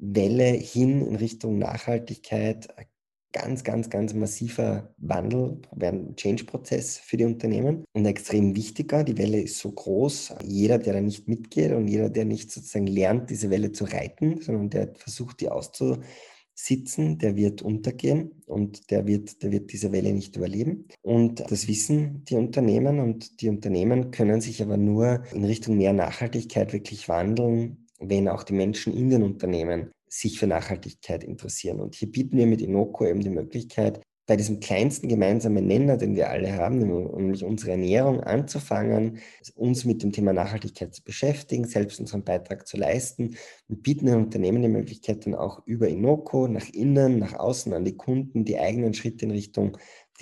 Welle 0.00 0.52
hin 0.52 1.06
in 1.06 1.16
Richtung 1.16 1.58
Nachhaltigkeit 1.58 2.68
ganz, 3.32 3.64
ganz, 3.64 3.90
ganz 3.90 4.14
massiver 4.14 4.92
Wandel, 4.98 5.60
Change-Prozess 6.16 6.98
für 6.98 7.16
die 7.16 7.24
Unternehmen 7.24 7.84
und 7.92 8.06
extrem 8.06 8.56
wichtiger. 8.56 9.04
Die 9.04 9.18
Welle 9.18 9.40
ist 9.40 9.58
so 9.58 9.70
groß. 9.70 10.34
Jeder, 10.44 10.78
der 10.78 10.94
da 10.94 11.00
nicht 11.00 11.28
mitgeht 11.28 11.72
und 11.72 11.88
jeder, 11.88 12.10
der 12.10 12.24
nicht 12.24 12.50
sozusagen 12.50 12.86
lernt, 12.86 13.30
diese 13.30 13.50
Welle 13.50 13.72
zu 13.72 13.84
reiten, 13.84 14.40
sondern 14.40 14.70
der 14.70 14.94
versucht, 14.94 15.40
die 15.40 15.48
auszusitzen, 15.48 17.18
der 17.18 17.36
wird 17.36 17.62
untergehen 17.62 18.42
und 18.46 18.90
der 18.90 19.06
wird, 19.06 19.42
der 19.42 19.52
wird 19.52 19.72
diese 19.72 19.92
Welle 19.92 20.12
nicht 20.12 20.36
überleben. 20.36 20.88
Und 21.02 21.40
das 21.50 21.68
wissen 21.68 22.24
die 22.24 22.36
Unternehmen 22.36 22.98
und 22.98 23.40
die 23.40 23.48
Unternehmen 23.48 24.10
können 24.10 24.40
sich 24.40 24.62
aber 24.62 24.76
nur 24.76 25.22
in 25.32 25.44
Richtung 25.44 25.76
mehr 25.76 25.92
Nachhaltigkeit 25.92 26.72
wirklich 26.72 27.08
wandeln, 27.08 27.86
wenn 28.00 28.28
auch 28.28 28.42
die 28.42 28.54
Menschen 28.54 28.92
in 28.94 29.10
den 29.10 29.22
Unternehmen 29.22 29.92
sich 30.10 30.38
für 30.38 30.46
Nachhaltigkeit 30.46 31.24
interessieren. 31.24 31.80
Und 31.80 31.94
hier 31.94 32.10
bieten 32.10 32.36
wir 32.36 32.46
mit 32.46 32.60
Inoko 32.60 33.06
eben 33.06 33.20
die 33.20 33.30
Möglichkeit, 33.30 34.02
bei 34.30 34.36
diesem 34.36 34.60
kleinsten 34.60 35.08
gemeinsamen 35.08 35.66
Nenner, 35.66 35.96
den 35.96 36.14
wir 36.14 36.30
alle 36.30 36.52
haben, 36.52 36.78
nämlich 36.78 37.42
unsere 37.42 37.72
Ernährung 37.72 38.20
anzufangen, 38.20 39.18
uns 39.56 39.84
mit 39.84 40.04
dem 40.04 40.12
Thema 40.12 40.32
Nachhaltigkeit 40.32 40.94
zu 40.94 41.02
beschäftigen, 41.02 41.64
selbst 41.64 41.98
unseren 41.98 42.22
Beitrag 42.22 42.68
zu 42.68 42.76
leisten 42.76 43.36
und 43.68 43.82
bieten 43.82 44.06
den 44.06 44.18
Unternehmen 44.18 44.62
die 44.62 44.68
Möglichkeit, 44.68 45.26
dann 45.26 45.34
auch 45.34 45.66
über 45.66 45.88
Inoko 45.88 46.46
nach 46.46 46.68
innen, 46.68 47.18
nach 47.18 47.34
außen 47.34 47.72
an 47.72 47.84
die 47.84 47.96
Kunden 47.96 48.44
die 48.44 48.60
eigenen 48.60 48.94
Schritte 48.94 49.24
in 49.24 49.32
Richtung 49.32 49.76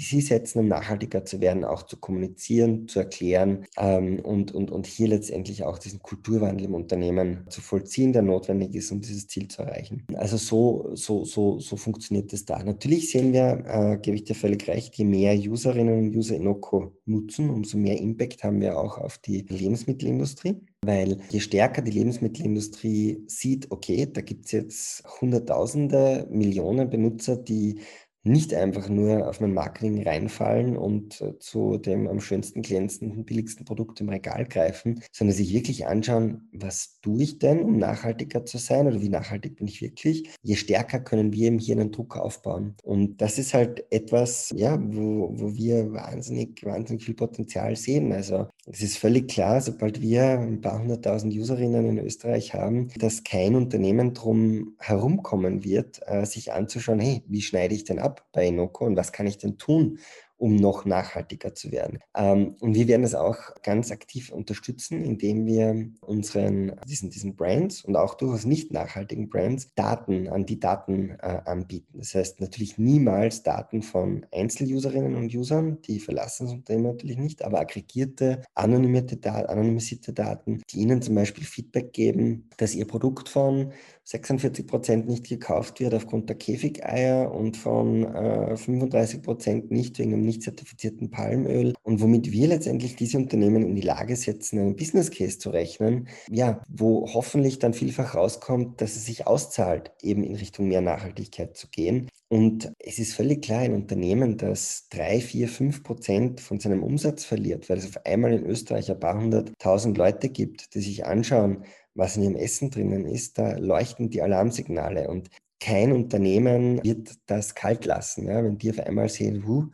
Sie 0.04 0.20
setzen, 0.20 0.60
um 0.60 0.68
nachhaltiger 0.68 1.24
zu 1.24 1.40
werden, 1.40 1.64
auch 1.64 1.82
zu 1.82 1.96
kommunizieren, 1.96 2.88
zu 2.88 3.00
erklären 3.00 3.66
ähm, 3.76 4.20
und, 4.20 4.52
und, 4.52 4.70
und 4.70 4.86
hier 4.86 5.08
letztendlich 5.08 5.64
auch 5.64 5.78
diesen 5.78 6.00
Kulturwandel 6.00 6.66
im 6.66 6.74
Unternehmen 6.74 7.44
zu 7.48 7.60
vollziehen, 7.60 8.12
der 8.12 8.22
notwendig 8.22 8.74
ist, 8.74 8.92
um 8.92 9.00
dieses 9.00 9.26
Ziel 9.26 9.48
zu 9.48 9.62
erreichen. 9.62 10.04
Also 10.14 10.36
so, 10.36 10.90
so, 10.94 11.24
so, 11.24 11.58
so 11.58 11.76
funktioniert 11.76 12.32
es 12.32 12.44
da. 12.44 12.62
Natürlich 12.62 13.10
sehen 13.10 13.32
wir, 13.32 13.64
äh, 13.66 13.98
gebe 13.98 14.16
ich 14.16 14.24
dir 14.24 14.34
völlig 14.34 14.66
recht, 14.68 14.94
je 14.96 15.04
mehr 15.04 15.36
Userinnen 15.36 15.98
und 15.98 16.16
User 16.16 16.36
Inoko 16.36 16.92
nutzen, 17.06 17.50
umso 17.50 17.76
mehr 17.78 17.98
Impact 17.98 18.44
haben 18.44 18.60
wir 18.60 18.78
auch 18.78 18.98
auf 18.98 19.18
die 19.18 19.42
Lebensmittelindustrie. 19.48 20.56
weil 20.84 21.18
je 21.28 21.40
stärker 21.40 21.82
die 21.82 21.90
Lebensmittelindustrie 21.90 23.24
sieht, 23.26 23.70
okay, 23.70 24.06
da 24.10 24.20
gibt 24.20 24.46
es 24.46 24.52
jetzt 24.52 25.20
Hunderttausende, 25.20 26.26
Millionen 26.30 26.88
Benutzer, 26.88 27.36
die 27.36 27.80
nicht 28.28 28.54
einfach 28.54 28.88
nur 28.88 29.28
auf 29.28 29.40
mein 29.40 29.54
Marketing 29.54 30.02
reinfallen 30.02 30.76
und 30.76 31.20
äh, 31.20 31.38
zu 31.38 31.78
dem 31.78 32.06
am 32.08 32.20
schönsten 32.20 32.62
glänzenden, 32.62 33.24
billigsten 33.24 33.64
Produkt 33.64 34.00
im 34.00 34.08
Regal 34.08 34.44
greifen, 34.46 35.02
sondern 35.12 35.36
sich 35.36 35.52
wirklich 35.52 35.86
anschauen, 35.86 36.48
was 36.52 37.00
tue 37.00 37.22
ich 37.22 37.38
denn, 37.38 37.62
um 37.62 37.78
nachhaltiger 37.78 38.44
zu 38.44 38.58
sein 38.58 38.86
oder 38.86 39.00
wie 39.00 39.08
nachhaltig 39.08 39.56
bin 39.56 39.66
ich 39.66 39.82
wirklich. 39.82 40.30
Je 40.42 40.56
stärker 40.56 41.00
können 41.00 41.32
wir 41.32 41.48
eben 41.48 41.58
hier 41.58 41.76
einen 41.76 41.92
Druck 41.92 42.16
aufbauen. 42.16 42.76
Und 42.82 43.20
das 43.20 43.38
ist 43.38 43.54
halt 43.54 43.84
etwas, 43.90 44.52
ja, 44.54 44.78
wo, 44.80 45.30
wo 45.32 45.54
wir 45.54 45.92
wahnsinnig, 45.92 46.64
wahnsinnig 46.64 47.04
viel 47.04 47.14
Potenzial 47.14 47.76
sehen. 47.76 48.12
Also 48.12 48.48
es 48.66 48.82
ist 48.82 48.98
völlig 48.98 49.28
klar, 49.28 49.60
sobald 49.60 50.00
wir 50.00 50.38
ein 50.38 50.60
paar 50.60 50.80
hunderttausend 50.80 51.34
Userinnen 51.34 51.86
in 51.86 51.98
Österreich 51.98 52.54
haben, 52.54 52.88
dass 52.98 53.24
kein 53.24 53.54
Unternehmen 53.54 54.14
drum 54.14 54.74
herumkommen 54.78 55.64
wird, 55.64 56.00
äh, 56.06 56.26
sich 56.26 56.52
anzuschauen, 56.52 57.00
hey, 57.00 57.22
wie 57.26 57.42
schneide 57.42 57.74
ich 57.74 57.84
denn 57.84 57.98
ab 57.98 58.17
bei 58.32 58.46
Enoco 58.46 58.84
und 58.86 58.96
was 58.96 59.12
kann 59.12 59.26
ich 59.26 59.38
denn 59.38 59.58
tun, 59.58 59.98
um 60.38 60.56
noch 60.56 60.84
nachhaltiger 60.84 61.54
zu 61.54 61.70
werden. 61.72 61.98
Ähm, 62.16 62.54
und 62.60 62.74
wir 62.74 62.88
werden 62.88 63.02
das 63.02 63.14
auch 63.14 63.36
ganz 63.62 63.90
aktiv 63.90 64.30
unterstützen, 64.30 65.04
indem 65.04 65.46
wir 65.46 65.90
unseren, 66.00 66.72
diesen, 66.88 67.10
diesen 67.10 67.36
Brands 67.36 67.84
und 67.84 67.96
auch 67.96 68.14
durchaus 68.14 68.44
nicht 68.44 68.72
nachhaltigen 68.72 69.28
Brands 69.28 69.74
Daten 69.74 70.28
an 70.28 70.46
die 70.46 70.60
Daten 70.60 71.10
äh, 71.20 71.40
anbieten. 71.44 71.98
Das 71.98 72.14
heißt 72.14 72.40
natürlich 72.40 72.78
niemals 72.78 73.42
Daten 73.42 73.82
von 73.82 74.24
Einzeluserinnen 74.32 75.16
und 75.16 75.34
Usern, 75.34 75.82
die 75.82 76.00
verlassen 76.00 76.46
das 76.46 76.54
Unternehmen 76.54 76.86
natürlich 76.86 77.18
nicht, 77.18 77.42
aber 77.42 77.60
aggregierte, 77.60 78.42
anonymisierte, 78.54 79.48
anonymisierte 79.48 80.12
Daten, 80.12 80.62
die 80.70 80.78
ihnen 80.78 81.02
zum 81.02 81.16
Beispiel 81.16 81.44
Feedback 81.44 81.92
geben, 81.92 82.48
dass 82.56 82.74
ihr 82.74 82.86
Produkt 82.86 83.28
von 83.28 83.72
46 84.04 84.66
Prozent 84.66 85.06
nicht 85.06 85.28
gekauft 85.28 85.80
wird 85.80 85.92
aufgrund 85.94 86.30
der 86.30 86.36
Käfigeier 86.36 87.30
und 87.30 87.56
von 87.58 88.04
äh, 88.04 88.56
35 88.56 89.22
Prozent 89.22 89.70
nicht 89.70 89.98
wegen 89.98 90.14
einem 90.14 90.24
nicht 90.28 90.42
zertifizierten 90.42 91.10
Palmöl 91.10 91.74
und 91.82 92.00
womit 92.00 92.30
wir 92.30 92.46
letztendlich 92.46 92.94
diese 92.94 93.18
Unternehmen 93.18 93.66
in 93.66 93.74
die 93.74 93.82
Lage 93.82 94.14
setzen, 94.14 94.58
einen 94.58 94.76
Business 94.76 95.10
Case 95.10 95.38
zu 95.38 95.50
rechnen, 95.50 96.08
ja, 96.30 96.62
wo 96.68 97.08
hoffentlich 97.12 97.58
dann 97.58 97.74
vielfach 97.74 98.14
rauskommt, 98.14 98.80
dass 98.80 98.96
es 98.96 99.06
sich 99.06 99.26
auszahlt, 99.26 99.90
eben 100.02 100.22
in 100.22 100.36
Richtung 100.36 100.68
mehr 100.68 100.80
Nachhaltigkeit 100.80 101.56
zu 101.56 101.68
gehen. 101.68 102.08
Und 102.28 102.72
es 102.78 102.98
ist 102.98 103.14
völlig 103.14 103.42
klar, 103.42 103.60
ein 103.60 103.74
Unternehmen, 103.74 104.36
das 104.36 104.88
drei, 104.90 105.20
vier, 105.20 105.48
fünf 105.48 105.82
Prozent 105.82 106.40
von 106.40 106.60
seinem 106.60 106.82
Umsatz 106.82 107.24
verliert, 107.24 107.68
weil 107.68 107.78
es 107.78 107.86
auf 107.86 108.04
einmal 108.04 108.32
in 108.34 108.44
Österreich 108.44 108.90
ein 108.90 109.00
paar 109.00 109.18
hunderttausend 109.18 109.96
Leute 109.96 110.28
gibt, 110.28 110.74
die 110.74 110.80
sich 110.80 111.06
anschauen, 111.06 111.64
was 111.94 112.16
in 112.16 112.22
ihrem 112.22 112.36
Essen 112.36 112.70
drinnen 112.70 113.06
ist, 113.06 113.38
da 113.38 113.56
leuchten 113.56 114.10
die 114.10 114.22
Alarmsignale 114.22 115.08
und 115.08 115.30
kein 115.60 115.92
Unternehmen 115.92 116.82
wird 116.84 117.14
das 117.26 117.54
kalt 117.54 117.84
lassen. 117.84 118.28
Ja? 118.28 118.44
Wenn 118.44 118.58
die 118.58 118.70
auf 118.70 118.78
einmal 118.78 119.08
sehen, 119.08 119.46
huh, 119.46 119.66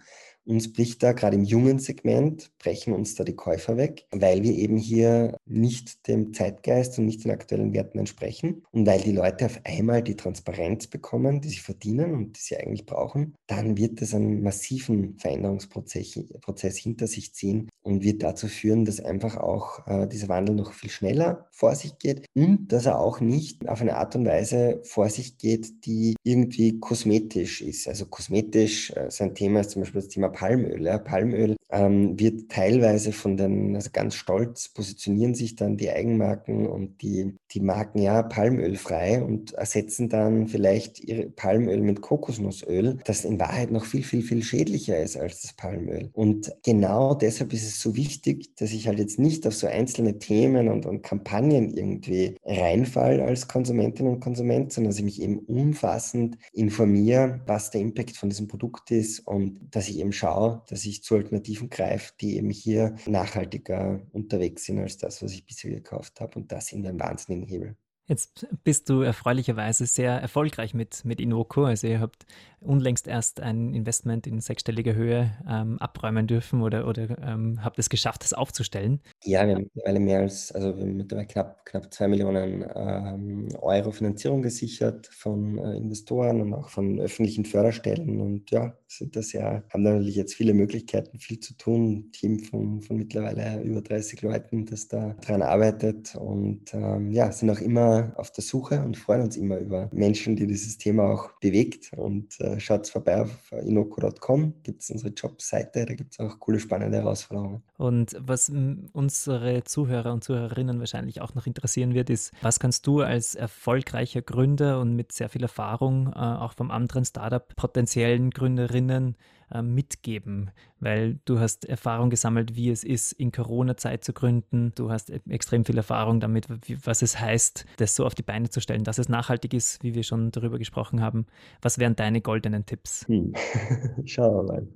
uns 0.47 0.72
bricht 0.72 1.03
da 1.03 1.12
gerade 1.12 1.36
im 1.36 1.45
jungen 1.45 1.78
Segment, 1.78 2.51
brechen 2.59 2.92
uns 2.92 3.14
da 3.14 3.24
die 3.24 3.36
Käufer 3.36 3.76
weg, 3.76 4.07
weil 4.11 4.42
wir 4.42 4.53
eben 4.53 4.76
hier 4.76 5.36
nicht 5.47 6.07
dem 6.09 6.32
Zeitgeist 6.34 6.99
und 6.99 7.07
nicht 7.07 7.24
den 7.24 7.30
aktuellen 7.30 7.72
Werten 7.72 7.99
entsprechen 7.99 8.62
und 8.70 8.86
weil 8.86 9.01
die 9.01 9.12
Leute 9.12 9.47
auf 9.47 9.61
einmal 9.64 10.03
die 10.03 10.16
Transparenz 10.16 10.86
bekommen, 10.86 11.40
die 11.40 11.49
sie 11.49 11.59
verdienen 11.59 12.14
und 12.14 12.36
die 12.36 12.40
sie 12.40 12.57
eigentlich 12.57 12.86
brauchen, 12.86 13.34
dann 13.47 13.76
wird 13.76 14.03
es 14.03 14.14
einen 14.14 14.42
massiven 14.42 15.18
Veränderungsprozess 15.18 15.95
Prozess 16.40 16.76
hinter 16.76 17.07
sich 17.07 17.34
ziehen 17.34 17.68
und 17.82 18.03
wird 18.03 18.22
dazu 18.22 18.49
führen, 18.49 18.84
dass 18.84 19.01
einfach 19.01 19.36
auch 19.36 19.86
äh, 19.86 20.07
dieser 20.07 20.28
Wandel 20.28 20.55
noch 20.55 20.72
viel 20.72 20.90
schneller 20.90 21.49
vor 21.51 21.74
sich 21.74 21.99
geht 21.99 22.26
und 22.34 22.68
dass 22.68 22.86
er 22.86 22.99
auch 22.99 23.20
nicht 23.20 23.68
auf 23.68 23.80
eine 23.80 23.97
Art 23.97 24.16
und 24.16 24.26
Weise 24.26 24.80
vor 24.84 25.09
sich 25.09 25.38
geht, 25.38 25.86
die 25.86 26.16
irgendwie 26.22 26.80
kosmetisch 26.80 27.61
ist. 27.61 27.88
Also 27.88 28.07
kosmetisch, 28.07 28.90
äh, 28.90 29.11
sein 29.11 29.34
Thema 29.34 29.61
ist 29.61 29.70
zum 29.70 29.82
Beispiel 29.82 30.01
das 30.01 30.09
Thema 30.09 30.28
Palmöl. 30.35 30.85
Ja. 30.85 30.99
Palmöl 30.99 31.57
ähm, 31.70 32.18
wird 32.18 32.51
teilweise 32.51 33.12
von 33.12 33.37
den, 33.37 33.74
also 33.74 33.91
ganz 33.93 34.14
stolz 34.14 34.68
positionieren 34.68 35.35
sich 35.35 35.57
dann 35.57 35.76
die 35.76 35.91
Eigenmarken 35.91 36.66
und 36.66 37.03
die, 37.03 37.35
die 37.53 37.61
Marken 37.61 38.01
ja 38.01 38.22
palmölfrei 38.22 39.22
und 39.22 39.53
ersetzen 39.55 40.09
dann 40.09 40.49
vielleicht 40.49 41.01
ihre 41.01 41.30
Palmöl 41.30 41.80
mit 41.80 42.01
Kokosnussöl, 42.01 42.99
das 43.05 43.24
in 43.24 43.41
Wahrheit 43.41 43.70
noch 43.70 43.85
viel, 43.85 44.03
viel, 44.03 44.22
viel 44.22 44.43
schädlicher 44.43 45.01
ist 45.01 45.16
als 45.16 45.43
das 45.43 45.53
Palmöl. 45.55 46.11
Und 46.12 46.53
genau 46.62 47.14
deshalb 47.14 47.53
ist 47.53 47.64
es 47.64 47.80
so 47.80 47.97
wichtig, 47.97 48.55
dass 48.57 48.72
ich 48.72 48.87
halt 48.87 48.99
jetzt 48.99 49.18
nicht 49.18 49.47
auf 49.47 49.55
so 49.55 49.66
einzelne 49.66 50.18
Themen 50.18 50.68
und, 50.68 50.87
und 50.87 51.03
Kampagnen 51.03 51.74
irgendwie 51.74 52.37
reinfall 52.45 53.20
als 53.20 53.49
Konsumentin 53.49 54.07
und 54.07 54.20
Konsument, 54.20 54.72
sondern 54.72 54.91
dass 54.91 54.99
ich 54.99 55.05
mich 55.05 55.22
eben 55.22 55.39
umfassend 55.39 56.37
informiere, 56.53 57.41
was 57.47 57.70
der 57.70 57.80
Impact 57.80 58.16
von 58.16 58.28
diesem 58.28 58.49
Produkt 58.49 58.91
ist 58.91 59.20
und 59.20 59.68
dass 59.70 59.89
ich 59.89 59.99
eben 59.99 60.12
schaue, 60.12 60.23
schaue, 60.24 60.62
dass 60.68 60.84
ich 60.84 61.02
zu 61.02 61.16
Alternativen 61.16 61.68
greife, 61.68 62.12
die 62.20 62.36
eben 62.36 62.50
hier 62.50 62.96
nachhaltiger 63.06 64.00
unterwegs 64.12 64.64
sind 64.64 64.78
als 64.78 64.96
das, 64.96 65.22
was 65.22 65.32
ich 65.32 65.44
bisher 65.44 65.70
gekauft 65.70 66.20
habe. 66.20 66.38
Und 66.38 66.50
das 66.50 66.72
in 66.72 66.86
einem 66.86 66.98
wahnsinnigen 66.98 67.46
Hebel. 67.46 67.76
Jetzt 68.06 68.46
bist 68.64 68.90
du 68.90 69.00
erfreulicherweise 69.00 69.86
sehr 69.86 70.12
erfolgreich 70.12 70.74
mit, 70.74 71.04
mit 71.06 71.20
Inoko. 71.20 71.64
Also 71.64 71.86
ihr 71.86 72.00
habt 72.00 72.26
unlängst 72.64 73.06
erst 73.06 73.40
ein 73.40 73.74
Investment 73.74 74.26
in 74.26 74.40
sechsstelliger 74.40 74.94
Höhe 74.94 75.32
ähm, 75.48 75.78
abräumen 75.78 76.26
dürfen 76.26 76.62
oder, 76.62 76.86
oder 76.88 77.16
ähm, 77.22 77.60
habt 77.62 77.78
es 77.78 77.88
geschafft, 77.88 78.22
das 78.24 78.32
aufzustellen? 78.32 79.00
Ja, 79.22 79.46
wir 79.46 79.54
haben 79.54 79.70
mittlerweile 79.74 80.00
mehr 80.00 80.20
als, 80.20 80.52
also 80.52 80.76
wir 80.76 80.82
haben 80.82 80.96
mittlerweile 80.96 81.26
knapp, 81.26 81.66
knapp 81.66 81.92
zwei 81.92 82.08
Millionen 82.08 82.64
ähm, 82.74 83.48
Euro 83.60 83.90
Finanzierung 83.90 84.42
gesichert 84.42 85.08
von 85.12 85.58
äh, 85.58 85.76
Investoren 85.76 86.40
und 86.40 86.54
auch 86.54 86.68
von 86.68 87.00
öffentlichen 87.00 87.44
Förderstellen. 87.44 88.20
Und 88.20 88.50
ja, 88.50 88.76
sind 88.86 89.16
das 89.16 89.32
ja, 89.32 89.62
haben 89.72 89.82
natürlich 89.82 90.16
jetzt 90.16 90.34
viele 90.34 90.54
Möglichkeiten, 90.54 91.18
viel 91.18 91.40
zu 91.40 91.56
tun. 91.56 91.94
Ein 91.94 92.12
Team 92.12 92.38
von, 92.40 92.80
von 92.80 92.96
mittlerweile 92.96 93.62
über 93.62 93.82
30 93.82 94.22
Leuten, 94.22 94.66
das 94.66 94.88
da 94.88 95.14
dran 95.20 95.42
arbeitet 95.42 96.14
und 96.14 96.72
ähm, 96.74 97.12
ja, 97.12 97.30
sind 97.32 97.50
auch 97.50 97.60
immer 97.60 98.12
auf 98.16 98.30
der 98.30 98.44
Suche 98.44 98.80
und 98.82 98.96
freuen 98.96 99.22
uns 99.22 99.36
immer 99.36 99.58
über 99.58 99.88
Menschen, 99.92 100.36
die 100.36 100.46
dieses 100.46 100.78
Thema 100.78 101.10
auch 101.10 101.32
bewegt. 101.40 101.92
Und 101.96 102.40
äh, 102.40 102.53
schaut 102.59 102.88
vorbei 102.88 103.22
auf 103.22 103.52
inoko.com, 103.52 104.55
gibt 104.62 104.82
es 104.82 104.90
unsere 104.90 105.12
Jobseite, 105.12 105.86
da 105.86 105.94
gibt 105.94 106.12
es 106.12 106.20
auch 106.20 106.38
coole, 106.38 106.61
spannende 106.61 106.98
Herausforderungen. 106.98 107.62
Und 107.76 108.16
was 108.18 108.50
unsere 108.92 109.64
Zuhörer 109.64 110.12
und 110.12 110.24
Zuhörerinnen 110.24 110.78
wahrscheinlich 110.78 111.20
auch 111.20 111.34
noch 111.34 111.46
interessieren 111.46 111.94
wird, 111.94 112.11
ist, 112.11 112.32
was 112.42 112.61
kannst 112.61 112.86
du 112.86 113.00
als 113.00 113.34
erfolgreicher 113.34 114.22
Gründer 114.22 114.80
und 114.80 114.94
mit 114.96 115.12
sehr 115.12 115.28
viel 115.28 115.42
Erfahrung, 115.42 116.09
äh, 116.09 116.18
auch 116.18 116.55
vom 116.55 116.70
anderen 116.70 117.05
Startup, 117.05 117.55
potenziellen 117.57 118.30
Gründerinnen 118.30 119.16
äh, 119.51 119.62
mitgeben, 119.62 120.51
weil 120.80 121.18
du 121.24 121.38
hast 121.38 121.64
Erfahrung 121.64 122.11
gesammelt, 122.11 122.57
wie 122.57 122.70
es 122.70 122.84
ist, 122.84 123.12
in 123.12 123.32
Corona-Zeit 123.32 124.05
zu 124.05 124.12
gründen. 124.12 124.72
Du 124.74 124.90
hast 124.90 125.11
e-, 125.11 125.20
extrem 125.28 125.64
viel 125.64 125.76
Erfahrung 125.76 126.20
damit, 126.20 126.47
was 126.84 127.03
es 127.03 127.18
heißt, 127.18 127.66
das 127.76 127.95
so 127.95 128.07
auf 128.07 128.14
die 128.14 128.22
Beine 128.22 128.51
zu 128.51 128.61
stellen, 128.61 128.84
dass 128.84 128.99
es 128.99 129.09
nachhaltig 129.09 129.55
ist, 129.55 129.82
wie 129.82 129.95
wir 129.95 130.03
schon 130.03 130.30
darüber 130.30 130.59
gesprochen 130.59 131.01
haben. 131.01 131.26
Was 131.62 131.78
wären 131.78 131.97
deine 131.97 132.20
goldenen 132.20 132.66
Tipps? 132.66 133.07
Hm. 133.09 133.32
Schauen 134.05 134.47
wir 134.47 134.53
mal. 134.53 134.68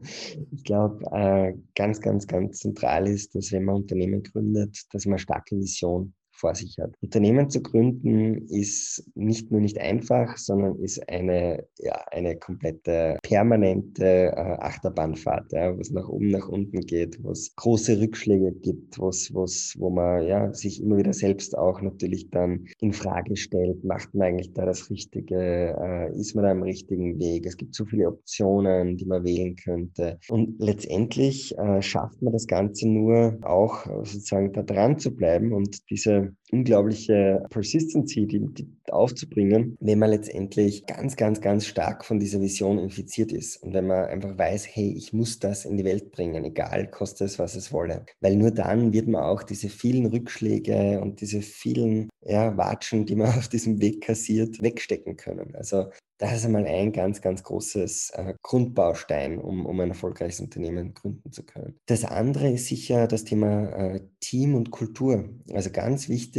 Ich 0.52 0.64
glaube, 0.64 1.04
äh, 1.12 1.54
ganz, 1.74 2.00
ganz, 2.00 2.26
ganz 2.26 2.60
zentral 2.60 3.06
ist, 3.06 3.34
dass 3.34 3.52
wenn 3.52 3.64
man 3.64 3.76
Unternehmen 3.76 4.22
gründet, 4.22 4.84
dass 4.92 5.06
man 5.06 5.18
starke 5.18 5.56
Vision 5.56 6.12
vor 6.38 6.54
sich 6.54 6.76
hat. 6.78 6.94
Unternehmen 7.00 7.50
zu 7.50 7.62
gründen 7.62 8.46
ist 8.48 9.04
nicht 9.14 9.50
nur 9.50 9.60
nicht 9.60 9.78
einfach, 9.78 10.36
sondern 10.36 10.76
ist 10.76 11.08
eine, 11.08 11.64
ja, 11.78 11.94
eine 12.10 12.36
komplette 12.36 13.18
permanente 13.22 14.32
äh, 14.34 14.56
Achterbahnfahrt, 14.60 15.52
ja, 15.52 15.76
wo 15.76 15.80
es 15.80 15.90
nach 15.90 16.08
oben, 16.08 16.28
nach 16.28 16.48
unten 16.48 16.80
geht, 16.80 17.22
wo 17.22 17.32
es 17.32 17.54
große 17.56 18.00
Rückschläge 18.00 18.52
gibt, 18.52 18.98
wo's, 18.98 19.32
wo's, 19.34 19.74
wo 19.78 19.90
man 19.90 20.26
ja, 20.26 20.52
sich 20.54 20.82
immer 20.82 20.98
wieder 20.98 21.12
selbst 21.12 21.56
auch 21.56 21.80
natürlich 21.82 22.30
dann 22.30 22.66
in 22.80 22.92
Frage 22.92 23.36
stellt, 23.36 23.84
macht 23.84 24.14
man 24.14 24.28
eigentlich 24.28 24.52
da 24.52 24.64
das 24.64 24.90
Richtige, 24.90 25.76
äh, 25.78 26.18
ist 26.18 26.34
man 26.34 26.44
da 26.44 26.50
am 26.50 26.62
richtigen 26.62 27.18
Weg? 27.18 27.46
Es 27.46 27.56
gibt 27.56 27.74
so 27.74 27.84
viele 27.84 28.08
Optionen, 28.08 28.96
die 28.96 29.06
man 29.06 29.24
wählen 29.24 29.56
könnte. 29.56 30.18
Und 30.28 30.56
letztendlich 30.58 31.56
äh, 31.58 31.82
schafft 31.82 32.22
man 32.22 32.32
das 32.32 32.46
Ganze 32.46 32.88
nur 32.88 33.38
auch 33.42 33.86
sozusagen 34.04 34.52
da 34.52 34.62
dran 34.62 34.98
zu 34.98 35.14
bleiben 35.14 35.52
und 35.52 35.90
diese 35.90 36.27
time 36.28 36.37
unglaubliche 36.52 37.44
Persistency, 37.50 38.26
die, 38.26 38.46
die 38.54 38.68
aufzubringen, 38.90 39.76
wenn 39.80 39.98
man 39.98 40.10
letztendlich 40.10 40.86
ganz, 40.86 41.16
ganz, 41.16 41.40
ganz 41.40 41.66
stark 41.66 42.04
von 42.04 42.18
dieser 42.18 42.40
Vision 42.40 42.78
infiziert 42.78 43.32
ist 43.32 43.62
und 43.62 43.74
wenn 43.74 43.86
man 43.86 44.06
einfach 44.06 44.36
weiß, 44.38 44.66
hey, 44.70 44.94
ich 44.96 45.12
muss 45.12 45.38
das 45.38 45.64
in 45.64 45.76
die 45.76 45.84
Welt 45.84 46.10
bringen, 46.10 46.44
egal, 46.44 46.90
koste 46.90 47.24
es, 47.24 47.38
was 47.38 47.54
es 47.54 47.72
wolle. 47.72 48.04
Weil 48.20 48.36
nur 48.36 48.50
dann 48.50 48.92
wird 48.92 49.08
man 49.08 49.22
auch 49.22 49.42
diese 49.42 49.68
vielen 49.68 50.06
Rückschläge 50.06 51.00
und 51.00 51.20
diese 51.20 51.42
vielen 51.42 52.08
ja, 52.24 52.56
Watschen, 52.56 53.06
die 53.06 53.16
man 53.16 53.28
auf 53.38 53.48
diesem 53.48 53.80
Weg 53.80 54.02
kassiert, 54.02 54.62
wegstecken 54.62 55.16
können. 55.16 55.54
Also 55.54 55.86
das 56.18 56.32
ist 56.32 56.44
einmal 56.44 56.66
ein 56.66 56.92
ganz, 56.92 57.20
ganz 57.20 57.44
großes 57.44 58.10
äh, 58.10 58.34
Grundbaustein, 58.42 59.38
um, 59.38 59.66
um 59.66 59.78
ein 59.78 59.90
erfolgreiches 59.90 60.40
Unternehmen 60.40 60.92
gründen 60.92 61.30
zu 61.30 61.44
können. 61.44 61.78
Das 61.86 62.04
andere 62.04 62.50
ist 62.50 62.66
sicher 62.66 63.06
das 63.06 63.22
Thema 63.22 63.68
äh, 63.68 64.00
Team 64.18 64.56
und 64.56 64.72
Kultur. 64.72 65.28
Also 65.52 65.70
ganz 65.70 66.08
wichtig, 66.08 66.37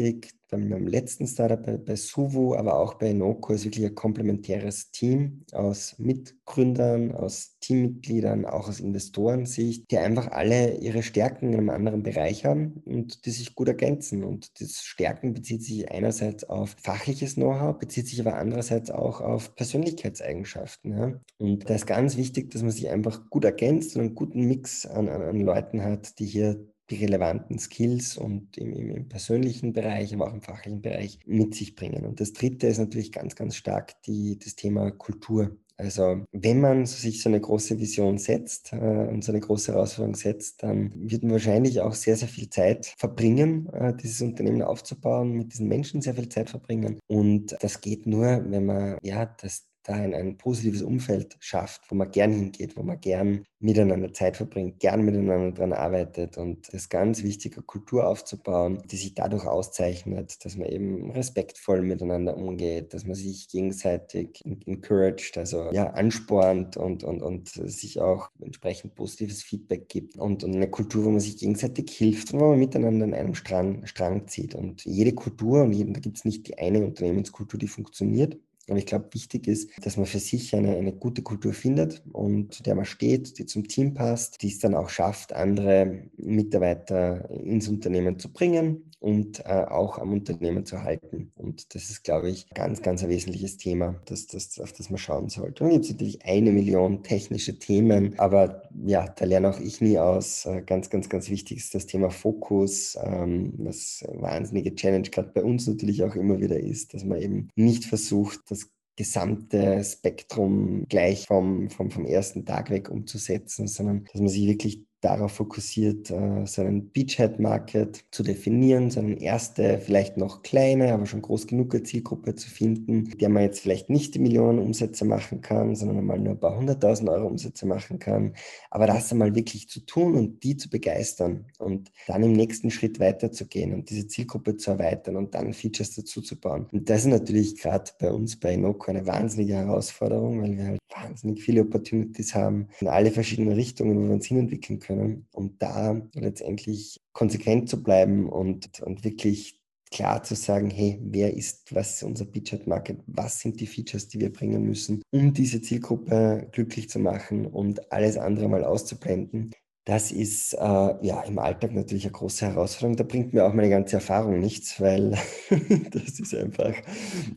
beim 0.49 0.87
letzten 0.87 1.27
Startup 1.27 1.63
bei, 1.63 1.77
bei 1.77 1.95
Suvu, 1.95 2.55
aber 2.55 2.79
auch 2.79 2.95
bei 2.95 3.13
Noco 3.13 3.53
ist 3.53 3.65
wirklich 3.65 3.85
ein 3.85 3.95
komplementäres 3.95 4.91
Team 4.91 5.45
aus 5.51 5.95
Mitgründern, 5.99 7.13
aus 7.13 7.57
Teammitgliedern, 7.59 8.45
auch 8.45 8.67
aus 8.67 8.79
Investorensicht, 8.79 9.91
die 9.91 9.97
einfach 9.97 10.31
alle 10.31 10.77
ihre 10.77 11.03
Stärken 11.03 11.53
in 11.53 11.59
einem 11.59 11.69
anderen 11.69 12.03
Bereich 12.03 12.45
haben 12.45 12.81
und 12.85 13.25
die 13.25 13.31
sich 13.31 13.53
gut 13.53 13.67
ergänzen. 13.67 14.23
Und 14.23 14.59
das 14.59 14.81
Stärken 14.81 15.33
bezieht 15.33 15.63
sich 15.63 15.91
einerseits 15.91 16.45
auf 16.45 16.75
fachliches 16.81 17.35
Know-how, 17.35 17.77
bezieht 17.77 18.07
sich 18.07 18.19
aber 18.19 18.35
andererseits 18.35 18.89
auch 18.89 19.21
auf 19.21 19.55
Persönlichkeitseigenschaften. 19.55 20.97
Ja? 20.97 21.19
Und 21.37 21.69
da 21.69 21.75
ist 21.75 21.85
ganz 21.85 22.17
wichtig, 22.17 22.51
dass 22.51 22.63
man 22.63 22.71
sich 22.71 22.89
einfach 22.89 23.29
gut 23.29 23.45
ergänzt 23.45 23.95
und 23.95 24.01
einen 24.01 24.15
guten 24.15 24.45
Mix 24.45 24.85
an, 24.85 25.09
an, 25.09 25.21
an 25.21 25.41
Leuten 25.41 25.83
hat, 25.83 26.17
die 26.19 26.25
hier 26.25 26.68
die 26.89 26.97
relevanten 26.97 27.59
Skills 27.59 28.17
und 28.17 28.57
im, 28.57 28.73
im, 28.73 29.09
persönlichen 29.09 29.73
Bereich, 29.73 30.13
aber 30.13 30.27
auch 30.27 30.33
im 30.33 30.41
fachlichen 30.41 30.81
Bereich 30.81 31.19
mit 31.25 31.55
sich 31.55 31.75
bringen. 31.75 32.05
Und 32.05 32.19
das 32.19 32.33
Dritte 32.33 32.67
ist 32.67 32.79
natürlich 32.79 33.11
ganz, 33.11 33.35
ganz 33.35 33.55
stark 33.55 34.01
die, 34.03 34.37
das 34.39 34.55
Thema 34.55 34.91
Kultur. 34.91 35.57
Also 35.79 36.25
wenn 36.33 36.59
man 36.59 36.85
sich 36.85 37.21
so 37.21 37.29
eine 37.29 37.39
große 37.39 37.79
Vision 37.79 38.17
setzt 38.17 38.73
äh, 38.73 38.75
und 38.75 39.23
so 39.23 39.31
eine 39.31 39.39
große 39.39 39.71
Herausforderung 39.71 40.15
setzt, 40.15 40.61
dann 40.61 40.91
wird 41.09 41.23
man 41.23 41.31
wahrscheinlich 41.31 41.79
auch 41.79 41.93
sehr, 41.93 42.17
sehr 42.17 42.27
viel 42.27 42.49
Zeit 42.49 42.93
verbringen, 42.97 43.69
äh, 43.71 43.95
dieses 43.95 44.21
Unternehmen 44.21 44.61
aufzubauen, 44.61 45.31
mit 45.31 45.53
diesen 45.53 45.69
Menschen 45.69 46.01
sehr 46.01 46.15
viel 46.15 46.27
Zeit 46.27 46.49
verbringen. 46.49 46.99
Und 47.07 47.55
das 47.61 47.79
geht 47.79 48.07
nur, 48.07 48.43
wenn 48.49 48.65
man 48.65 48.97
ja 49.01 49.25
das 49.25 49.68
da 49.89 49.95
ein, 49.95 50.13
ein 50.13 50.37
positives 50.37 50.81
Umfeld 50.81 51.35
schafft, 51.39 51.81
wo 51.89 51.95
man 51.95 52.11
gern 52.11 52.31
hingeht, 52.31 52.77
wo 52.77 52.83
man 52.83 52.99
gern 52.99 53.45
miteinander 53.59 54.13
Zeit 54.13 54.37
verbringt, 54.37 54.79
gern 54.79 55.03
miteinander 55.03 55.51
daran 55.51 55.73
arbeitet 55.73 56.37
und 56.37 56.67
es 56.67 56.73
ist 56.73 56.89
ganz 56.89 57.23
wichtig, 57.23 57.55
eine 57.55 57.63
Kultur 57.63 58.07
aufzubauen, 58.07 58.81
die 58.89 58.95
sich 58.95 59.15
dadurch 59.15 59.45
auszeichnet, 59.45 60.45
dass 60.45 60.55
man 60.55 60.67
eben 60.67 61.11
respektvoll 61.11 61.81
miteinander 61.81 62.37
umgeht, 62.37 62.93
dass 62.93 63.05
man 63.05 63.15
sich 63.15 63.49
gegenseitig 63.49 64.41
encouraged, 64.45 65.37
also 65.37 65.71
ja, 65.71 65.87
anspornt 65.91 66.77
und, 66.77 67.03
und, 67.03 67.21
und 67.21 67.49
sich 67.49 67.99
auch 67.99 68.29
entsprechend 68.39 68.95
positives 68.95 69.43
Feedback 69.43 69.89
gibt 69.89 70.17
und, 70.17 70.43
und 70.43 70.55
eine 70.55 70.69
Kultur, 70.69 71.05
wo 71.05 71.09
man 71.09 71.19
sich 71.19 71.37
gegenseitig 71.37 71.91
hilft 71.91 72.33
und 72.33 72.39
wo 72.39 72.49
man 72.49 72.59
miteinander 72.59 73.05
an 73.05 73.13
einem 73.13 73.35
Strang, 73.35 73.85
Strang 73.85 74.27
zieht. 74.27 74.55
Und 74.55 74.85
jede 74.85 75.13
Kultur, 75.13 75.63
und 75.63 75.93
da 75.93 75.99
gibt 75.99 76.17
es 76.17 76.25
nicht 76.25 76.47
die 76.47 76.57
eine 76.57 76.85
Unternehmenskultur, 76.85 77.59
die 77.59 77.67
funktioniert, 77.67 78.37
aber 78.69 78.79
ich 78.79 78.85
glaube, 78.85 79.09
wichtig 79.13 79.47
ist, 79.47 79.71
dass 79.85 79.97
man 79.97 80.05
für 80.05 80.19
sich 80.19 80.55
eine, 80.55 80.75
eine 80.75 80.93
gute 80.93 81.21
Kultur 81.21 81.53
findet 81.53 82.01
und 82.11 82.53
zu 82.53 82.63
der 82.63 82.75
man 82.75 82.85
steht, 82.85 83.37
die 83.37 83.45
zum 83.45 83.67
Team 83.67 83.93
passt, 83.93 84.41
die 84.41 84.47
es 84.47 84.59
dann 84.59 84.75
auch 84.75 84.89
schafft, 84.89 85.33
andere 85.33 86.03
Mitarbeiter 86.17 87.29
ins 87.29 87.67
Unternehmen 87.67 88.19
zu 88.19 88.31
bringen 88.31 88.88
und 88.99 89.45
äh, 89.45 89.65
auch 89.67 89.97
am 89.97 90.11
Unternehmen 90.11 90.65
zu 90.65 90.83
halten. 90.83 91.31
Und 91.35 91.73
das 91.73 91.89
ist, 91.89 92.03
glaube 92.03 92.29
ich, 92.29 92.49
ganz, 92.49 92.81
ganz 92.81 93.01
ein 93.03 93.09
wesentliches 93.09 93.57
Thema, 93.57 93.95
das, 94.05 94.27
das, 94.27 94.59
auf 94.59 94.73
das 94.73 94.89
man 94.89 94.97
schauen 94.97 95.29
sollte. 95.29 95.63
Und 95.63 95.71
gibt 95.71 95.85
es 95.85 95.91
natürlich 95.91 96.25
eine 96.25 96.51
Million 96.51 97.01
technische 97.01 97.57
Themen, 97.57 98.17
aber 98.19 98.63
ja, 98.85 99.07
da 99.07 99.25
lerne 99.25 99.49
auch 99.49 99.59
ich 99.59 99.79
nie 99.79 99.97
aus. 99.97 100.45
Äh, 100.45 100.61
ganz, 100.63 100.89
ganz, 100.89 101.07
ganz 101.09 101.29
wichtig 101.29 101.57
ist 101.57 101.75
das 101.75 101.85
Thema 101.85 102.09
Fokus, 102.09 102.97
ähm, 103.01 103.53
was 103.57 104.03
wahnsinnige 104.07 104.75
Challenge 104.75 105.09
gerade 105.09 105.31
bei 105.33 105.43
uns 105.43 105.67
natürlich 105.67 106.03
auch 106.03 106.15
immer 106.15 106.39
wieder 106.39 106.59
ist, 106.59 106.93
dass 106.93 107.05
man 107.05 107.21
eben 107.21 107.49
nicht 107.55 107.85
versucht, 107.85 108.39
das 108.49 108.69
gesamte 108.97 109.81
Spektrum 109.81 110.85
gleich 110.89 111.25
vom, 111.25 111.69
vom, 111.69 111.89
vom 111.89 112.05
ersten 112.05 112.45
Tag 112.45 112.69
weg 112.69 112.89
umzusetzen, 112.89 113.65
sondern 113.65 114.03
dass 114.11 114.19
man 114.19 114.27
sich 114.27 114.45
wirklich 114.45 114.83
darauf 115.01 115.31
fokussiert, 115.31 116.11
äh, 116.11 116.45
seinen 116.45 116.91
Beachhead-Market 116.91 118.05
zu 118.11 118.23
definieren, 118.23 118.91
seine 118.91 119.21
erste, 119.21 119.79
vielleicht 119.79 120.17
noch 120.17 120.41
kleine, 120.41 120.93
aber 120.93 121.05
schon 121.05 121.21
groß 121.21 121.47
genug 121.47 121.69
Zielgruppe 121.85 122.35
zu 122.35 122.49
finden, 122.49 123.17
der 123.19 123.29
man 123.29 123.43
jetzt 123.43 123.61
vielleicht 123.61 123.89
nicht 123.89 124.15
die 124.15 124.19
Millionen 124.19 124.59
Umsätze 124.59 125.05
machen 125.05 125.41
kann, 125.41 125.75
sondern 125.75 125.99
einmal 125.99 126.19
nur 126.19 126.33
ein 126.33 126.39
paar 126.39 126.57
hunderttausend 126.57 127.09
Euro 127.09 127.27
Umsätze 127.27 127.65
machen 127.65 127.99
kann. 127.99 128.33
Aber 128.69 128.87
das 128.87 129.11
einmal 129.11 129.35
wirklich 129.35 129.69
zu 129.69 129.85
tun 129.85 130.15
und 130.15 130.43
die 130.43 130.57
zu 130.57 130.69
begeistern 130.69 131.45
und 131.59 131.91
dann 132.07 132.23
im 132.23 132.33
nächsten 132.33 132.71
Schritt 132.71 132.99
weiterzugehen 132.99 133.73
und 133.73 133.89
diese 133.89 134.07
Zielgruppe 134.07 134.57
zu 134.57 134.71
erweitern 134.71 135.15
und 135.15 135.33
dann 135.33 135.53
Features 135.53 135.95
dazu 135.95 136.21
zu 136.21 136.39
bauen. 136.39 136.67
Und 136.71 136.89
das 136.89 137.01
ist 137.01 137.07
natürlich 137.11 137.57
gerade 137.57 137.91
bei 137.99 138.11
uns 138.11 138.37
bei 138.37 138.55
Noco 138.55 138.91
eine 138.91 139.07
wahnsinnige 139.07 139.55
Herausforderung, 139.55 140.41
weil 140.41 140.57
wir 140.57 140.65
halt 140.65 140.79
wahnsinnig 140.93 141.41
viele 141.41 141.61
Opportunities 141.61 142.35
haben 142.35 142.67
in 142.79 142.87
alle 142.87 143.11
verschiedenen 143.11 143.53
Richtungen, 143.53 143.97
wo 143.97 144.07
wir 144.07 144.13
uns 144.13 144.25
hinentwickeln 144.25 144.79
können, 144.79 144.88
um 144.89 145.57
da 145.57 146.01
letztendlich 146.13 146.99
konsequent 147.13 147.69
zu 147.69 147.83
bleiben 147.83 148.29
und, 148.29 148.81
und 148.81 149.03
wirklich 149.03 149.59
klar 149.91 150.23
zu 150.23 150.35
sagen, 150.35 150.69
hey, 150.69 150.99
wer 151.01 151.33
ist, 151.33 151.73
was 151.73 151.95
ist 151.95 152.03
unser 152.03 152.25
Budget 152.25 152.67
Market, 152.67 152.99
was 153.07 153.39
sind 153.39 153.59
die 153.59 153.67
Features, 153.67 154.07
die 154.07 154.19
wir 154.19 154.31
bringen 154.31 154.63
müssen, 154.63 155.01
um 155.11 155.33
diese 155.33 155.61
Zielgruppe 155.61 156.47
glücklich 156.51 156.89
zu 156.89 156.99
machen 156.99 157.45
und 157.45 157.91
alles 157.91 158.17
andere 158.17 158.47
mal 158.47 158.63
auszublenden. 158.63 159.51
Das 159.85 160.11
ist 160.11 160.53
äh, 160.53 160.57
ja 160.59 161.21
im 161.21 161.39
Alltag 161.39 161.73
natürlich 161.73 162.03
eine 162.03 162.11
große 162.11 162.45
Herausforderung. 162.45 162.95
Da 162.97 163.03
bringt 163.03 163.33
mir 163.33 163.45
auch 163.45 163.53
meine 163.53 163.69
ganze 163.69 163.95
Erfahrung 163.95 164.39
nichts, 164.39 164.79
weil 164.79 165.11
das 165.91 166.19
ist 166.19 166.35
einfach, 166.35 166.75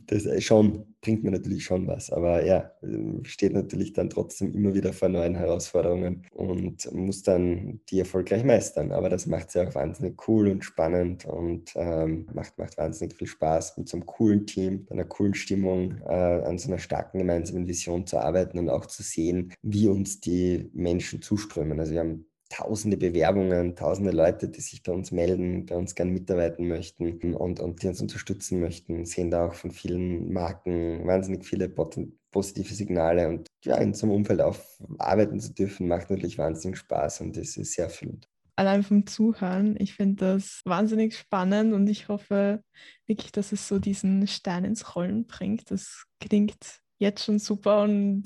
das 0.05 0.43
schon 0.43 0.92
bringt 1.03 1.23
mir 1.23 1.31
natürlich 1.31 1.65
schon 1.65 1.85
was. 1.85 2.09
Aber 2.09 2.43
ja, 2.45 2.71
steht 3.23 3.53
natürlich 3.53 3.93
dann 3.93 4.09
trotzdem 4.09 4.53
immer 4.53 4.73
wieder 4.73 4.93
vor 4.93 5.09
neuen 5.09 5.35
Herausforderungen 5.35 6.25
und 6.31 6.91
muss 6.93 7.21
dann 7.21 7.81
die 7.89 7.99
erfolgreich 7.99 8.43
meistern. 8.43 8.91
Aber 8.91 9.09
das 9.09 9.27
macht 9.27 9.49
es 9.49 9.53
ja 9.53 9.67
auch 9.67 9.75
wahnsinnig 9.75 10.27
cool 10.27 10.47
und 10.47 10.63
spannend 10.63 11.25
und 11.25 11.73
ähm, 11.75 12.25
macht, 12.33 12.57
macht 12.57 12.77
wahnsinnig 12.77 13.15
viel 13.15 13.27
Spaß, 13.27 13.77
mit 13.77 13.89
so 13.89 13.97
einem 13.97 14.05
coolen 14.05 14.47
Team, 14.47 14.87
einer 14.89 15.03
coolen 15.03 15.33
Stimmung, 15.33 15.97
äh, 16.05 16.13
an 16.13 16.57
so 16.57 16.69
einer 16.69 16.79
starken 16.79 17.19
gemeinsamen 17.19 17.67
Vision 17.67 18.07
zu 18.07 18.17
arbeiten 18.17 18.57
und 18.57 18.69
auch 18.69 18.85
zu 18.85 19.03
sehen, 19.03 19.53
wie 19.61 19.89
uns 19.89 20.21
die 20.21 20.69
Menschen 20.73 21.21
zuströmen. 21.21 21.79
Also 21.79 21.91
wir 21.91 21.99
haben 21.99 22.25
tausende 22.53 22.97
Bewerbungen, 22.97 23.75
tausende 23.75 24.11
Leute, 24.11 24.47
die 24.47 24.61
sich 24.61 24.83
bei 24.83 24.91
uns 24.91 25.11
melden, 25.11 25.65
bei 25.65 25.75
uns 25.75 25.95
gerne 25.95 26.11
mitarbeiten 26.11 26.67
möchten 26.67 27.33
und, 27.33 27.59
und 27.59 27.81
die 27.81 27.87
uns 27.87 28.01
unterstützen 28.01 28.59
möchten, 28.59 29.05
sehen 29.05 29.31
da 29.31 29.47
auch 29.47 29.55
von 29.55 29.71
vielen 29.71 30.31
Marken 30.31 31.05
wahnsinnig 31.07 31.45
viele 31.45 31.67
positive 31.67 32.73
Signale 32.73 33.27
und 33.27 33.47
ja, 33.65 33.77
in 33.77 33.95
so 33.95 34.05
einem 34.05 34.15
Umfeld 34.15 34.41
arbeiten 34.99 35.39
zu 35.39 35.53
dürfen, 35.53 35.87
macht 35.87 36.11
natürlich 36.11 36.37
wahnsinnig 36.37 36.77
Spaß 36.77 37.21
und 37.21 37.37
es 37.37 37.57
ist 37.57 37.73
sehr 37.73 37.85
erfüllend. 37.85 38.27
Allein 38.55 38.83
vom 38.83 39.07
Zuhören, 39.07 39.75
ich 39.79 39.95
finde 39.95 40.25
das 40.25 40.61
wahnsinnig 40.63 41.17
spannend 41.17 41.73
und 41.73 41.87
ich 41.87 42.07
hoffe 42.07 42.63
wirklich, 43.07 43.31
dass 43.31 43.51
es 43.51 43.67
so 43.67 43.79
diesen 43.79 44.27
Stein 44.27 44.63
ins 44.63 44.95
Rollen 44.95 45.25
bringt. 45.25 45.71
Das 45.71 46.05
klingt 46.19 46.81
jetzt 46.99 47.23
schon 47.25 47.39
super 47.39 47.81
und 47.81 48.25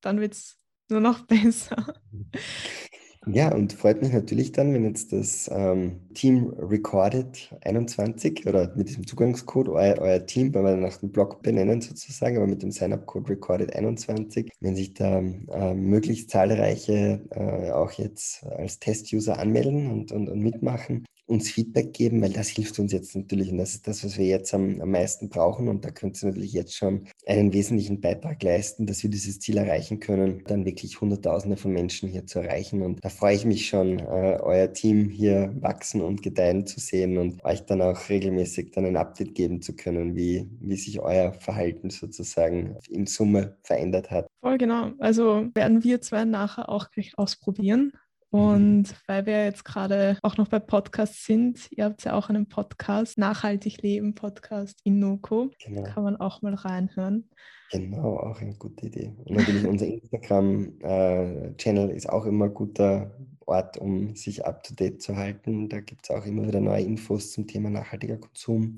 dann 0.00 0.20
wird 0.20 0.32
es 0.32 0.56
nur 0.90 1.00
noch 1.00 1.20
besser. 1.28 1.94
Ja, 3.26 3.52
und 3.52 3.72
freut 3.72 4.00
mich 4.00 4.12
natürlich 4.12 4.52
dann, 4.52 4.72
wenn 4.72 4.84
jetzt 4.84 5.12
das 5.12 5.50
ähm, 5.52 6.00
Team 6.14 6.48
Recorded 6.56 7.54
21 7.62 8.46
oder 8.46 8.74
mit 8.76 8.88
diesem 8.88 9.06
Zugangscode 9.06 9.68
euer, 9.68 9.98
euer 9.98 10.24
Team, 10.24 10.54
weil 10.54 10.64
wir 10.64 10.76
nach 10.76 10.96
dem 10.98 11.10
Blog 11.10 11.42
benennen 11.42 11.80
sozusagen, 11.80 12.36
aber 12.36 12.46
mit 12.46 12.62
dem 12.62 12.70
Sign-up-Code 12.70 13.30
Recorded 13.30 13.74
21, 13.74 14.50
wenn 14.60 14.76
sich 14.76 14.94
da 14.94 15.18
äh, 15.18 15.74
möglichst 15.74 16.30
zahlreiche 16.30 17.20
äh, 17.30 17.70
auch 17.72 17.92
jetzt 17.92 18.44
als 18.44 18.78
Test-User 18.78 19.38
anmelden 19.38 19.90
und, 19.90 20.12
und, 20.12 20.28
und 20.28 20.40
mitmachen, 20.40 21.04
uns 21.28 21.50
Feedback 21.50 21.92
geben, 21.92 22.22
weil 22.22 22.32
das 22.32 22.48
hilft 22.48 22.78
uns 22.78 22.90
jetzt 22.92 23.14
natürlich. 23.14 23.52
Und 23.52 23.58
das 23.58 23.74
ist 23.74 23.86
das, 23.86 24.02
was 24.02 24.16
wir 24.16 24.26
jetzt 24.26 24.54
am, 24.54 24.80
am 24.80 24.90
meisten 24.90 25.28
brauchen. 25.28 25.68
Und 25.68 25.84
da 25.84 25.90
könnt 25.90 26.20
ihr 26.22 26.28
natürlich 26.28 26.54
jetzt 26.54 26.74
schon 26.74 27.06
einen 27.26 27.52
wesentlichen 27.52 28.00
Beitrag 28.00 28.42
leisten, 28.42 28.86
dass 28.86 29.02
wir 29.02 29.10
dieses 29.10 29.38
Ziel 29.38 29.58
erreichen 29.58 30.00
können, 30.00 30.42
dann 30.46 30.64
wirklich 30.64 31.00
Hunderttausende 31.00 31.58
von 31.58 31.72
Menschen 31.72 32.08
hier 32.08 32.26
zu 32.26 32.40
erreichen. 32.40 32.82
Und 32.82 33.04
da 33.04 33.10
freue 33.10 33.36
ich 33.36 33.44
mich 33.44 33.68
schon, 33.68 33.98
äh, 33.98 34.38
euer 34.40 34.72
Team 34.72 35.10
hier 35.10 35.54
wachsen 35.60 36.00
und 36.00 36.22
gedeihen 36.22 36.66
zu 36.66 36.80
sehen 36.80 37.18
und 37.18 37.44
euch 37.44 37.60
dann 37.66 37.82
auch 37.82 38.08
regelmäßig 38.08 38.70
dann 38.70 38.86
ein 38.86 38.96
Update 38.96 39.34
geben 39.34 39.60
zu 39.60 39.76
können, 39.76 40.16
wie, 40.16 40.48
wie 40.60 40.76
sich 40.76 40.98
euer 41.00 41.34
Verhalten 41.34 41.90
sozusagen 41.90 42.76
in 42.88 43.06
Summe 43.06 43.58
verändert 43.62 44.10
hat. 44.10 44.26
Voll 44.40 44.56
genau, 44.56 44.92
also 44.98 45.48
werden 45.54 45.84
wir 45.84 46.00
zwei 46.00 46.24
nachher 46.24 46.70
auch 46.70 46.90
gleich 46.90 47.12
ausprobieren 47.18 47.92
Und 48.30 48.94
weil 49.06 49.26
wir 49.26 49.44
jetzt 49.44 49.64
gerade 49.64 50.18
auch 50.22 50.36
noch 50.36 50.48
bei 50.48 50.58
Podcasts 50.58 51.24
sind, 51.24 51.70
ihr 51.72 51.84
habt 51.84 52.04
ja 52.04 52.12
auch 52.12 52.28
einen 52.28 52.46
Podcast, 52.46 53.16
Nachhaltig 53.16 53.82
Leben 53.82 54.14
Podcast 54.14 54.80
in 54.84 54.98
Noko. 54.98 55.50
Genau. 55.64 55.84
Kann 55.84 56.04
man 56.04 56.16
auch 56.16 56.42
mal 56.42 56.54
reinhören. 56.54 57.30
Genau, 57.70 58.18
auch 58.18 58.40
eine 58.40 58.54
gute 58.54 58.86
Idee. 58.86 59.12
Und 59.24 59.36
natürlich 59.36 59.66
unser 59.66 59.86
Instagram-Channel 59.86 61.90
äh, 61.90 61.96
ist 61.96 62.08
auch 62.08 62.24
immer 62.24 62.46
ein 62.46 62.54
guter 62.54 63.14
Ort, 63.46 63.78
um 63.78 64.14
sich 64.14 64.44
up-to-date 64.44 65.02
zu 65.02 65.16
halten. 65.16 65.68
Da 65.68 65.80
gibt 65.80 66.04
es 66.04 66.10
auch 66.10 66.26
immer 66.26 66.46
wieder 66.46 66.60
neue 66.60 66.82
Infos 66.82 67.32
zum 67.32 67.46
Thema 67.46 67.70
nachhaltiger 67.70 68.18
Konsum 68.18 68.76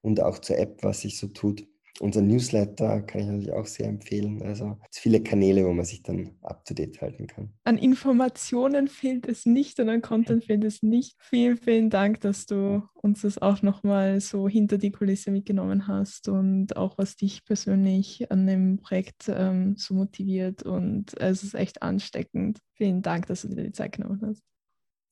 und 0.00 0.20
auch 0.20 0.38
zur 0.38 0.58
App, 0.58 0.82
was 0.82 1.00
sich 1.00 1.18
so 1.18 1.28
tut. 1.28 1.66
Unser 2.00 2.22
Newsletter 2.22 3.02
kann 3.02 3.20
ich 3.20 3.26
natürlich 3.26 3.52
auch 3.52 3.66
sehr 3.66 3.86
empfehlen. 3.86 4.42
Also 4.42 4.78
es 4.90 4.98
viele 4.98 5.22
Kanäle, 5.22 5.64
wo 5.66 5.72
man 5.72 5.84
sich 5.84 6.02
dann 6.02 6.36
up-to-date 6.42 7.00
halten 7.00 7.26
kann. 7.26 7.52
An 7.64 7.78
Informationen 7.78 8.88
fehlt 8.88 9.28
es 9.28 9.46
nicht 9.46 9.78
und 9.78 9.88
an 9.88 10.02
Content 10.02 10.44
fehlt 10.46 10.64
es 10.64 10.82
nicht. 10.82 11.16
Vielen, 11.20 11.56
vielen 11.56 11.90
Dank, 11.90 12.20
dass 12.20 12.46
du 12.46 12.82
uns 12.94 13.22
das 13.22 13.38
auch 13.38 13.62
nochmal 13.62 14.20
so 14.20 14.48
hinter 14.48 14.78
die 14.78 14.92
Kulisse 14.92 15.30
mitgenommen 15.30 15.86
hast 15.86 16.28
und 16.28 16.76
auch 16.76 16.98
was 16.98 17.16
dich 17.16 17.44
persönlich 17.44 18.30
an 18.30 18.46
dem 18.46 18.80
Projekt 18.80 19.28
ähm, 19.28 19.76
so 19.76 19.94
motiviert. 19.94 20.62
Und 20.62 21.18
es 21.20 21.42
ist 21.42 21.54
echt 21.54 21.82
ansteckend. 21.82 22.58
Vielen 22.74 23.02
Dank, 23.02 23.26
dass 23.26 23.42
du 23.42 23.48
dir 23.48 23.64
die 23.64 23.72
Zeit 23.72 23.92
genommen 23.92 24.20
hast. 24.24 24.42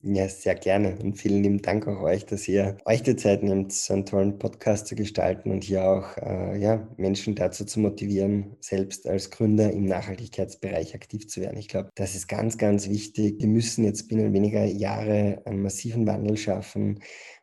Ja, 0.03 0.27
sehr 0.31 0.55
gerne. 0.55 0.97
Und 1.03 1.19
vielen 1.19 1.43
lieben 1.43 1.61
Dank 1.61 1.87
auch 1.87 2.01
euch, 2.01 2.25
dass 2.25 2.49
ihr 2.49 2.79
euch 2.87 3.03
die 3.03 3.17
Zeit 3.17 3.43
nehmt, 3.43 3.71
so 3.71 3.93
einen 3.93 4.07
tollen 4.07 4.39
Podcast 4.39 4.87
zu 4.87 4.95
gestalten 4.95 5.51
und 5.51 5.63
hier 5.63 5.85
auch 5.85 6.17
äh, 6.17 6.59
ja, 6.59 6.89
Menschen 6.97 7.35
dazu 7.35 7.67
zu 7.67 7.81
motivieren, 7.81 8.57
selbst 8.61 9.07
als 9.07 9.31
Gründer 9.31 9.71
im 9.71 9.85
Nachhaltigkeitsbereich 9.85 10.95
aktiv 10.95 11.29
zu 11.29 11.43
werden. 11.43 11.59
Ich 11.59 11.69
glaube, 11.69 11.91
das 11.97 12.15
ist 12.15 12.29
ganz, 12.29 12.57
ganz 12.57 12.89
wichtig. 12.89 13.41
Wir 13.41 13.49
müssen 13.49 13.85
jetzt 13.85 14.09
binnen 14.09 14.33
weniger 14.33 14.65
Jahre 14.65 15.43
einen 15.45 15.61
massiven 15.61 16.07
Wandel 16.07 16.39
schaffen. 16.39 17.01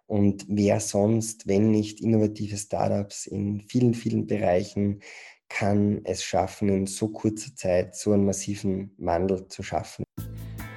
Und 0.08 0.48
wer 0.50 0.80
sonst, 0.80 1.48
wenn 1.48 1.70
nicht 1.70 2.02
innovative 2.02 2.58
Startups 2.58 3.28
in 3.28 3.62
vielen, 3.62 3.94
vielen 3.94 4.26
Bereichen, 4.26 5.02
kann 5.48 6.02
es 6.06 6.24
schaffen, 6.24 6.70
in 6.70 6.88
so 6.88 7.10
kurzer 7.10 7.56
Zeit 7.56 7.96
so 7.96 8.14
einen 8.14 8.26
massiven 8.26 8.96
Wandel 8.98 9.48
zu 9.48 9.62
schaffen. 9.62 10.07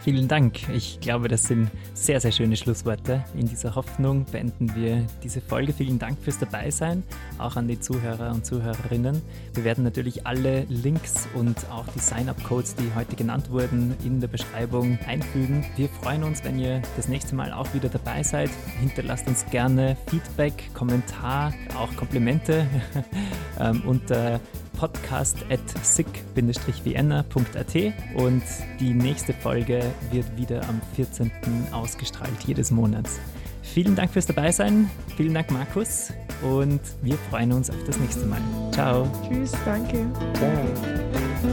Vielen 0.02 0.28
Dank. 0.28 0.66
Ich 0.70 0.98
glaube, 1.00 1.28
das 1.28 1.42
sind 1.42 1.70
sehr, 1.92 2.22
sehr 2.22 2.32
schöne 2.32 2.56
Schlussworte. 2.56 3.22
In 3.34 3.46
dieser 3.46 3.74
Hoffnung 3.74 4.24
beenden 4.24 4.74
wir 4.74 5.06
diese 5.22 5.42
Folge. 5.42 5.74
Vielen 5.74 5.98
Dank 5.98 6.18
fürs 6.18 6.38
Dabeisein, 6.38 7.02
auch 7.36 7.56
an 7.56 7.68
die 7.68 7.78
Zuhörer 7.78 8.30
und 8.30 8.46
Zuhörerinnen. 8.46 9.20
Wir 9.52 9.64
werden 9.64 9.84
natürlich 9.84 10.26
alle 10.26 10.62
Links 10.70 11.28
und 11.34 11.70
auch 11.70 11.86
die 11.94 11.98
Sign-up-Codes, 11.98 12.76
die 12.76 12.90
heute 12.94 13.14
genannt 13.14 13.50
wurden, 13.50 13.94
in 14.02 14.20
der 14.20 14.28
Beschreibung 14.28 14.98
einfügen. 15.06 15.66
Wir 15.76 15.90
freuen 15.90 16.24
uns, 16.24 16.42
wenn 16.44 16.58
ihr 16.58 16.80
das 16.96 17.08
nächste 17.08 17.34
Mal 17.34 17.52
auch 17.52 17.74
wieder 17.74 17.90
dabei 17.90 18.22
seid. 18.22 18.48
Hinterlasst 18.80 19.28
uns 19.28 19.44
gerne 19.50 19.98
Feedback, 20.06 20.70
Kommentar, 20.72 21.52
auch 21.76 21.94
Komplimente 21.96 22.66
ähm, 23.60 23.82
unter 23.84 24.40
podcast 24.80 25.36
at 25.50 25.60
sick-vienna.at 25.84 27.74
und 28.14 28.42
die 28.80 28.94
nächste 28.94 29.34
Folge 29.34 29.82
wird 30.10 30.24
wieder 30.38 30.66
am 30.70 30.80
14. 30.96 31.30
ausgestrahlt, 31.70 32.32
jedes 32.46 32.70
Monats. 32.70 33.20
Vielen 33.62 33.94
Dank 33.94 34.10
fürs 34.10 34.24
Dabeisein, 34.24 34.90
vielen 35.18 35.34
Dank 35.34 35.50
Markus 35.50 36.14
und 36.42 36.80
wir 37.02 37.18
freuen 37.28 37.52
uns 37.52 37.68
auf 37.68 37.84
das 37.86 37.98
nächste 37.98 38.24
Mal. 38.24 38.40
Ciao. 38.72 39.06
Tschüss, 39.28 39.52
danke. 39.66 40.06
Ciao. 40.34 41.49